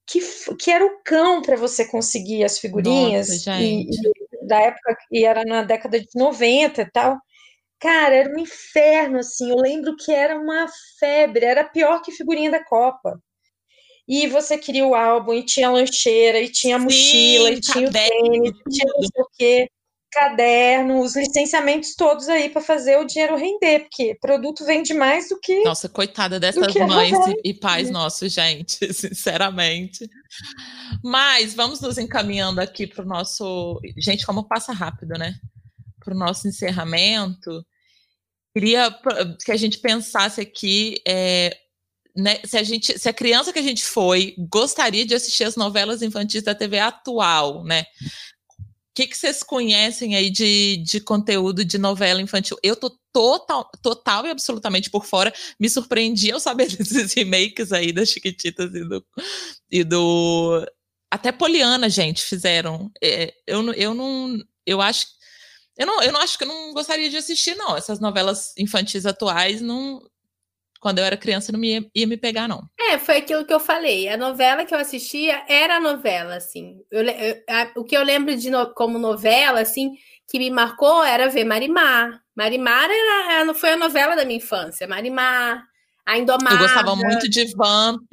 que, 0.08 0.20
que 0.60 0.72
era 0.72 0.86
o 0.86 1.02
cão 1.04 1.42
para 1.42 1.56
você 1.56 1.86
conseguir 1.86 2.44
as 2.44 2.60
figurinhas. 2.60 3.46
Nossa, 3.46 3.62
e, 3.62 3.84
e 3.90 4.48
da 4.48 4.60
época, 4.62 4.98
e 5.12 5.26
era 5.26 5.44
na 5.46 5.64
década 5.64 6.00
de 6.00 6.08
90 6.16 6.82
e 6.82 6.92
tal. 6.92 7.18
Cara, 7.84 8.16
era 8.16 8.34
um 8.34 8.40
inferno, 8.40 9.20
assim. 9.20 9.50
Eu 9.50 9.58
lembro 9.58 9.98
que 9.98 10.10
era 10.10 10.40
uma 10.40 10.68
febre, 10.98 11.44
era 11.44 11.66
pior 11.66 12.02
que 12.02 12.14
figurinha 12.14 12.50
da 12.50 12.64
Copa. 12.64 13.20
E 14.08 14.26
você 14.28 14.58
queria 14.58 14.88
o 14.88 14.96
álbum, 14.96 15.34
e 15.34 15.46
tinha 15.46 15.70
lancheira, 15.70 16.40
e 16.40 16.50
tinha 16.50 16.80
Sim, 16.80 16.86
mochila, 16.86 17.52
e 17.52 17.60
tinha 17.60 17.90
o 17.90 17.92
caderno, 17.92 18.32
tênis, 18.32 18.50
e 18.50 18.70
tinha 18.70 18.94
não 18.94 19.02
sei 19.02 19.22
o 19.22 19.28
quê, 19.38 19.70
caderno, 20.14 21.02
os 21.02 21.16
licenciamentos 21.16 21.94
todos 21.96 22.30
aí 22.30 22.48
para 22.48 22.62
fazer 22.62 22.98
o 23.00 23.06
dinheiro 23.06 23.36
render, 23.36 23.82
porque 23.82 24.16
produto 24.22 24.66
vende 24.66 24.94
mais 24.94 25.28
do 25.28 25.38
que 25.42 25.64
Nossa, 25.64 25.90
coitada 25.90 26.40
dessas 26.40 26.74
mães 26.76 27.18
e, 27.44 27.50
e 27.50 27.54
pais 27.54 27.90
nossos, 27.90 28.32
gente, 28.32 28.78
sinceramente. 28.94 30.10
Mas 31.04 31.54
vamos 31.54 31.82
nos 31.82 31.98
encaminhando 31.98 32.62
aqui 32.62 32.88
para 32.88 33.04
o 33.04 33.08
nosso. 33.08 33.78
Gente, 33.98 34.26
como 34.26 34.48
passa 34.48 34.72
rápido, 34.72 35.18
né? 35.18 35.36
Para 36.00 36.14
o 36.14 36.18
nosso 36.18 36.48
encerramento. 36.48 37.66
Queria 38.56 38.96
que 39.44 39.52
a 39.52 39.58
gente 39.58 39.80
pensasse 39.80 40.40
aqui. 40.40 41.02
é, 41.08 41.58
né, 42.16 42.40
se, 42.46 42.58
a 42.58 42.64
gente, 42.64 42.98
se 42.98 43.10
a 43.10 43.14
criança 43.14 43.52
que 43.52 43.60
a 43.60 43.64
gente 43.64 43.84
foi 43.84 44.36
gostaria 44.38 45.06
de 45.06 45.16
assistir 45.16 45.46
as 45.46 45.56
novelas 45.56 46.02
infantis 46.04 46.44
da 46.44 46.54
TV 46.54 46.78
atual, 46.80 47.64
né? 47.64 47.86
O 48.62 48.96
que, 48.96 49.08
que 49.08 49.18
vocês 49.18 49.42
conhecem 49.42 50.16
aí 50.16 50.30
de, 50.30 50.78
de 50.78 51.00
conteúdo 51.00 51.66
de 51.66 51.80
novela 51.80 52.22
infantil? 52.22 52.56
Eu 52.62 52.76
tô 52.76 52.96
total, 53.12 53.68
total 53.82 54.28
e 54.28 54.30
absolutamente 54.30 54.92
por 54.92 55.06
fora. 55.06 55.34
Me 55.60 55.68
surpreendi 55.68 56.32
ao 56.32 56.40
saber 56.40 56.68
desses 56.78 57.12
remakes 57.14 57.72
aí 57.72 57.92
das 57.92 58.10
Chiquititas 58.10 58.72
e 58.76 58.84
do. 58.84 59.04
E 59.72 59.84
do 59.84 60.64
até 61.14 61.32
Poliana, 61.32 61.92
gente, 61.92 62.24
fizeram. 62.24 62.92
É, 63.00 63.32
eu, 63.46 63.72
eu 63.74 63.94
não. 63.94 64.40
Eu 64.66 64.82
acho. 64.82 65.06
Eu 65.78 65.86
não, 65.88 66.02
eu 66.04 66.12
não 66.12 66.20
acho 66.22 66.38
que 66.38 66.44
eu 66.44 66.48
não 66.48 66.74
gostaria 66.74 67.10
de 67.10 67.18
assistir, 67.18 67.56
não. 67.56 67.76
Essas 67.76 68.00
novelas 68.00 68.54
infantis 68.58 69.06
atuais, 69.06 69.62
não. 69.62 70.02
Quando 70.80 71.00
eu 71.00 71.06
era 71.06 71.16
criança, 71.16 71.52
não 71.52 71.60
me 71.60 71.70
ia, 71.80 71.86
ia 71.96 72.06
me 72.08 72.18
pegar, 72.18 72.48
não. 72.48 72.62
É, 72.80 72.98
foi 73.00 73.18
aquilo 73.18 73.46
que 73.46 73.54
eu 73.54 73.60
falei. 73.60 74.10
A 74.10 74.18
novela 74.18 74.66
que 74.66 74.76
eu 74.76 74.78
assistia 74.80 75.42
era 75.48 75.78
a 75.78 75.80
novela, 75.80 76.36
assim. 76.36 76.82
Eu 76.92 77.04
eu- 77.04 77.44
a- 77.50 77.72
o 77.78 77.84
que 77.86 77.96
eu 77.96 78.04
lembro 78.04 78.36
de 78.36 78.50
no- 78.50 78.74
como 78.74 79.00
novela, 79.00 79.62
assim, 79.62 79.92
que 80.30 80.38
me 80.38 80.50
marcou 80.52 81.02
era 81.04 81.30
ver 81.30 81.46
Marimar. 81.46 82.22
Marimar 82.36 82.90
era, 82.90 83.34
era- 83.42 83.54
foi 83.54 83.72
a 83.72 83.78
novela 83.78 84.16
da 84.16 84.26
minha 84.26 84.38
infância. 84.38 84.86
Marimar, 84.88 85.64
A 86.06 86.18
Indomada. 86.18 86.56
Eu 86.56 86.60
gostava 86.60 86.96
muito 86.98 87.30
de 87.30 87.46
Vamp. 87.56 88.12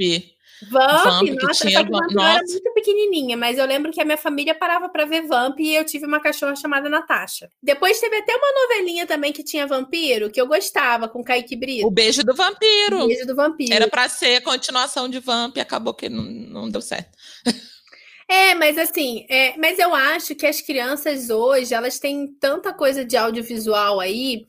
Vamp, 0.69 1.05
Vamp, 1.05 1.25
que 1.25 1.47
nossa, 1.47 1.67
tinha 1.69 1.79
só 1.79 1.85
que 1.85 1.91
Vamp- 1.91 2.13
eu 2.13 2.21
era 2.21 2.33
nossa. 2.41 2.53
muito 2.53 2.75
pequenininha, 2.75 3.37
mas 3.37 3.59
eu 3.59 3.67
lembro 3.67 3.91
que 3.93 4.01
a 4.01 4.05
minha 4.05 4.19
família 4.19 4.55
parava 4.55 4.89
pra 4.89 5.05
ver 5.05 5.27
Vamp 5.27 5.59
e 5.61 5.75
eu 5.75 5.85
tive 5.85 6.05
uma 6.07 6.21
cachorra 6.21 6.55
chamada 6.57 6.89
Natasha. 6.89 7.51
Depois 7.63 7.99
teve 7.99 8.17
até 8.17 8.35
uma 8.37 8.53
novelinha 8.63 9.07
também 9.07 9.33
que 9.33 9.43
tinha 9.43 9.67
vampiro, 9.67 10.31
que 10.31 10.41
eu 10.41 10.47
gostava, 10.47 11.09
com 11.09 11.25
Kaique 11.25 11.57
Brito. 11.57 11.87
O 11.87 11.91
Beijo 11.91 12.23
do 12.23 12.35
Vampiro. 12.35 13.07
Beijo 13.07 13.27
do 13.27 13.35
Vampiro. 13.35 13.73
Era 13.73 13.89
pra 13.89 14.09
ser 14.09 14.37
a 14.37 14.43
continuação 14.43 15.09
de 15.09 15.19
Vamp 15.21 15.57
e 15.57 15.61
acabou 15.61 15.95
que 15.95 16.09
não, 16.09 16.23
não 16.25 16.69
deu 16.69 16.81
certo. 16.81 17.11
É, 18.29 18.55
mas 18.55 18.79
assim, 18.79 19.27
é, 19.29 19.57
mas 19.57 19.77
eu 19.79 19.93
acho 19.93 20.37
que 20.37 20.47
as 20.47 20.61
crianças 20.61 21.31
hoje, 21.31 21.75
elas 21.75 21.99
têm 21.99 22.29
tanta 22.39 22.73
coisa 22.73 23.05
de 23.05 23.17
audiovisual 23.17 23.99
aí, 23.99 24.47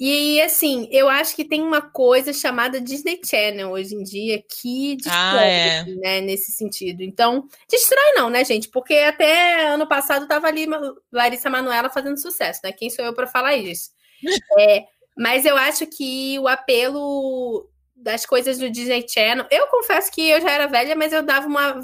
e 0.00 0.40
assim, 0.42 0.88
eu 0.92 1.08
acho 1.08 1.34
que 1.34 1.44
tem 1.44 1.60
uma 1.62 1.80
coisa 1.82 2.32
chamada 2.32 2.80
Disney 2.80 3.20
Channel 3.24 3.70
hoje 3.70 3.94
em 3.94 4.02
dia 4.02 4.40
que 4.42 4.96
destrói, 4.96 5.14
Ah, 5.38 5.44
é. 5.44 5.84
né, 5.84 6.20
nesse 6.20 6.52
sentido. 6.52 7.02
Então, 7.02 7.48
destrói 7.70 8.12
não, 8.14 8.30
né, 8.30 8.44
gente? 8.44 8.68
Porque 8.68 8.94
até 8.94 9.66
ano 9.66 9.86
passado 9.88 10.28
tava 10.28 10.46
ali 10.46 10.66
Larissa 11.12 11.50
Manoela 11.50 11.90
fazendo 11.90 12.16
sucesso, 12.20 12.60
né? 12.62 12.72
Quem 12.72 12.90
sou 12.90 13.04
eu 13.04 13.14
para 13.14 13.26
falar 13.26 13.56
isso? 13.56 13.90
É, 14.58 14.84
mas 15.16 15.44
eu 15.44 15.56
acho 15.56 15.86
que 15.86 16.38
o 16.40 16.48
apelo 16.48 17.68
das 17.94 18.24
coisas 18.26 18.58
do 18.58 18.68
Disney 18.70 19.04
Channel, 19.08 19.46
eu 19.50 19.66
confesso 19.68 20.10
que 20.12 20.28
eu 20.28 20.40
já 20.40 20.50
era 20.50 20.66
velha, 20.66 20.94
mas 20.96 21.12
eu 21.12 21.22
dava 21.22 21.46
uma 21.46 21.74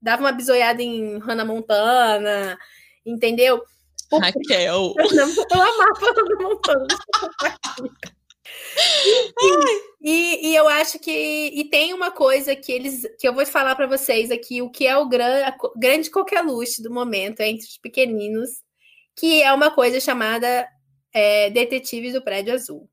dava 0.00 0.22
uma 0.22 0.32
bisoiada 0.32 0.82
em 0.82 1.18
Hannah 1.18 1.44
Montana, 1.44 2.58
entendeu? 3.04 3.62
Raquel. 4.18 4.94
eu 4.98 5.62
amava 5.62 6.00
Hannah 6.00 6.42
Montana. 6.42 6.86
E, 10.02 10.48
e 10.48 10.56
eu 10.56 10.66
acho 10.68 10.98
que 10.98 11.10
e 11.54 11.64
tem 11.64 11.92
uma 11.92 12.10
coisa 12.10 12.56
que 12.56 12.72
eles 12.72 13.02
que 13.18 13.28
eu 13.28 13.34
vou 13.34 13.44
falar 13.46 13.74
para 13.76 13.86
vocês 13.86 14.30
aqui, 14.30 14.62
o 14.62 14.70
que 14.70 14.86
é 14.86 14.96
o 14.96 15.08
gran, 15.08 15.52
grande 15.76 16.10
coqueluche 16.10 16.82
do 16.82 16.90
momento 16.92 17.40
entre 17.40 17.66
os 17.66 17.76
pequeninos, 17.78 18.50
que 19.16 19.42
é 19.42 19.52
uma 19.52 19.70
coisa 19.70 20.00
chamada 20.00 20.66
é, 21.12 21.50
Detetives 21.50 22.12
do 22.14 22.22
Prédio 22.22 22.54
Azul. 22.54 22.88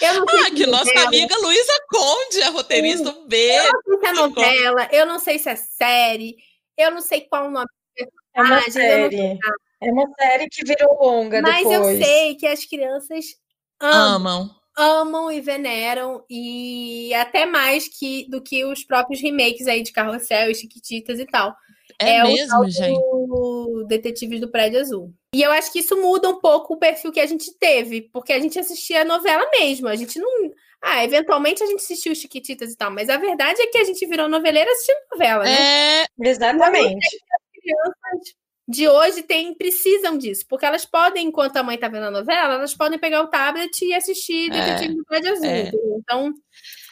Eu 0.00 0.14
não 0.14 0.28
sei 0.28 0.40
Ah, 0.40 0.50
que 0.50 0.66
nossa 0.66 0.84
novela- 0.84 1.06
amiga 1.08 1.36
Luísa 1.38 1.72
Conde, 1.90 2.42
a 2.42 2.50
roteirista, 2.50 3.10
um 3.10 3.26
beijo. 3.26 3.66
eu 3.66 3.72
não 3.86 3.98
sei 3.98 3.98
se 4.00 4.06
é 4.06 4.12
novela, 4.12 4.88
eu 4.92 5.06
não 5.06 5.18
sei 5.18 5.38
se 5.38 5.48
é 5.50 5.56
série, 5.56 6.36
eu 6.76 6.90
não 6.92 7.00
sei 7.00 7.22
qual 7.22 7.46
o 7.48 7.50
nome 7.50 7.66
É 8.34 8.40
uma 8.42 8.62
personagem, 8.62 8.90
eu 8.90 9.00
não- 9.02 9.10
série. 9.10 9.38
É 9.80 9.90
uma 9.92 10.08
série 10.18 10.48
que 10.48 10.64
virou 10.64 10.98
longa 11.00 11.40
mas 11.40 11.66
depois. 11.66 11.98
eu 11.98 12.04
sei 12.04 12.34
que 12.34 12.46
as 12.46 12.64
crianças 12.64 13.24
amam. 13.80 14.16
Amam. 14.16 14.50
amam 14.76 15.32
e 15.32 15.40
veneram 15.40 16.24
e 16.28 17.14
até 17.14 17.46
mais 17.46 17.86
que 17.88 18.28
do 18.28 18.42
que 18.42 18.64
os 18.64 18.84
próprios 18.84 19.20
remakes 19.20 19.68
aí 19.68 19.82
de 19.82 19.92
Carrossel 19.92 20.50
e 20.50 20.54
Chiquititas 20.54 21.20
e 21.20 21.26
tal. 21.26 21.54
É, 22.00 22.16
É 22.16 22.24
o 22.24 22.26
mesmo, 22.26 22.48
tal 22.48 22.68
gente. 22.68 22.98
O 23.00 23.84
Detetives 23.88 24.40
do 24.40 24.50
Prédio 24.50 24.80
Azul. 24.80 25.14
E 25.34 25.42
eu 25.42 25.52
acho 25.52 25.72
que 25.72 25.80
isso 25.80 26.00
muda 26.00 26.28
um 26.28 26.40
pouco 26.40 26.74
o 26.74 26.78
perfil 26.78 27.12
que 27.12 27.20
a 27.20 27.26
gente 27.26 27.52
teve, 27.58 28.02
porque 28.12 28.32
a 28.32 28.40
gente 28.40 28.58
assistia 28.58 29.02
a 29.02 29.04
novela 29.04 29.48
mesmo. 29.50 29.88
A 29.88 29.96
gente 29.96 30.18
não. 30.18 30.50
Ah, 30.82 31.04
eventualmente 31.04 31.62
a 31.62 31.66
gente 31.66 31.80
assistiu 31.80 32.14
Chiquititas 32.14 32.72
e 32.72 32.76
tal, 32.76 32.90
mas 32.90 33.08
a 33.08 33.16
verdade 33.16 33.60
é 33.60 33.66
que 33.66 33.78
a 33.78 33.84
gente 33.84 34.04
virou 34.06 34.28
noveleira 34.28 34.70
assistindo 34.70 34.98
novela, 35.12 35.44
né? 35.44 36.02
É, 36.02 36.06
Exatamente. 36.20 37.18
crianças 37.52 38.34
de 38.68 38.86
hoje 38.86 39.22
tem, 39.22 39.54
precisam 39.54 40.18
disso, 40.18 40.44
porque 40.46 40.66
elas 40.66 40.84
podem, 40.84 41.28
enquanto 41.28 41.56
a 41.56 41.62
mãe 41.62 41.78
tá 41.78 41.88
vendo 41.88 42.04
a 42.04 42.10
novela, 42.10 42.54
elas 42.54 42.74
podem 42.74 42.98
pegar 42.98 43.22
o 43.22 43.28
tablet 43.28 43.82
e 43.82 43.94
assistir 43.94 44.52
É, 44.52 44.60
Detetive 44.60 44.94
do 44.94 45.04
Prédio 45.04 45.32
Azul. 45.32 45.46
é. 45.46 45.70
Então, 45.98 46.32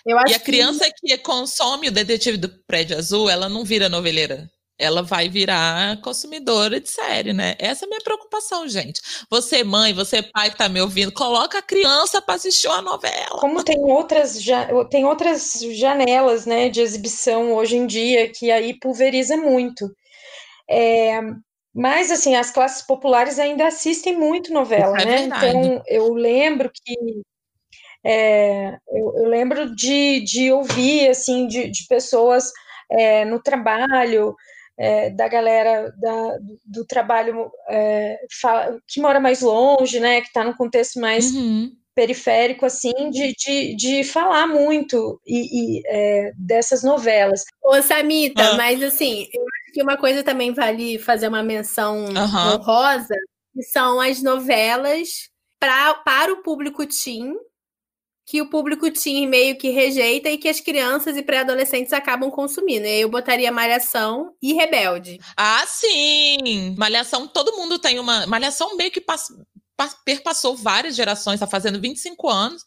eu 0.06 0.18
acho 0.18 0.32
e 0.32 0.36
a 0.36 0.40
criança 0.40 0.88
que 0.96 1.18
consome 1.18 1.88
o 1.88 1.92
Detetive 1.92 2.38
do 2.38 2.48
Prédio 2.66 2.96
Azul, 2.96 3.28
ela 3.28 3.48
não 3.48 3.62
vira 3.62 3.90
noveleira. 3.90 4.48
Ela 4.78 5.02
vai 5.02 5.26
virar 5.28 6.00
consumidora 6.02 6.78
de 6.78 6.88
série, 6.88 7.32
né? 7.32 7.54
Essa 7.58 7.84
é 7.84 7.86
a 7.86 7.88
minha 7.88 8.00
preocupação, 8.00 8.68
gente. 8.68 9.00
Você, 9.30 9.64
mãe, 9.64 9.94
você, 9.94 10.22
pai 10.22 10.50
que 10.50 10.58
tá 10.58 10.68
me 10.68 10.80
ouvindo, 10.82 11.10
coloca 11.12 11.58
a 11.58 11.62
criança 11.62 12.20
para 12.20 12.34
assistir 12.34 12.68
uma 12.68 12.82
novela. 12.82 13.38
Como 13.40 13.64
tem 13.64 13.78
outras, 13.78 14.42
ja- 14.42 14.68
tem 14.90 15.06
outras 15.06 15.60
janelas, 15.72 16.44
né, 16.44 16.68
de 16.68 16.82
exibição 16.82 17.54
hoje 17.54 17.76
em 17.76 17.86
dia 17.86 18.30
que 18.30 18.50
aí 18.50 18.78
pulveriza 18.78 19.36
muito. 19.38 19.90
É, 20.68 21.20
mas, 21.76 22.10
assim, 22.10 22.34
as 22.34 22.50
classes 22.50 22.82
populares 22.82 23.38
ainda 23.38 23.66
assistem 23.66 24.16
muito 24.18 24.52
novela, 24.52 25.00
é 25.00 25.04
né? 25.04 25.16
verdade. 25.18 25.46
Então, 25.58 25.82
eu 25.86 26.12
lembro 26.14 26.70
que 26.72 27.22
é, 28.04 28.78
eu, 28.88 29.12
eu 29.16 29.28
lembro 29.28 29.74
de, 29.74 30.20
de 30.20 30.52
ouvir, 30.52 31.08
assim, 31.08 31.46
de, 31.46 31.68
de 31.68 31.86
pessoas 31.88 32.50
é, 32.90 33.24
no 33.24 33.42
trabalho, 33.42 34.34
é, 34.78 35.10
da 35.10 35.26
galera 35.28 35.92
da- 35.98 36.38
do, 36.38 36.60
do 36.64 36.86
trabalho 36.86 37.50
é, 37.68 38.18
fa- 38.40 38.76
que 38.86 39.00
mora 39.00 39.18
mais 39.18 39.40
longe, 39.40 39.98
né, 40.00 40.20
que 40.20 40.28
está 40.28 40.44
num 40.44 40.52
contexto 40.54 41.00
mais 41.00 41.32
Uhum. 41.32 41.72
periférico, 41.94 42.66
assim, 42.66 42.92
de, 43.10 43.32
de, 43.32 43.74
de 43.74 44.04
falar 44.04 44.46
muito 44.46 45.20
e, 45.26 45.78
e, 45.78 45.82
é, 45.86 46.32
dessas 46.36 46.82
novelas. 46.82 47.42
Ô, 47.62 47.80
Samita, 47.82 48.50
Ah. 48.52 48.56
mas 48.56 48.82
assim, 48.82 49.26
eu 49.32 49.42
que 49.76 49.82
uma 49.82 49.98
coisa 49.98 50.22
também 50.24 50.54
vale 50.54 50.98
fazer 50.98 51.28
uma 51.28 51.42
menção 51.42 52.06
Aham. 52.16 52.54
honrosa, 52.54 53.14
que 53.52 53.62
são 53.62 54.00
as 54.00 54.22
novelas 54.22 55.28
pra, 55.60 55.92
para 55.96 56.32
o 56.32 56.42
público 56.42 56.86
teen, 56.86 57.34
que 58.24 58.40
o 58.40 58.48
público 58.48 58.90
teen 58.90 59.26
meio 59.26 59.58
que 59.58 59.68
rejeita 59.68 60.30
e 60.30 60.38
que 60.38 60.48
as 60.48 60.60
crianças 60.60 61.14
e 61.14 61.22
pré-adolescentes 61.22 61.92
acabam 61.92 62.30
consumindo. 62.30 62.86
E 62.86 62.88
aí 62.88 63.00
eu 63.02 63.10
botaria 63.10 63.52
Malhação 63.52 64.32
e 64.40 64.54
Rebelde. 64.54 65.20
Ah, 65.36 65.62
sim! 65.66 66.74
Malhação, 66.78 67.28
todo 67.28 67.54
mundo 67.54 67.78
tem 67.78 67.98
uma. 67.98 68.26
Malhação 68.26 68.76
meio 68.78 68.90
que 68.90 69.00
pass- 69.02 69.28
pa- 69.76 69.94
perpassou 70.06 70.56
várias 70.56 70.96
gerações, 70.96 71.38
tá 71.38 71.46
fazendo 71.46 71.78
25 71.78 72.30
anos. 72.30 72.62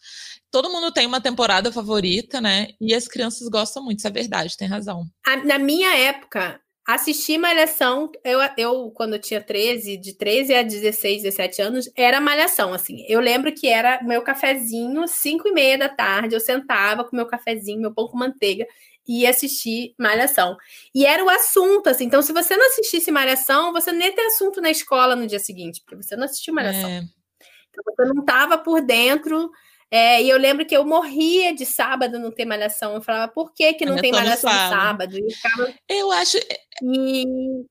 todo 0.51 0.70
mundo 0.72 0.91
tem 0.91 1.05
uma 1.07 1.22
temporada 1.22 1.72
favorita, 1.72 2.39
né? 2.39 2.70
E 2.82 2.93
as 2.93 3.07
crianças 3.07 3.47
gostam 3.49 3.84
muito, 3.84 3.97
isso 3.99 4.07
é 4.07 4.12
verdade, 4.12 4.55
tem 4.57 4.68
razão. 4.68 5.05
A- 5.26 5.38
na 5.45 5.60
minha 5.60 5.95
época, 5.95 6.60
assistir 6.93 7.37
Malhação, 7.37 8.11
eu, 8.23 8.39
eu, 8.57 8.91
quando 8.91 9.13
eu 9.13 9.19
tinha 9.19 9.41
13, 9.41 9.97
de 9.97 10.13
13 10.13 10.55
a 10.55 10.63
16, 10.63 11.23
17 11.23 11.61
anos, 11.61 11.89
era 11.95 12.21
Malhação, 12.21 12.73
assim. 12.73 13.05
Eu 13.07 13.19
lembro 13.19 13.53
que 13.53 13.67
era 13.67 14.01
meu 14.03 14.21
cafezinho, 14.21 15.07
5 15.07 15.47
e 15.47 15.51
meia 15.51 15.77
da 15.77 15.89
tarde, 15.89 16.35
eu 16.35 16.39
sentava 16.39 17.03
com 17.03 17.15
meu 17.15 17.27
cafezinho, 17.27 17.81
meu 17.81 17.93
pão 17.93 18.07
com 18.07 18.17
manteiga, 18.17 18.65
e 19.07 19.21
ia 19.21 19.29
assistir 19.31 19.93
Malhação. 19.97 20.55
E 20.93 21.05
era 21.05 21.23
o 21.23 21.29
assunto, 21.29 21.87
assim. 21.87 22.05
Então, 22.05 22.21
se 22.21 22.31
você 22.31 22.55
não 22.55 22.67
assistisse 22.67 23.11
Malhação, 23.11 23.73
você 23.73 23.91
nem 23.91 24.07
ia 24.07 24.15
ter 24.15 24.25
assunto 24.27 24.61
na 24.61 24.69
escola 24.69 25.15
no 25.15 25.27
dia 25.27 25.39
seguinte, 25.39 25.81
porque 25.81 25.95
você 25.95 26.15
não 26.15 26.25
assistiu 26.25 26.53
Malhação. 26.53 26.89
É, 26.89 27.01
Então, 27.69 27.83
você 27.85 28.05
não 28.05 28.21
estava 28.21 28.57
por 28.57 28.81
dentro. 28.81 29.49
É, 29.91 30.21
e 30.21 30.29
eu 30.29 30.37
lembro 30.37 30.65
que 30.65 30.75
eu 30.77 30.85
morria 30.85 31.53
de 31.53 31.65
sábado 31.65 32.19
não 32.19 32.31
ter 32.31 32.45
malhação. 32.45 32.93
Eu 32.93 33.01
falava, 33.01 33.31
por 33.31 33.51
que, 33.53 33.73
que 33.73 33.85
não 33.85 33.97
tem 33.97 34.11
Malhação 34.11 34.51
no 34.51 34.57
sábado. 34.69 35.17
eu 35.17 35.29
ficava. 35.31 35.73
eu 35.89 36.11
acho, 36.11 36.37
E 36.81 37.25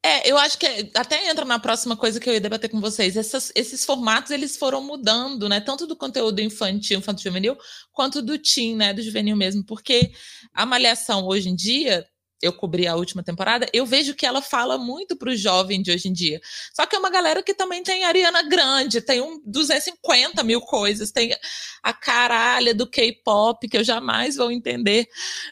É, 0.04 0.30
eu 0.30 0.36
acho 0.36 0.58
que 0.58 0.66
é- 0.66 0.90
até 0.94 1.30
entra 1.30 1.44
na 1.44 1.58
próxima 1.58 1.96
coisa 1.96 2.20
que 2.20 2.28
eu 2.28 2.34
ia 2.34 2.40
debater 2.40 2.68
com 2.70 2.80
vocês. 2.80 3.16
Essas- 3.16 3.50
esses 3.54 3.84
formatos 3.84 4.30
eles 4.30 4.56
foram 4.56 4.82
mudando, 4.82 5.48
né? 5.48 5.60
Tanto 5.60 5.86
do 5.86 5.96
conteúdo 5.96 6.40
infantil, 6.40 6.98
infantil 6.98 7.30
juvenil, 7.30 7.56
quanto 7.92 8.20
do 8.20 8.38
teen, 8.38 8.76
né? 8.76 8.92
Do 8.92 9.00
juvenil 9.02 9.36
mesmo. 9.36 9.64
Porque 9.64 10.10
a 10.52 10.66
malhação 10.66 11.24
hoje 11.26 11.48
em 11.48 11.54
dia, 11.56 12.04
eu 12.42 12.52
cobri 12.52 12.86
a 12.86 12.94
última 12.94 13.22
temporada, 13.22 13.66
eu 13.72 13.84
vejo 13.84 14.14
que 14.14 14.26
ela 14.26 14.40
fala 14.40 14.78
muito 14.78 15.16
para 15.16 15.30
o 15.30 15.36
jovem 15.36 15.82
de 15.82 15.90
hoje 15.90 16.08
em 16.08 16.12
dia. 16.12 16.40
Só 16.74 16.86
que 16.86 16.94
é 16.94 16.98
uma 16.98 17.10
galera 17.10 17.42
que 17.42 17.54
também 17.54 17.82
tem 17.82 18.04
Ariana 18.04 18.42
Grande, 18.42 19.00
tem 19.00 19.20
um 19.20 19.40
250 19.44 20.42
mil 20.42 20.60
coisas, 20.60 21.10
tem 21.10 21.34
a 21.82 21.92
caralha 21.92 22.74
do 22.74 22.86
K-pop 22.86 23.68
que 23.68 23.76
eu 23.76 23.84
jamais 23.84 24.36
vou 24.36 24.50
entender. 24.50 25.06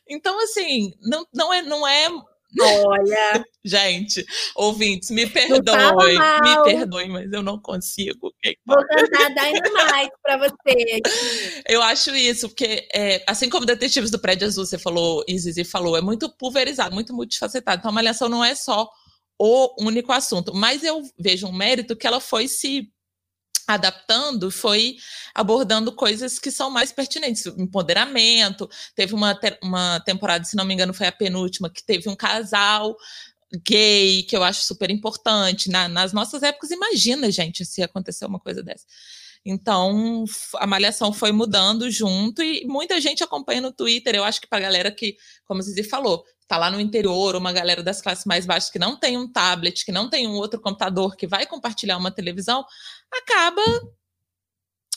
Então, 0.09 0.43
assim, 0.43 0.95
não, 1.01 1.27
não 1.35 1.53
é. 1.53 1.63
Não 1.63 1.87
é 1.87 2.09
olha, 2.63 3.45
Gente, 3.67 4.25
ouvintes, 4.55 5.11
me 5.11 5.29
perdoem, 5.29 6.17
me 6.17 6.63
perdoem, 6.63 7.09
mas 7.09 7.33
eu 7.33 7.43
não 7.43 7.59
consigo. 7.59 8.33
vou 8.65 8.77
cantar 8.77 9.31
Dynamite 9.35 10.13
pra 10.23 10.39
você. 10.39 11.01
Eu 11.69 11.83
acho 11.83 12.15
isso, 12.15 12.49
porque 12.49 12.87
é, 12.95 13.25
assim 13.27 13.51
como 13.51 13.67
Detetives 13.67 14.09
do 14.09 14.21
Prédio 14.21 14.47
Azul, 14.47 14.65
você 14.65 14.79
falou, 14.79 15.25
e 15.27 15.37
Zizi 15.37 15.65
falou, 15.65 15.97
é 15.97 16.01
muito 16.01 16.31
pulverizado, 16.31 16.95
muito 16.95 17.13
multifacetado. 17.13 17.81
Então, 17.81 17.91
a 17.91 17.95
Malhação 17.95 18.29
não 18.29 18.45
é 18.45 18.55
só 18.55 18.89
o 19.37 19.85
único 19.85 20.13
assunto, 20.13 20.55
mas 20.55 20.85
eu 20.85 21.03
vejo 21.19 21.49
um 21.49 21.53
mérito 21.53 21.97
que 21.97 22.07
ela 22.07 22.21
foi 22.21 22.47
se 22.47 22.89
adaptando, 23.67 24.51
foi 24.51 24.97
abordando 25.35 25.93
coisas 25.93 26.39
que 26.39 26.51
são 26.51 26.71
mais 26.71 26.93
pertinentes, 26.93 27.47
empoderamento. 27.47 28.69
Teve 28.95 29.15
uma, 29.15 29.39
uma 29.63 30.01
temporada, 30.01 30.45
se 30.45 30.57
não 30.57 30.65
me 30.65 30.75
engano, 30.75 30.95
foi 30.95 31.07
a 31.07 31.13
penúltima, 31.13 31.71
que 31.71 31.83
teve 31.85 32.09
um 32.09 32.17
casal 32.17 32.97
gay, 33.65 34.25
que 34.25 34.37
eu 34.37 34.43
acho 34.43 34.65
super 34.65 34.91
importante. 34.91 35.71
Na- 35.71 35.89
nas 35.89 36.13
nossas 36.13 36.43
épocas, 36.43 36.71
imagina, 36.71 37.31
gente, 37.31 37.65
se 37.65 37.83
aconteceu 37.83 38.29
uma 38.29 38.41
coisa 38.41 38.63
dessa. 38.63 38.85
Então, 39.49 40.25
a 40.57 40.67
malhação 40.67 41.13
foi 41.13 41.31
mudando 41.31 41.89
junto 41.89 42.43
e 42.43 42.67
muita 42.67 43.01
gente 43.01 43.23
acompanha 43.23 43.61
no 43.61 43.71
Twitter. 43.71 44.17
Eu 44.17 44.25
acho 44.25 44.41
que 44.41 44.49
para 44.49 44.59
a 44.59 44.63
galera 44.63 44.91
que, 44.91 45.17
como 45.45 45.63
Zizi 45.63 45.85
falou, 45.85 46.25
está 46.41 46.59
lá 46.59 46.69
no 46.69 46.81
interior, 46.81 47.37
uma 47.37 47.53
galera 47.53 47.81
das 47.81 48.03
classes 48.03 48.25
mais 48.25 48.45
baixas 48.45 48.71
que 48.71 48.79
não 48.79 48.97
tem 48.97 49.17
um 49.17 49.31
tablet, 49.31 49.85
que 49.85 49.93
não 49.93 50.11
tem 50.11 50.27
um 50.27 50.33
outro 50.33 50.61
computador, 50.61 51.15
que 51.15 51.29
vai 51.29 51.47
compartilhar 51.47 51.97
uma 51.97 52.11
televisão, 52.11 52.65
acaba 53.13 53.63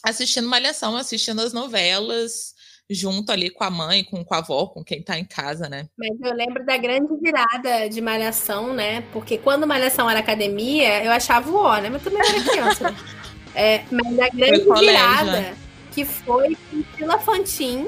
assistindo 0.04 0.50
malhação, 0.50 0.98
assistindo 0.98 1.42
as 1.42 1.54
novelas, 1.54 2.56
junto 2.90 3.32
ali 3.32 3.52
com 3.52 3.64
a 3.64 3.70
mãe, 3.70 4.04
com, 4.04 4.26
com 4.26 4.34
a 4.34 4.40
avó, 4.40 4.66
com 4.66 4.84
quem 4.84 5.02
está 5.02 5.20
em 5.20 5.26
casa, 5.26 5.70
né? 5.70 5.88
Mas 5.96 6.20
eu 6.22 6.34
lembro 6.34 6.66
da 6.66 6.76
grande 6.76 7.16
virada 7.22 7.88
de 7.88 8.02
Malhação, 8.02 8.74
né? 8.74 9.02
Porque 9.14 9.38
quando 9.38 9.68
Malhação 9.68 10.10
era 10.10 10.20
academia, 10.20 11.04
eu 11.04 11.12
achava 11.12 11.52
o 11.52 11.56
ó, 11.56 11.78
né? 11.80 11.90
Mas 11.90 12.02
também 12.04 12.20
era 12.20 12.44
criança. 12.44 12.96
É, 13.56 13.84
mas 13.92 14.20
a 14.20 14.30
grande 14.30 14.66
virada 14.80 15.32
né? 15.32 15.58
que 15.92 16.06
foi 16.06 16.56
Priscila 16.70 17.18
Fantin 17.20 17.88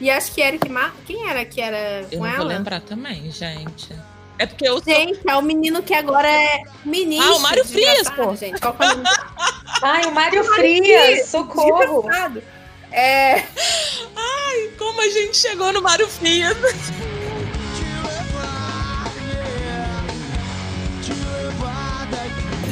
e 0.00 0.10
acho 0.10 0.32
que 0.32 0.40
Eric 0.40 0.68
Mar... 0.68 0.94
Quem 1.06 1.28
era 1.28 1.44
que 1.44 1.60
era 1.60 2.06
Eu 2.10 2.18
com 2.18 2.26
não 2.26 2.36
vou 2.36 2.46
lembrar 2.46 2.80
também, 2.80 3.30
gente. 3.30 3.94
É 4.38 4.44
porque 4.44 4.68
eu 4.68 4.82
sou 4.82 4.92
Gente, 4.92 5.20
é 5.26 5.36
o 5.36 5.42
menino 5.42 5.82
que 5.82 5.94
agora 5.94 6.28
é 6.30 6.62
ministro. 6.84 7.32
Ah, 7.32 7.36
o 7.36 7.40
Mário 7.40 7.64
Frias, 7.64 8.10
pô. 8.10 8.36
Gente, 8.36 8.60
qual 8.60 8.74
que 8.74 8.82
é 8.82 8.86
o 8.86 8.96
nome 8.96 9.08
Ai, 9.82 10.04
o 10.04 10.12
Mário 10.12 10.44
Frias, 10.44 11.28
socorro. 11.28 12.02
Desgraçado. 12.02 12.42
É, 12.92 13.46
Como 14.78 15.00
a 15.00 15.08
gente 15.08 15.36
chegou 15.36 15.72
no 15.72 15.82
Mário 15.82 16.06
Frias. 16.08 16.56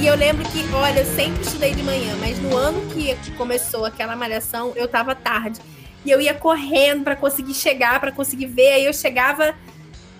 E 0.05 0.07
eu 0.07 0.17
lembro 0.17 0.45
que, 0.51 0.63
olha, 0.75 1.01
eu 1.01 1.07
sempre 1.17 1.41
estudei 1.41 1.75
de 1.75 1.83
manhã, 1.83 2.15
mas 2.21 2.39
no 2.39 2.55
ano 2.55 2.93
que 2.93 3.17
começou 3.39 3.87
aquela 3.87 4.15
malhação, 4.15 4.75
eu 4.77 4.87
tava 4.87 5.15
tarde. 5.15 5.59
E 6.05 6.11
eu 6.11 6.21
ia 6.21 6.35
correndo 6.35 7.03
pra 7.05 7.17
conseguir 7.17 7.55
chegar, 7.55 7.99
pra 7.99 8.13
conseguir 8.13 8.45
ver. 8.45 8.73
Aí 8.73 8.85
eu 8.85 8.93
chegava, 8.93 9.57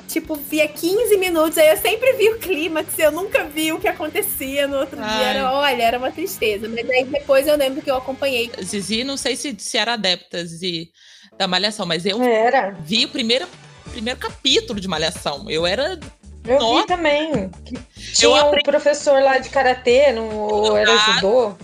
tipo, 0.09 0.37
via 0.37 0.67
15 0.67 1.19
minutos. 1.19 1.59
Aí 1.59 1.69
eu 1.69 1.77
sempre 1.77 2.15
vi 2.15 2.31
o 2.31 2.39
clímax, 2.39 2.99
eu 2.99 3.13
nunca 3.13 3.45
vi 3.45 3.73
o 3.73 3.79
que 3.79 3.87
acontecia 3.87 4.67
no 4.67 4.79
outro 4.79 4.97
dia. 4.97 5.05
Ai. 5.07 5.37
Era, 5.37 5.53
olha, 5.53 5.83
era 5.83 5.99
uma 5.99 6.11
tristeza. 6.11 6.67
Mas 6.67 6.89
aí 6.89 7.05
depois 7.05 7.47
eu 7.47 7.55
lembro 7.55 7.83
que 7.83 7.91
eu 7.91 7.97
acompanhei. 7.97 8.51
Zizi, 8.63 9.05
não 9.05 9.19
sei 9.19 9.37
se, 9.37 9.55
se 9.59 9.77
era 9.77 9.93
adepta 9.93 10.47
Zizi, 10.47 10.89
da 11.37 11.47
Malhação, 11.47 11.85
mas 11.85 12.07
eu 12.07 12.23
Era. 12.23 12.71
vi 12.81 13.05
o 13.05 13.11
primeiro, 13.11 13.47
primeiro 13.91 14.19
capítulo 14.19 14.81
de 14.81 14.89
Malhação. 14.89 15.51
Eu 15.51 15.67
era. 15.67 16.01
Eu 16.47 16.59
Nossa. 16.59 16.81
vi 16.83 16.87
também. 16.87 17.51
Tinha 18.15 18.31
um 18.31 18.35
aprendi- 18.37 18.65
professor 18.65 19.23
lá 19.23 19.39
de 19.39 19.49
karatê, 19.49 20.13
no, 20.13 20.77
era 20.77 20.93
Ah. 20.93 21.15
judô. 21.15 21.55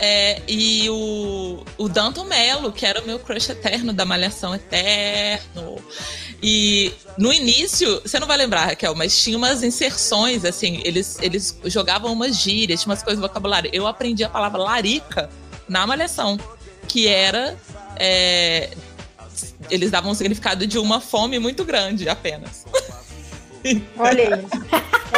é, 0.00 0.42
e 0.48 0.90
o, 0.90 1.62
o 1.78 1.88
Danton 1.88 2.24
Mello, 2.24 2.72
que 2.72 2.84
era 2.84 3.00
o 3.00 3.06
meu 3.06 3.18
crush 3.20 3.48
eterno 3.50 3.92
da 3.92 4.04
Malhação 4.04 4.52
Eterno. 4.54 5.76
E 6.42 6.92
no 7.16 7.32
início, 7.32 8.00
você 8.02 8.18
não 8.18 8.26
vai 8.26 8.36
lembrar, 8.36 8.66
Raquel, 8.66 8.94
mas 8.96 9.16
tinha 9.22 9.36
umas 9.38 9.62
inserções, 9.62 10.44
assim, 10.44 10.82
eles, 10.84 11.16
eles 11.22 11.56
jogavam 11.66 12.12
umas 12.12 12.36
gírias, 12.36 12.82
tinha 12.82 12.90
umas 12.90 13.02
coisas 13.04 13.20
do 13.20 13.26
vocabulário. 13.28 13.70
Eu 13.72 13.86
aprendi 13.86 14.24
a 14.24 14.28
palavra 14.28 14.60
larica 14.60 15.30
na 15.68 15.86
Malhação, 15.86 16.38
que 16.88 17.06
era. 17.06 17.56
é, 17.96 18.70
eles 19.70 19.90
davam 19.92 20.10
um 20.10 20.14
significado 20.14 20.66
de 20.66 20.76
uma 20.78 21.00
fome 21.00 21.38
muito 21.38 21.64
grande 21.64 22.08
apenas. 22.08 22.66
Olha 23.98 24.36
aí. 24.36 24.46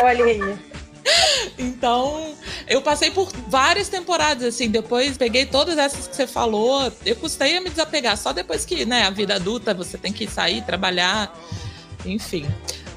Olha 0.02 0.24
aí. 0.24 0.58
Então, 1.58 2.34
eu 2.68 2.82
passei 2.82 3.10
por 3.10 3.30
várias 3.48 3.88
temporadas, 3.88 4.54
assim, 4.54 4.68
depois 4.68 5.16
peguei 5.16 5.46
todas 5.46 5.78
essas 5.78 6.08
que 6.08 6.16
você 6.16 6.26
falou, 6.26 6.92
eu 7.04 7.14
custei 7.16 7.56
a 7.56 7.60
me 7.60 7.70
desapegar, 7.70 8.16
só 8.16 8.32
depois 8.32 8.64
que, 8.64 8.84
né, 8.84 9.02
a 9.04 9.10
vida 9.10 9.36
adulta, 9.36 9.72
você 9.72 9.96
tem 9.96 10.12
que 10.12 10.26
sair, 10.26 10.62
trabalhar, 10.64 11.32
enfim. 12.04 12.46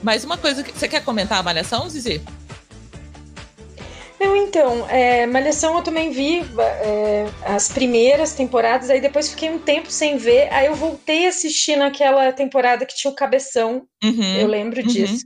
Mas 0.02 0.24
uma 0.24 0.38
coisa 0.38 0.64
que 0.64 0.72
você 0.72 0.88
quer 0.88 1.04
comentar 1.04 1.40
a 1.40 1.44
malhação, 1.44 1.88
Zizi? 1.90 2.22
Não, 4.20 4.36
então, 4.36 4.86
é, 4.90 5.26
Malhação 5.26 5.78
eu 5.78 5.82
também 5.82 6.12
vi 6.12 6.42
é, 6.60 7.26
as 7.46 7.70
primeiras 7.70 8.34
temporadas, 8.34 8.90
aí 8.90 9.00
depois 9.00 9.30
fiquei 9.30 9.50
um 9.50 9.60
tempo 9.60 9.90
sem 9.90 10.18
ver, 10.18 10.52
aí 10.52 10.66
eu 10.66 10.76
voltei 10.76 11.26
a 11.26 11.30
assistir 11.30 11.78
naquela 11.78 12.34
temporada 12.34 12.86
que 12.86 12.96
tinha 12.96 13.12
o 13.12 13.16
Cabeção, 13.16 13.88
Uhum. 14.04 14.36
eu 14.36 14.48
lembro 14.48 14.82
uhum. 14.82 14.88
disso. 14.88 15.26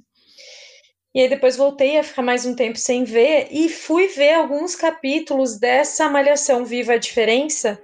E 1.16 1.22
aí 1.22 1.30
depois 1.30 1.55
voltei 1.55 1.97
a 1.97 2.03
ficar 2.03 2.24
mais 2.24 2.43
um 2.45 2.55
tempo 2.55 2.78
sem 2.78 3.03
ver 3.03 3.47
e 3.51 3.70
fui 3.70 4.07
ver 4.07 4.34
alguns 4.34 4.76
capítulos 4.76 5.57
dessa 5.59 6.09
Malhação 6.09 6.66
Viva 6.66 6.93
a 6.93 6.97
Diferença, 6.97 7.80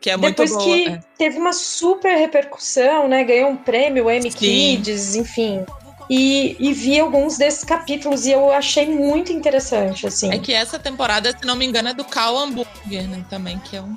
Que 0.00 0.08
é 0.08 0.16
muito 0.16 0.30
depois 0.30 0.50
boa. 0.50 0.64
que 0.64 0.88
é. 0.88 1.00
teve 1.18 1.36
uma 1.36 1.52
super 1.52 2.16
repercussão, 2.16 3.06
né? 3.06 3.22
Ganhou 3.22 3.50
um 3.50 3.56
prêmio, 3.56 4.06
o 4.06 4.10
Emmy 4.10 4.32
Sim. 4.32 4.38
Kids, 4.38 5.14
enfim. 5.14 5.62
E, 6.08 6.56
e 6.58 6.72
vi 6.72 6.98
alguns 6.98 7.36
desses 7.36 7.62
capítulos 7.62 8.26
e 8.26 8.32
eu 8.32 8.50
achei 8.50 8.86
muito 8.86 9.30
interessante, 9.30 10.06
assim. 10.06 10.32
É 10.32 10.38
que 10.38 10.52
essa 10.52 10.78
temporada, 10.78 11.30
se 11.38 11.46
não 11.46 11.54
me 11.54 11.66
engano, 11.66 11.90
é 11.90 11.94
do 11.94 12.04
Cal 12.04 12.36
Hamburger, 12.36 13.08
né, 13.08 13.24
também, 13.28 13.58
que 13.58 13.76
é 13.76 13.82
um 13.82 13.94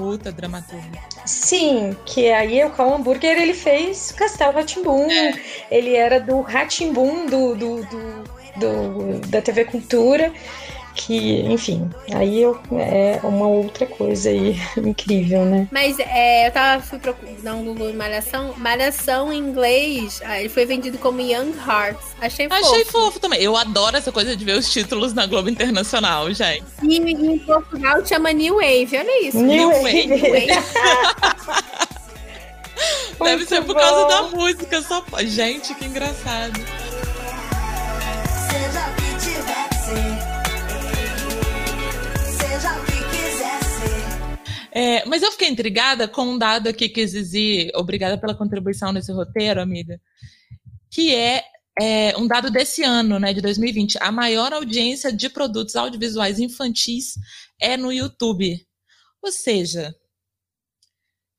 puta 0.00 0.32
dramaturgo. 0.32 0.96
Sim, 1.26 1.94
que 2.06 2.30
aí 2.30 2.64
o 2.64 2.70
Cal 2.70 2.94
Hamburger 2.94 3.36
ele 3.40 3.52
fez 3.54 4.10
Castelo 4.12 4.52
Ratimbum, 4.54 5.10
É. 5.10 5.34
ele 5.70 5.94
era 5.94 6.18
do 6.18 6.40
Ratimbum 6.40 7.26
do, 7.26 7.54
do, 7.54 7.82
do, 7.84 8.24
do- 8.56 9.28
da 9.28 9.42
TV 9.42 9.66
Cultura, 9.66 10.32
que, 10.94 11.40
enfim, 11.42 11.88
aí 12.12 12.42
eu, 12.42 12.60
é 12.72 13.20
uma 13.22 13.46
outra 13.46 13.86
coisa 13.86 14.30
aí 14.30 14.56
incrível, 14.76 15.44
né? 15.44 15.68
Mas 15.70 15.98
é, 15.98 16.48
eu 16.48 16.52
tava, 16.52 16.82
fui 16.82 16.98
procurar 16.98 17.30
dar 17.42 17.54
um 17.54 17.64
Google 17.64 17.90
em 17.90 17.94
Malhação. 17.94 18.54
Malhação 18.56 19.32
em 19.32 19.38
inglês, 19.38 20.20
ah, 20.24 20.40
ele 20.40 20.48
foi 20.48 20.66
vendido 20.66 20.98
como 20.98 21.20
Young 21.20 21.54
Hearts. 21.66 22.14
Achei 22.20 22.48
fofo. 22.48 22.60
Achei 22.60 22.84
fofo 22.84 23.20
também. 23.20 23.40
Eu 23.42 23.56
adoro 23.56 23.96
essa 23.96 24.12
coisa 24.12 24.36
de 24.36 24.44
ver 24.44 24.58
os 24.58 24.70
títulos 24.70 25.12
na 25.14 25.26
Globo 25.26 25.48
Internacional, 25.48 26.32
gente. 26.32 26.64
E 26.82 26.96
em 26.96 27.38
Portugal 27.38 28.04
chama 28.04 28.32
New 28.32 28.56
Wave, 28.56 28.98
olha 28.98 29.26
isso. 29.26 29.38
New 29.38 29.70
Wave. 29.70 30.06
New 30.06 30.18
Wave. 30.18 31.80
Deve 33.22 33.44
ser 33.44 33.62
por 33.62 33.74
bom. 33.74 33.80
causa 33.80 34.08
da 34.08 34.22
música. 34.36 34.80
Só... 34.82 35.04
Gente, 35.20 35.74
que 35.74 35.84
engraçado. 35.84 36.58
É, 44.72 45.04
mas 45.06 45.22
eu 45.22 45.32
fiquei 45.32 45.48
intrigada 45.48 46.06
com 46.08 46.22
um 46.22 46.38
dado 46.38 46.68
aqui 46.68 46.88
que 46.88 47.06
Zizi, 47.06 47.70
obrigada 47.74 48.16
pela 48.18 48.34
contribuição 48.36 48.92
nesse 48.92 49.12
roteiro, 49.12 49.60
amiga, 49.60 50.00
que 50.90 51.14
é, 51.14 51.44
é, 51.80 52.16
um 52.16 52.26
dado 52.26 52.50
desse 52.50 52.82
ano, 52.82 53.18
né, 53.18 53.32
de 53.32 53.40
2020. 53.40 53.98
A 54.00 54.12
maior 54.12 54.52
audiência 54.52 55.12
de 55.12 55.28
produtos 55.28 55.76
audiovisuais 55.76 56.38
infantis 56.38 57.14
é 57.60 57.76
no 57.76 57.92
YouTube. 57.92 58.64
Ou 59.22 59.30
seja, 59.32 59.94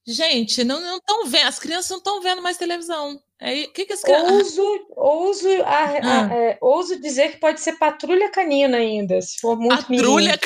gente, 0.05 0.63
não 0.63 0.97
estão 0.97 1.25
vendo, 1.27 1.47
as 1.47 1.59
crianças 1.59 1.89
não 1.91 1.97
estão 1.97 2.21
vendo 2.21 2.41
mais 2.41 2.57
televisão. 2.57 3.19
Aí, 3.39 3.63
o 3.65 3.73
que, 3.73 3.85
que 3.85 3.93
as 3.93 4.01
crianças. 4.01 4.57
Ouso, 4.57 4.85
ouso, 4.95 5.49
a- 5.63 5.65
a- 5.67 6.25
Ah. 6.27 6.33
é, 6.35 6.57
ouso 6.61 6.99
dizer 7.01 7.31
que 7.31 7.37
pode 7.39 7.59
ser 7.59 7.73
patrulha 7.73 8.29
canina 8.29 8.77
ainda, 8.77 9.19
se 9.21 9.39
for 9.39 9.57
muito 9.57 9.77
Patrulha. 9.77 10.27
mirim. 10.31 10.39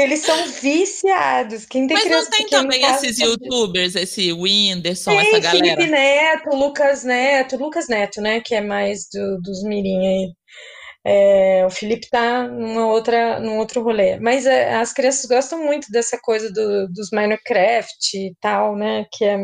Porque 0.00 0.12
eles 0.14 0.20
são 0.20 0.46
viciados. 0.48 1.66
Quem 1.66 1.86
tem 1.86 1.94
Mas 1.96 2.04
não 2.04 2.10
criança 2.12 2.30
tem 2.30 2.44
pequena 2.44 2.62
em 2.62 2.64
também 2.64 2.80
casa 2.80 3.06
esses 3.06 3.18
youtubers, 3.18 3.94
esse 3.94 4.32
Whindersson, 4.32 5.10
Tem 5.10 5.20
essa 5.20 5.38
galera. 5.40 5.64
Felipe 5.76 5.86
Neto, 5.90 6.56
Lucas 6.56 7.04
Neto, 7.04 7.56
Lucas 7.58 7.88
Neto, 7.88 8.20
né? 8.20 8.40
Que 8.40 8.54
é 8.54 8.60
mais 8.60 9.06
do- 9.12 9.40
dos 9.42 9.62
mirim 9.62 10.06
aí. 10.06 10.32
É, 11.04 11.64
o 11.66 11.70
Felipe 11.70 12.08
tá 12.10 12.46
numa 12.46 12.86
outra, 12.86 13.40
num 13.40 13.58
outro 13.58 13.82
rolê. 13.82 14.18
Mas 14.20 14.46
é, 14.46 14.74
as 14.74 14.92
crianças 14.92 15.24
gostam 15.26 15.64
muito 15.64 15.90
dessa 15.90 16.18
coisa 16.18 16.50
do- 16.52 16.88
dos 16.88 17.10
Minecraft 17.12 18.16
e 18.16 18.34
tal, 18.40 18.76
né? 18.76 19.04
Que 19.12 19.24
é, 19.24 19.36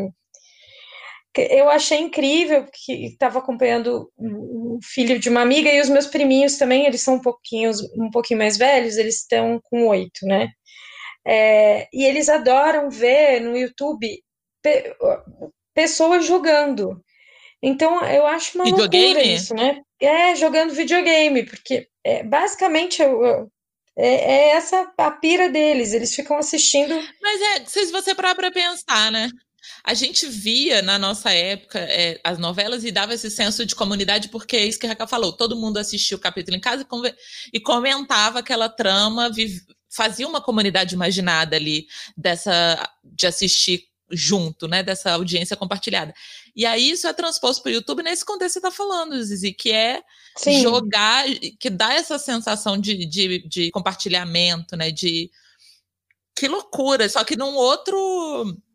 eu 1.43 1.69
achei 1.69 1.99
incrível 1.99 2.67
que 2.73 3.07
estava 3.07 3.39
acompanhando 3.39 4.11
o 4.19 4.79
filho 4.83 5.19
de 5.19 5.29
uma 5.29 5.43
amiga 5.43 5.71
e 5.71 5.81
os 5.81 5.89
meus 5.89 6.07
priminhos 6.07 6.57
também, 6.59 6.87
eles 6.87 7.03
são 7.03 7.15
um 7.17 7.21
pouquinho, 7.21 7.71
um 7.99 8.11
pouquinho 8.11 8.39
mais 8.39 8.57
velhos, 8.57 8.97
eles 8.97 9.21
estão 9.21 9.61
com 9.65 9.87
oito, 9.89 10.25
né? 10.27 10.49
É, 11.27 11.89
e 11.93 12.05
eles 12.05 12.29
adoram 12.29 12.89
ver 12.91 13.41
no 13.41 13.57
YouTube 13.57 14.07
pe- 14.63 14.95
pessoas 15.75 16.25
jogando. 16.25 17.03
Então, 17.63 18.05
eu 18.05 18.27
acho 18.27 18.57
uma 18.57 18.65
loucura 18.69 18.91
Videogame? 18.91 19.35
isso, 19.35 19.55
né? 19.55 19.81
É, 20.01 20.35
jogando 20.37 20.75
videogame, 20.75 21.45
porque 21.45 21.89
é, 22.05 22.23
basicamente 22.23 23.03
eu- 23.03 23.25
eu- 23.25 23.53
é, 23.99 24.09
é 24.09 24.49
essa 24.51 24.93
a 24.99 25.11
pira 25.11 25.49
deles. 25.49 25.93
Eles 25.95 26.15
ficam 26.15 26.37
assistindo. 26.37 26.95
Mas 27.21 27.41
é, 27.41 27.65
se 27.65 27.91
você 27.91 28.15
parar 28.15 28.35
para 28.35 28.53
pensar, 28.53 29.11
né? 29.11 29.31
A 29.85 29.95
gente 29.95 30.27
via 30.27 30.83
na 30.83 30.99
nossa 30.99 31.33
época 31.33 31.79
é, 31.79 32.21
as 32.25 32.39
novelas 32.39 32.85
e 32.85 32.91
dava 32.91 33.15
esse 33.15 33.31
senso 33.31 33.65
de 33.65 33.75
comunidade, 33.75 34.29
porque 34.29 34.57
é 34.57 34.65
isso 34.65 34.79
que 34.79 34.87
a 34.87 34.91
Raquel 34.91 35.09
falou: 35.09 35.33
todo 35.33 35.57
mundo 35.57 35.79
assistia 35.79 36.17
o 36.17 36.21
capítulo 36.21 36.57
em 36.57 36.61
casa 36.61 36.85
e, 36.85 37.57
e 37.57 37.61
comentava 37.61 38.39
aquela 38.41 38.69
trama, 38.69 39.31
fazia 39.89 40.27
uma 40.27 40.41
comunidade 40.41 40.95
imaginada 40.95 41.57
ali 41.57 41.87
dessa 42.17 42.89
de 43.05 43.27
assistir 43.27 43.85
junto, 44.11 44.69
né? 44.69 44.83
Dessa 44.83 45.13
audiência 45.13 45.57
compartilhada. 45.57 46.15
E 46.55 46.65
aí 46.65 46.91
isso 46.91 47.07
é 47.07 47.13
transposto 47.13 47.63
para 47.63 47.71
o 47.71 47.75
YouTube 47.75 48.03
nesse 48.03 48.25
contexto 48.25 48.55
que 48.55 48.61
você 48.61 48.67
está 48.67 48.71
falando, 48.71 49.23
Zizi, 49.23 49.53
que 49.53 49.73
é 49.73 50.03
Sim, 50.37 50.63
jogar, 50.63 51.25
que 51.59 51.69
dá 51.71 51.95
essa 51.95 52.19
sensação 52.19 52.79
de, 52.79 53.05
de, 53.07 53.47
de 53.49 53.71
compartilhamento, 53.71 54.77
né? 54.77 54.91
De 54.91 55.31
que 56.37 56.47
loucura, 56.49 57.09
só 57.09 57.25
que 57.25 57.37
num 57.37 57.55
outro. 57.57 57.97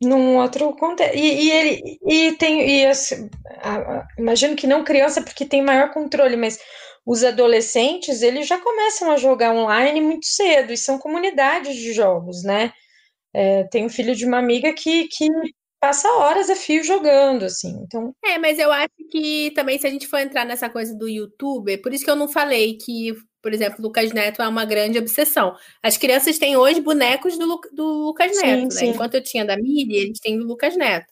num 0.01 0.37
outro 0.37 0.73
contexto. 0.75 1.15
E, 1.15 1.43
e 1.47 1.51
ele 1.51 1.99
e 2.07 2.31
tem 2.37 2.81
e 2.81 2.85
assim, 2.85 3.29
a- 3.61 3.99
a- 3.99 4.07
imagino 4.17 4.55
que 4.55 4.67
não 4.67 4.83
criança 4.83 5.21
porque 5.21 5.45
tem 5.45 5.61
maior 5.61 5.91
controle, 5.93 6.35
mas 6.35 6.59
os 7.05 7.23
adolescentes 7.23 8.21
eles 8.21 8.47
já 8.47 8.59
começam 8.59 9.11
a 9.11 9.17
jogar 9.17 9.53
online 9.53 10.01
muito 10.01 10.25
cedo 10.25 10.71
e 10.73 10.77
são 10.77 10.97
comunidades 10.99 11.75
de 11.75 11.93
jogos, 11.93 12.43
né? 12.43 12.73
É, 13.33 13.63
tem 13.65 13.85
um 13.85 13.89
filho 13.89 14.15
de 14.15 14.25
uma 14.25 14.39
amiga 14.39 14.73
que, 14.73 15.07
que 15.07 15.27
passa 15.79 16.09
horas 16.13 16.49
a 16.49 16.55
fio 16.55 16.83
jogando, 16.83 17.45
assim. 17.45 17.69
Então, 17.83 18.13
É, 18.23 18.37
mas 18.37 18.59
eu 18.59 18.71
acho 18.71 18.89
que 19.09 19.51
também 19.55 19.79
se 19.79 19.87
a 19.87 19.89
gente 19.89 20.07
for 20.07 20.19
entrar 20.19 20.45
nessa 20.45 20.69
coisa 20.69 20.95
do 20.95 21.07
youtuber, 21.09 21.81
por 21.81 21.93
isso 21.93 22.05
que 22.05 22.11
eu 22.11 22.15
não 22.15 22.27
falei 22.29 22.77
que, 22.77 23.13
por 23.41 23.53
exemplo, 23.53 23.77
o 23.79 23.81
Lucas 23.83 24.11
Neto 24.11 24.41
é 24.41 24.47
uma 24.47 24.65
grande 24.65 24.97
obsessão. 24.99 25.55
As 25.81 25.97
crianças 25.97 26.37
têm 26.37 26.55
hoje 26.57 26.79
bonecos 26.81 27.37
do, 27.37 27.59
do 27.73 27.85
Lucas 28.05 28.35
Sim, 28.35 28.45
Neto, 28.45 28.63
né? 28.63 28.69
sim. 28.79 28.89
Enquanto 28.89 29.15
eu 29.15 29.23
tinha 29.23 29.43
da 29.45 29.57
Miri, 29.57 29.95
eles 29.95 30.19
têm 30.19 30.37
do 30.37 30.45
Lucas 30.45 30.75
Neto. 30.75 31.07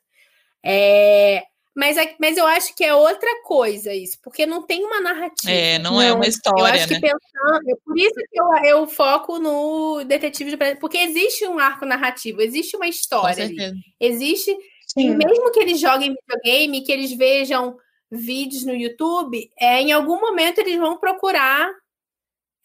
É, 0.63 1.43
mas, 1.75 1.97
é- 1.97 2.15
mas 2.19 2.37
eu 2.37 2.45
acho 2.45 2.75
que 2.75 2.83
é 2.83 2.93
outra 2.93 3.29
coisa 3.43 3.93
isso, 3.93 4.17
porque 4.21 4.45
não 4.45 4.63
tem 4.65 4.83
uma 4.83 4.99
narrativa. 4.99 5.51
É, 5.51 5.79
não, 5.79 6.01
é 6.01 6.09
Não, 6.09 6.15
uma 6.15 6.23
eu 6.25 6.27
Eu 6.27 6.29
história, 6.29 6.75
acho 6.75 6.87
que 6.87 6.93
né? 6.95 6.99
pensando, 7.01 7.79
por 7.85 7.97
isso 7.97 8.13
que 8.15 8.39
eu, 8.39 8.47
eu 8.65 8.87
foco 8.87 9.39
no 9.39 10.03
Detetive 10.03 10.49
de 10.51 10.57
Brasília, 10.57 10.79
porque 10.81 10.97
existe 10.97 11.47
um 11.47 11.57
arco 11.57 11.85
narrativo, 11.85 12.41
existe 12.41 12.75
uma 12.75 12.85
Com 12.85 12.89
história 12.89 13.45
ali. 13.45 13.55
Existe 13.99 14.51
e 14.51 14.57
sim, 15.01 15.15
mesmo 15.15 15.51
que 15.51 15.59
eles 15.59 15.79
joguem 15.79 16.15
videogame, 16.15 16.81
que 16.83 16.91
eles 16.91 17.13
vejam 17.13 17.77
vídeos 18.11 18.65
no 18.65 18.73
YouTube, 18.73 19.49
é, 19.57 19.79
em 19.81 19.91
algum 19.91 20.19
momento 20.19 20.57
eles 20.59 20.77
vão 20.77 20.97
procurar 20.97 21.71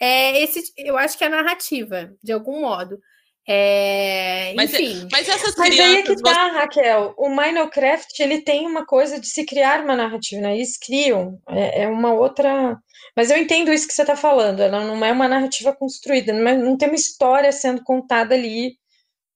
é, 0.05 0.43
esse, 0.43 0.73
eu 0.77 0.99
acho 0.99 1.17
que 1.17 1.25
é 1.25 1.29
a 1.29 1.31
narrativa, 1.31 2.13
de 2.23 2.33
algum 2.33 2.61
modo. 2.61 2.99
É, 3.47 4.53
Mas 4.55 4.73
é- 4.75 4.83
enfim. 4.83 5.09
Mas 5.11 5.29
essas 5.29 5.55
Mas 5.57 5.79
aí 5.79 5.97
é 5.97 6.03
que 6.03 6.17
tá, 6.17 6.49
Raquel. 6.53 7.15
O 7.17 7.29
Minecraft, 7.29 8.23
ele 8.23 8.41
tem 8.43 8.67
uma 8.67 8.87
coisa 8.87 9.21
de 9.21 9.27
se 9.27 9.45
criar 9.45 9.83
uma 9.83 9.97
narrativa, 9.97 10.43
né? 10.43 10.55
Eles 10.55 10.79
criam. 10.79 11.39
É, 11.49 11.83
é 11.83 11.89
uma 11.89 12.13
outra. 12.13 12.77
Mas 13.17 13.31
eu 13.31 13.37
entendo 13.37 13.73
isso 13.73 13.87
que 13.87 13.93
você 13.95 14.05
tá 14.05 14.17
falando. 14.17 14.61
Ela 14.61 14.85
não 14.85 15.05
é 15.05 15.13
uma 15.13 15.29
narrativa 15.29 15.75
construída, 15.75 16.33
não, 16.33 16.49
é- 16.49 16.57
não 16.57 16.77
tem 16.77 16.89
uma 16.89 16.95
história 16.97 17.53
sendo 17.53 17.83
contada 17.83 18.35
ali 18.35 18.77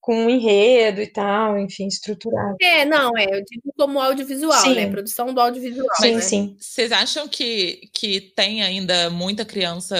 com 0.01 0.25
um 0.25 0.31
enredo 0.31 1.03
e 1.03 1.07
tal, 1.07 1.59
enfim, 1.59 1.87
estruturado. 1.87 2.57
É, 2.62 2.87
não, 2.87 3.16
é, 3.16 3.25
eu 3.25 3.45
digo 3.45 3.73
como 3.77 4.01
audiovisual, 4.01 4.62
Sim. 4.62 4.75
né? 4.75 4.91
Produção 4.91 5.35
do 5.35 5.41
audiovisual. 5.41 5.87
Sim, 5.97 6.14
né? 6.14 6.21
sim. 6.23 6.57
Vocês 6.59 6.93
acham 6.93 7.29
que, 7.29 7.91
que 7.93 8.21
tem 8.35 8.62
ainda 8.62 9.11
muita 9.11 9.45
criança 9.45 9.97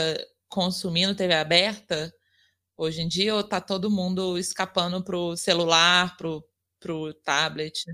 consumindo 0.49 1.15
TV 1.15 1.35
aberta 1.35 2.13
hoje 2.77 3.03
em 3.03 3.09
dia, 3.09 3.35
ou 3.35 3.43
tá 3.43 3.61
todo 3.61 3.91
mundo 3.91 4.39
escapando 4.39 5.03
pro 5.03 5.37
celular, 5.37 6.17
pro, 6.17 6.45
pro 6.79 7.13
tablet? 7.15 7.85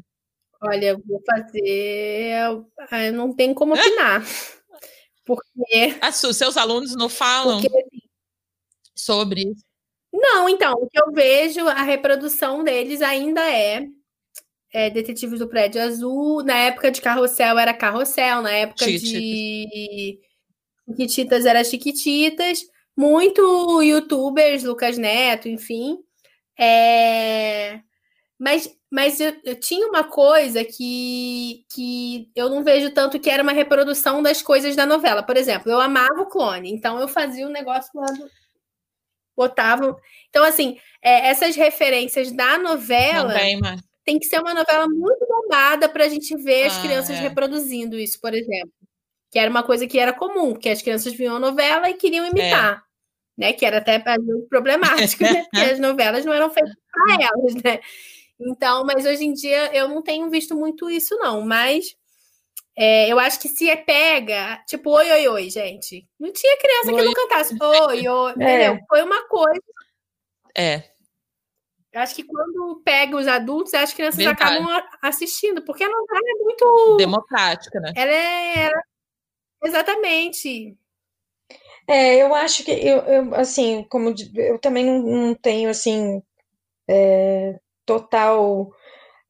Olha, 0.60 0.88
eu 0.88 1.02
vou 1.06 1.20
fazer. 1.26 2.34
ah, 2.90 3.10
Não 3.12 3.34
tem 3.34 3.52
como 3.52 3.74
opinar. 3.74 4.24
Porque. 5.24 5.98
Ah, 6.00 6.12
seus 6.12 6.56
alunos 6.56 6.94
não 6.94 7.08
falam 7.08 7.60
porque 7.60 7.84
sobre 8.94 9.42
isso? 9.42 9.64
Não, 10.12 10.48
então, 10.48 10.74
o 10.74 10.88
que 10.88 11.00
eu 11.00 11.10
vejo, 11.12 11.66
a 11.66 11.82
reprodução 11.82 12.62
deles 12.62 13.02
ainda 13.02 13.40
é, 13.50 13.84
é 14.72 14.88
Detetives 14.88 15.40
do 15.40 15.48
Prédio 15.48 15.82
Azul. 15.82 16.44
Na 16.44 16.56
época 16.56 16.90
de 16.90 17.00
Carrossel 17.00 17.58
era 17.58 17.74
Carrossel, 17.74 18.40
na 18.42 18.52
época 18.52 18.86
de 18.86 20.20
Chiquititas 20.88 21.46
era 21.46 21.64
Chiquititas. 21.64 22.60
Muito 22.96 23.82
youtubers, 23.82 24.62
Lucas 24.64 24.96
Neto, 24.98 25.48
enfim. 25.48 25.98
É, 26.58 27.80
Mas, 28.38 28.70
mas 28.90 29.20
eu, 29.20 29.34
eu 29.44 29.58
tinha 29.60 29.86
uma 29.88 30.04
coisa 30.04 30.64
que, 30.64 31.64
que 31.74 32.30
eu 32.36 32.50
não 32.50 32.64
vejo 32.64 32.92
tanto 32.92 33.20
que 33.20 33.30
era 33.30 33.42
uma 33.42 33.52
reprodução 33.52 34.22
das 34.22 34.42
coisas 34.42 34.76
da 34.76 34.86
novela. 34.86 35.22
Por 35.22 35.36
exemplo, 35.36 35.70
eu 35.72 35.80
amava 35.80 36.22
o 36.22 36.26
clone, 36.28 36.72
então 36.72 37.00
eu 37.00 37.08
fazia 37.08 37.46
o 37.46 37.50
negócio 37.50 37.90
lá 37.94 38.06
do. 38.06 38.28
Botava. 39.36 39.96
Então, 40.28 40.44
assim, 40.44 40.78
é, 41.02 41.28
essas 41.28 41.56
referências 41.56 42.30
da 42.32 42.56
novela 42.58 43.34
tem 43.34 43.58
mais. 43.58 43.80
tem 44.04 44.18
que 44.18 44.26
ser 44.26 44.40
uma 44.40 44.54
novela 44.54 44.86
muito 44.88 45.26
bombada 45.26 45.88
para 45.88 46.04
a 46.04 46.08
gente 46.08 46.36
ver 46.36 46.64
as 46.66 46.78
Ah, 46.78 46.82
crianças 46.82 47.16
é. 47.16 47.20
reproduzindo 47.20 47.98
isso, 47.98 48.20
por 48.20 48.32
exemplo. 48.32 48.72
Que 49.34 49.40
era 49.40 49.50
uma 49.50 49.64
coisa 49.64 49.84
que 49.84 49.98
era 49.98 50.12
comum, 50.12 50.52
porque 50.52 50.68
as 50.68 50.80
crianças 50.80 51.12
viam 51.12 51.34
a 51.34 51.40
novela 51.40 51.90
e 51.90 51.94
queriam 51.94 52.24
imitar. 52.24 52.84
Né? 53.36 53.52
Que 53.52 53.66
era 53.66 53.78
até 53.78 54.00
problemático, 54.48 55.24
né? 55.24 55.42
Porque 55.50 55.72
as 55.72 55.80
novelas 55.80 56.24
não 56.24 56.32
eram 56.32 56.50
feitas 56.50 56.72
para 56.92 57.14
elas, 57.20 57.54
né? 57.56 57.80
Então, 58.38 58.84
mas 58.84 59.04
hoje 59.04 59.24
em 59.24 59.32
dia 59.32 59.74
eu 59.74 59.88
não 59.88 60.00
tenho 60.02 60.30
visto 60.30 60.54
muito 60.54 60.88
isso, 60.88 61.16
não. 61.16 61.40
Mas 61.40 61.96
é, 62.76 63.10
eu 63.10 63.18
acho 63.18 63.40
que 63.40 63.48
se 63.48 63.68
é 63.68 63.74
pega, 63.74 64.62
tipo, 64.68 64.88
oi, 64.90 65.10
oi, 65.10 65.26
oi, 65.26 65.50
gente. 65.50 66.06
Não 66.16 66.32
tinha 66.32 66.56
criança 66.56 66.92
que 66.92 67.00
Oi. 67.00 67.04
não 67.04 67.12
cantasse 67.12 67.56
oi, 67.60 68.06
oi, 68.08 68.32
entendeu? 68.38 68.78
Foi 68.88 69.02
uma 69.02 69.26
coisa. 69.26 69.60
É, 70.56 70.84
acho 71.96 72.14
que 72.14 72.22
quando 72.22 72.80
pega 72.84 73.16
os 73.16 73.26
adultos, 73.26 73.74
as 73.74 73.92
crianças 73.92 74.24
Verdade. 74.24 74.58
acabam 74.58 74.80
assistindo, 75.02 75.60
porque 75.64 75.82
a 75.82 75.88
novela 75.88 76.20
é 76.24 76.44
muito. 76.44 76.96
democrática, 76.98 77.80
né? 77.80 77.92
Ela 77.96 78.12
é. 78.12 78.58
ela- 78.66 78.82
Exatamente. 79.62 80.76
É, 81.86 82.16
eu 82.22 82.34
acho 82.34 82.64
que 82.64 82.70
eu, 82.70 82.98
eu, 82.98 83.34
assim, 83.34 83.84
como 83.90 84.14
eu 84.36 84.58
também 84.58 84.84
não, 84.84 85.02
não 85.02 85.34
tenho 85.34 85.68
assim 85.68 86.22
é, 86.88 87.58
total 87.86 88.70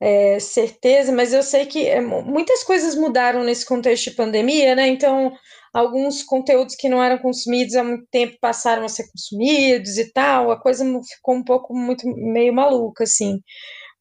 é, 0.00 0.38
certeza, 0.40 1.12
mas 1.12 1.32
eu 1.32 1.42
sei 1.42 1.66
que 1.66 1.86
é, 1.88 2.00
muitas 2.00 2.62
coisas 2.64 2.94
mudaram 2.96 3.44
nesse 3.44 3.66
contexto 3.66 4.10
de 4.10 4.16
pandemia, 4.16 4.74
né? 4.76 4.88
Então, 4.88 5.32
alguns 5.72 6.22
conteúdos 6.22 6.76
que 6.76 6.88
não 6.88 7.02
eram 7.02 7.18
consumidos 7.18 7.74
há 7.76 7.84
muito 7.84 8.06
tempo 8.10 8.36
passaram 8.40 8.84
a 8.84 8.88
ser 8.88 9.04
consumidos 9.10 9.98
e 9.98 10.12
tal, 10.12 10.50
a 10.50 10.60
coisa 10.60 10.84
ficou 11.16 11.34
um 11.36 11.44
pouco 11.44 11.74
muito 11.74 12.06
meio 12.08 12.54
maluca, 12.54 13.04
assim. 13.04 13.40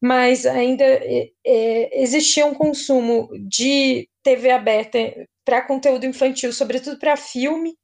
Mas 0.00 0.46
ainda 0.46 0.84
é, 0.84 1.28
é 1.46 2.02
existia 2.02 2.46
um 2.46 2.54
consumo 2.54 3.28
de 3.48 4.08
TV 4.22 4.50
aberta 4.50 4.98
para 5.44 5.62
conteúdo 5.62 6.06
infantil, 6.06 6.52
sobretudo 6.52 6.98
para 6.98 7.16
filme. 7.16 7.74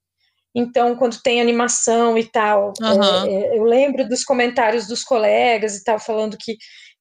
Então, 0.54 0.96
quando 0.96 1.20
tem 1.22 1.40
animação 1.40 2.18
e 2.18 2.24
tal, 2.24 2.72
uhum. 2.80 3.26
é, 3.26 3.56
eu 3.56 3.62
lembro 3.62 4.08
dos 4.08 4.24
comentários 4.24 4.86
dos 4.86 5.04
colegas 5.04 5.76
e 5.76 5.84
tal, 5.84 5.98
falando 5.98 6.36
que 6.38 6.56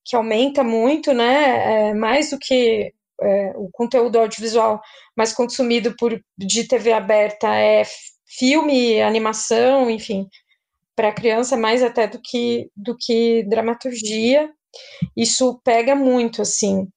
que 0.09 0.15
aumenta 0.15 0.63
muito, 0.63 1.13
né? 1.13 1.89
É, 1.89 1.93
mais 1.93 2.31
do 2.31 2.39
que 2.39 2.91
é, 3.21 3.53
o 3.55 3.69
conteúdo 3.71 4.17
audiovisual 4.17 4.81
mais 5.15 5.31
consumido 5.31 5.95
por, 5.95 6.19
de 6.35 6.67
TV 6.67 6.91
aberta 6.93 7.47
é 7.55 7.83
filme, 8.25 9.01
animação, 9.01 9.89
enfim, 9.89 10.27
para 10.95 11.13
criança 11.13 11.55
mais 11.55 11.83
até 11.83 12.07
do 12.07 12.19
que 12.21 12.71
do 12.75 12.95
que 12.97 13.43
dramaturgia. 13.43 14.49
Isso 15.15 15.59
pega 15.63 15.95
muito, 15.95 16.41
assim. 16.41 16.87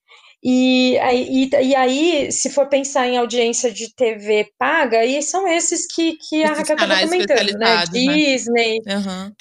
E 0.45 0.99
aí, 0.99 1.28
e, 1.30 1.51
e 1.68 1.74
aí, 1.76 2.32
se 2.32 2.51
for 2.51 2.68
pensar 2.68 3.07
em 3.07 3.16
audiência 3.16 3.70
de 3.70 3.95
TV 3.95 4.51
paga, 4.59 4.99
aí 4.99 5.22
são 5.22 5.47
esses 5.47 5.86
que, 5.86 6.16
que 6.16 6.43
a 6.43 6.49
Raquel 6.49 6.74
estava 6.74 7.01
comentando, 7.01 7.59
né? 7.59 7.76
né? 7.76 7.84
Disney. 7.93 8.78
Uhum. 8.86 9.32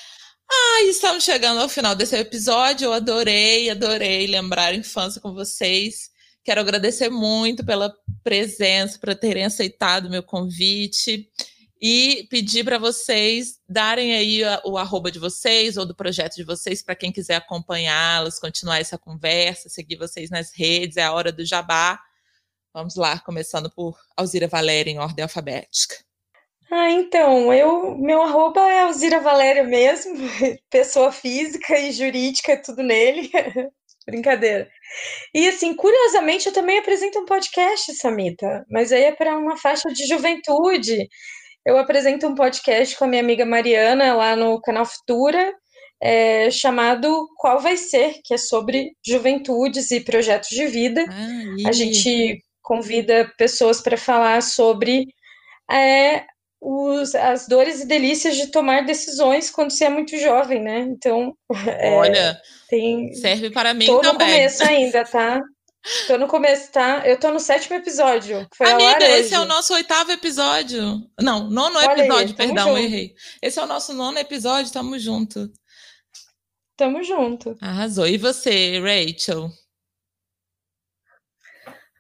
Ah, 0.53 0.83
estamos 0.83 1.23
chegando 1.23 1.61
ao 1.61 1.69
final 1.69 1.95
desse 1.95 2.15
episódio. 2.15 2.85
Eu 2.85 2.93
adorei, 2.93 3.69
adorei 3.69 4.27
lembrar 4.27 4.67
a 4.67 4.75
infância 4.75 5.19
com 5.19 5.33
vocês. 5.33 6.11
Quero 6.43 6.61
agradecer 6.61 7.09
muito 7.09 7.65
pela 7.65 7.91
presença, 8.23 8.99
por 8.99 9.15
terem 9.15 9.45
aceitado 9.45 10.05
o 10.05 10.09
meu 10.09 10.21
convite 10.21 11.27
e 11.81 12.27
pedir 12.29 12.63
para 12.63 12.77
vocês 12.77 13.59
darem 13.67 14.13
aí 14.13 14.41
o 14.63 14.77
arroba 14.77 15.11
de 15.11 15.17
vocês 15.17 15.77
ou 15.77 15.85
do 15.85 15.95
projeto 15.95 16.35
de 16.35 16.43
vocês 16.43 16.83
para 16.83 16.95
quem 16.95 17.11
quiser 17.11 17.35
acompanhá-los, 17.35 18.37
continuar 18.37 18.79
essa 18.79 18.99
conversa, 18.99 19.67
seguir 19.67 19.95
vocês 19.95 20.29
nas 20.29 20.51
redes. 20.53 20.97
É 20.97 21.03
a 21.03 21.13
hora 21.13 21.31
do 21.31 21.43
jabá. 21.43 21.99
Vamos 22.71 22.95
lá, 22.95 23.19
começando 23.19 23.69
por 23.71 23.97
Alzira 24.15 24.47
Valéria 24.47 24.91
em 24.91 24.99
ordem 24.99 25.23
alfabética. 25.23 25.95
Ah, 26.71 26.89
então, 26.89 27.53
eu, 27.53 27.97
meu 27.97 28.21
arroba 28.21 28.61
é 28.71 28.81
Alzira 28.83 29.19
Valéria 29.19 29.63
mesmo, 29.63 30.13
pessoa 30.69 31.11
física 31.11 31.77
e 31.77 31.91
jurídica, 31.91 32.61
tudo 32.61 32.81
nele. 32.83 33.29
Brincadeira. 34.05 34.69
E 35.33 35.47
assim, 35.49 35.75
curiosamente, 35.75 36.47
eu 36.47 36.53
também 36.53 36.79
apresento 36.79 37.19
um 37.19 37.25
podcast, 37.25 37.93
Samita, 37.95 38.65
mas 38.69 38.91
aí 38.91 39.03
é 39.03 39.11
para 39.11 39.37
uma 39.37 39.57
faixa 39.57 39.89
de 39.89 40.07
juventude. 40.07 41.07
Eu 41.65 41.77
apresento 41.77 42.27
um 42.27 42.35
podcast 42.35 42.97
com 42.97 43.05
a 43.05 43.07
minha 43.07 43.21
amiga 43.21 43.45
Mariana 43.45 44.15
lá 44.15 44.35
no 44.35 44.59
canal 44.61 44.85
Futura, 44.85 45.53
é, 46.01 46.49
chamado 46.49 47.29
Qual 47.37 47.59
Vai 47.59 47.77
Ser, 47.77 48.15
que 48.23 48.33
é 48.33 48.37
sobre 48.37 48.93
juventudes 49.05 49.91
e 49.91 50.01
projetos 50.01 50.49
de 50.49 50.65
vida. 50.65 51.05
Ah, 51.07 51.69
a 51.69 51.71
gente 51.71 52.43
convida 52.61 53.31
pessoas 53.37 53.79
para 53.81 53.97
falar 53.97 54.41
sobre 54.41 55.07
é, 55.69 56.25
os, 56.59 57.13
as 57.13 57.47
dores 57.47 57.81
e 57.81 57.87
delícias 57.87 58.35
de 58.35 58.47
tomar 58.47 58.85
decisões 58.85 59.51
quando 59.51 59.71
você 59.71 59.85
é 59.85 59.89
muito 59.89 60.17
jovem, 60.17 60.61
né? 60.61 60.79
Então, 60.79 61.35
é, 61.79 61.91
olha, 61.91 62.41
tem 62.69 63.13
serve 63.13 63.51
para 63.51 63.73
mim 63.73 63.85
tô 63.85 63.99
também. 64.01 64.27
Começo 64.27 64.63
ainda, 64.63 65.03
tá? 65.03 65.41
Tô 66.07 66.17
no 66.17 66.27
começo, 66.27 66.71
tá? 66.71 67.01
Eu 67.07 67.19
tô 67.19 67.31
no 67.31 67.39
sétimo 67.39 67.75
episódio. 67.75 68.47
Amiga, 68.59 69.03
esse 69.17 69.33
é 69.33 69.39
o 69.39 69.45
nosso 69.45 69.73
oitavo 69.73 70.11
episódio. 70.11 71.01
Não, 71.19 71.49
nono 71.49 71.77
olha 71.79 71.91
episódio, 71.91 72.29
aí, 72.29 72.33
perdão, 72.33 72.67
junto. 72.67 72.79
errei. 72.79 73.15
Esse 73.41 73.59
é 73.59 73.63
o 73.63 73.67
nosso 73.67 73.93
nono 73.93 74.19
episódio, 74.19 74.71
tamo 74.71 74.99
junto. 74.99 75.51
Tamo 76.77 77.03
junto. 77.03 77.57
Arrasou. 77.59 78.07
E 78.07 78.17
você, 78.17 78.79
Rachel? 78.79 79.49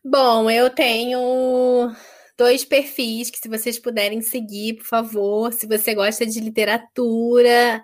Bom, 0.03 0.49
eu 0.49 0.69
tenho 0.69 1.91
dois 2.37 2.63
perfis 2.63 3.29
que, 3.29 3.37
se 3.37 3.47
vocês 3.47 3.79
puderem 3.79 4.21
seguir, 4.21 4.77
por 4.77 4.85
favor. 4.85 5.53
Se 5.53 5.67
você 5.67 5.93
gosta 5.95 6.25
de 6.25 6.39
literatura 6.39 7.83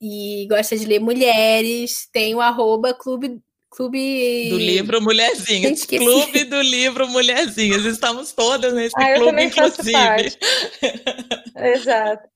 e 0.00 0.46
gosta 0.48 0.76
de 0.76 0.86
ler 0.86 1.00
mulheres, 1.00 2.08
tem 2.12 2.34
o 2.34 2.40
arroba 2.40 2.94
clube. 2.94 3.40
Clube 3.76 4.48
do 4.48 4.56
livro 4.56 5.02
Mulherzinhas. 5.02 5.84
Clube 5.84 6.44
do 6.44 6.62
livro 6.62 7.06
Mulherzinhas. 7.08 7.84
Estamos 7.84 8.32
todas 8.32 8.72
nesse 8.72 8.94
ah, 8.98 9.14
clube, 9.16 9.42
inclusive. 9.42 10.38
Exato. 11.54 12.26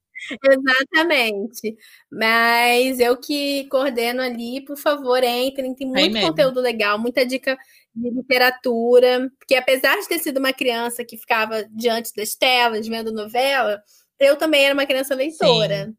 Exatamente. 0.44 1.76
Mas 2.12 3.00
eu 3.00 3.16
que 3.16 3.66
coordeno 3.70 4.20
ali, 4.20 4.62
por 4.66 4.76
favor, 4.76 5.24
entrem. 5.24 5.74
Tem 5.74 5.88
muito 5.88 6.20
conteúdo 6.20 6.60
legal, 6.60 6.98
muita 6.98 7.24
dica 7.24 7.56
de 7.94 8.10
literatura, 8.10 9.30
porque 9.38 9.54
apesar 9.54 9.98
de 9.98 10.08
ter 10.08 10.18
sido 10.18 10.36
uma 10.36 10.52
criança 10.52 11.02
que 11.06 11.16
ficava 11.16 11.64
diante 11.70 12.12
das 12.14 12.34
telas 12.34 12.86
vendo 12.86 13.10
novela, 13.12 13.82
eu 14.18 14.36
também 14.36 14.66
era 14.66 14.74
uma 14.74 14.84
criança 14.84 15.14
leitora. 15.14 15.86
Sim. 15.86 15.96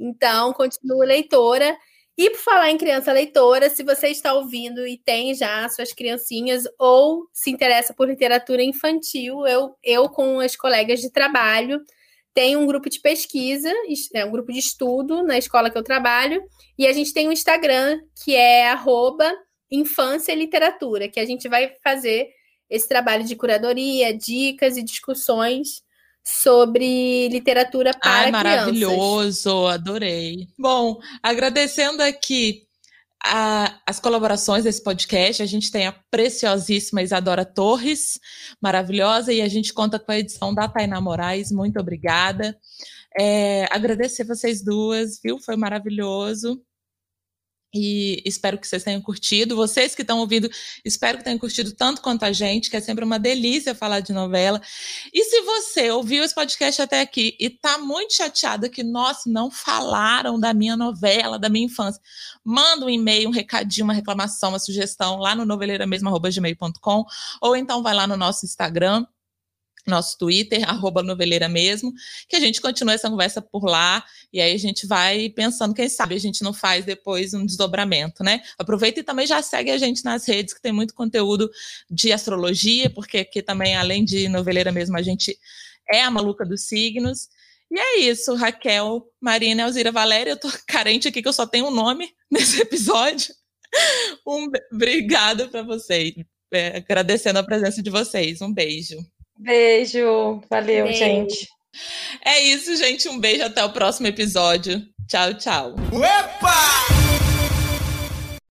Então, 0.00 0.52
continuo 0.52 1.04
leitora. 1.04 1.76
E 2.16 2.28
por 2.30 2.38
falar 2.40 2.70
em 2.70 2.76
criança 2.76 3.12
leitora, 3.12 3.70
se 3.70 3.82
você 3.82 4.08
está 4.08 4.34
ouvindo 4.34 4.86
e 4.86 4.98
tem 4.98 5.34
já 5.34 5.66
suas 5.70 5.92
criancinhas 5.92 6.64
ou 6.78 7.26
se 7.32 7.50
interessa 7.50 7.94
por 7.94 8.08
literatura 8.08 8.62
infantil, 8.62 9.46
eu, 9.46 9.74
eu 9.82 10.08
com 10.10 10.38
as 10.38 10.54
colegas 10.54 11.00
de 11.00 11.10
trabalho 11.10 11.80
tenho 12.34 12.60
um 12.60 12.66
grupo 12.66 12.88
de 12.88 13.00
pesquisa, 13.00 13.70
é 14.14 14.24
um 14.24 14.30
grupo 14.30 14.52
de 14.52 14.58
estudo 14.58 15.22
na 15.22 15.36
escola 15.36 15.70
que 15.70 15.76
eu 15.76 15.82
trabalho, 15.82 16.42
e 16.78 16.86
a 16.86 16.92
gente 16.92 17.12
tem 17.12 17.28
um 17.28 17.32
Instagram 17.32 18.00
que 18.24 18.34
é 18.34 18.68
arroba 18.68 19.30
infância 19.70 20.34
literatura, 20.34 21.08
que 21.08 21.20
a 21.20 21.24
gente 21.24 21.48
vai 21.48 21.74
fazer 21.82 22.28
esse 22.68 22.88
trabalho 22.88 23.24
de 23.24 23.36
curadoria, 23.36 24.16
dicas 24.16 24.76
e 24.76 24.82
discussões 24.82 25.82
sobre 26.24 27.28
literatura 27.28 27.92
para 27.92 28.10
Ai, 28.10 28.30
maravilhoso, 28.30 29.50
crianças. 29.50 29.74
adorei. 29.74 30.48
Bom, 30.58 30.98
agradecendo 31.22 32.02
aqui 32.02 32.62
a, 33.24 33.80
as 33.86 34.00
colaborações 34.00 34.64
desse 34.64 34.82
podcast, 34.82 35.42
a 35.42 35.46
gente 35.46 35.70
tem 35.70 35.86
a 35.86 35.94
preciosíssima 36.10 37.02
Isadora 37.02 37.44
Torres, 37.44 38.18
maravilhosa, 38.60 39.32
e 39.32 39.40
a 39.40 39.48
gente 39.48 39.72
conta 39.72 39.98
com 39.98 40.10
a 40.10 40.18
edição 40.18 40.54
da 40.54 40.68
Tainá 40.68 41.00
Moraes, 41.00 41.52
muito 41.52 41.78
obrigada. 41.78 42.56
É, 43.18 43.66
agradecer 43.70 44.24
vocês 44.24 44.62
duas, 44.62 45.20
viu? 45.22 45.38
Foi 45.38 45.56
maravilhoso. 45.56 46.60
E 47.74 48.22
espero 48.26 48.58
que 48.58 48.66
vocês 48.66 48.82
tenham 48.82 49.00
curtido. 49.00 49.56
Vocês 49.56 49.94
que 49.94 50.02
estão 50.02 50.18
ouvindo, 50.18 50.50
espero 50.84 51.18
que 51.18 51.24
tenham 51.24 51.38
curtido 51.38 51.72
tanto 51.72 52.02
quanto 52.02 52.24
a 52.24 52.32
gente, 52.32 52.68
que 52.68 52.76
é 52.76 52.80
sempre 52.80 53.04
uma 53.04 53.18
delícia 53.18 53.74
falar 53.74 54.00
de 54.00 54.12
novela. 54.12 54.60
E 55.12 55.24
se 55.24 55.40
você 55.40 55.90
ouviu 55.90 56.22
esse 56.22 56.34
podcast 56.34 56.82
até 56.82 57.00
aqui 57.00 57.34
e 57.40 57.46
está 57.46 57.78
muito 57.78 58.14
chateada 58.14 58.68
que, 58.68 58.82
nós 58.82 59.22
não 59.26 59.50
falaram 59.50 60.38
da 60.38 60.52
minha 60.52 60.76
novela, 60.76 61.38
da 61.38 61.48
minha 61.48 61.66
infância, 61.66 62.02
manda 62.44 62.84
um 62.84 62.90
e-mail, 62.90 63.28
um 63.28 63.32
recadinho, 63.32 63.84
uma 63.84 63.94
reclamação, 63.94 64.50
uma 64.50 64.58
sugestão 64.58 65.16
lá 65.18 65.34
no 65.34 65.46
noveleira.mesmo.gmail.com 65.46 67.04
ou 67.40 67.56
então 67.56 67.82
vai 67.82 67.94
lá 67.94 68.06
no 68.06 68.16
nosso 68.16 68.44
Instagram, 68.44 69.06
nosso 69.86 70.16
Twitter, 70.18 70.62
arroba 70.68 71.02
noveleira 71.02 71.48
mesmo, 71.48 71.92
que 72.28 72.36
a 72.36 72.40
gente 72.40 72.60
continua 72.60 72.94
essa 72.94 73.10
conversa 73.10 73.42
por 73.42 73.64
lá, 73.64 74.04
e 74.32 74.40
aí 74.40 74.54
a 74.54 74.58
gente 74.58 74.86
vai 74.86 75.28
pensando, 75.30 75.74
quem 75.74 75.88
sabe 75.88 76.14
a 76.14 76.18
gente 76.18 76.42
não 76.42 76.52
faz 76.52 76.84
depois 76.84 77.34
um 77.34 77.44
desdobramento, 77.44 78.22
né? 78.22 78.42
Aproveita 78.58 79.00
e 79.00 79.02
também 79.02 79.26
já 79.26 79.42
segue 79.42 79.70
a 79.70 79.78
gente 79.78 80.04
nas 80.04 80.26
redes, 80.26 80.54
que 80.54 80.62
tem 80.62 80.72
muito 80.72 80.94
conteúdo 80.94 81.50
de 81.90 82.12
astrologia, 82.12 82.90
porque 82.90 83.18
aqui 83.18 83.42
também, 83.42 83.76
além 83.76 84.04
de 84.04 84.28
noveleira 84.28 84.72
mesmo, 84.72 84.96
a 84.96 85.02
gente 85.02 85.38
é 85.90 86.02
a 86.02 86.10
maluca 86.10 86.44
dos 86.44 86.62
signos. 86.62 87.28
E 87.70 87.78
é 87.78 88.00
isso, 88.00 88.34
Raquel, 88.34 89.02
Marina, 89.20 89.62
Elzira 89.62 89.90
Valéria, 89.90 90.32
eu 90.32 90.36
tô 90.36 90.48
carente 90.68 91.08
aqui 91.08 91.22
que 91.22 91.28
eu 91.28 91.32
só 91.32 91.46
tenho 91.46 91.66
um 91.66 91.70
nome 91.70 92.10
nesse 92.30 92.60
episódio. 92.60 93.34
Um 94.26 94.48
obrigado 94.70 95.48
para 95.48 95.62
vocês, 95.62 96.14
é, 96.52 96.76
agradecendo 96.76 97.38
a 97.38 97.42
presença 97.42 97.82
de 97.82 97.88
vocês. 97.88 98.42
Um 98.42 98.52
beijo. 98.52 98.98
Beijo, 99.42 100.40
valeu, 100.48 100.84
beijo. 100.84 100.98
gente. 100.98 101.48
É 102.24 102.40
isso, 102.40 102.76
gente. 102.76 103.08
Um 103.08 103.18
beijo 103.18 103.44
até 103.44 103.64
o 103.64 103.72
próximo 103.72 104.06
episódio. 104.06 104.82
Tchau, 105.08 105.34
tchau. 105.34 105.74
Opa! 105.92 107.01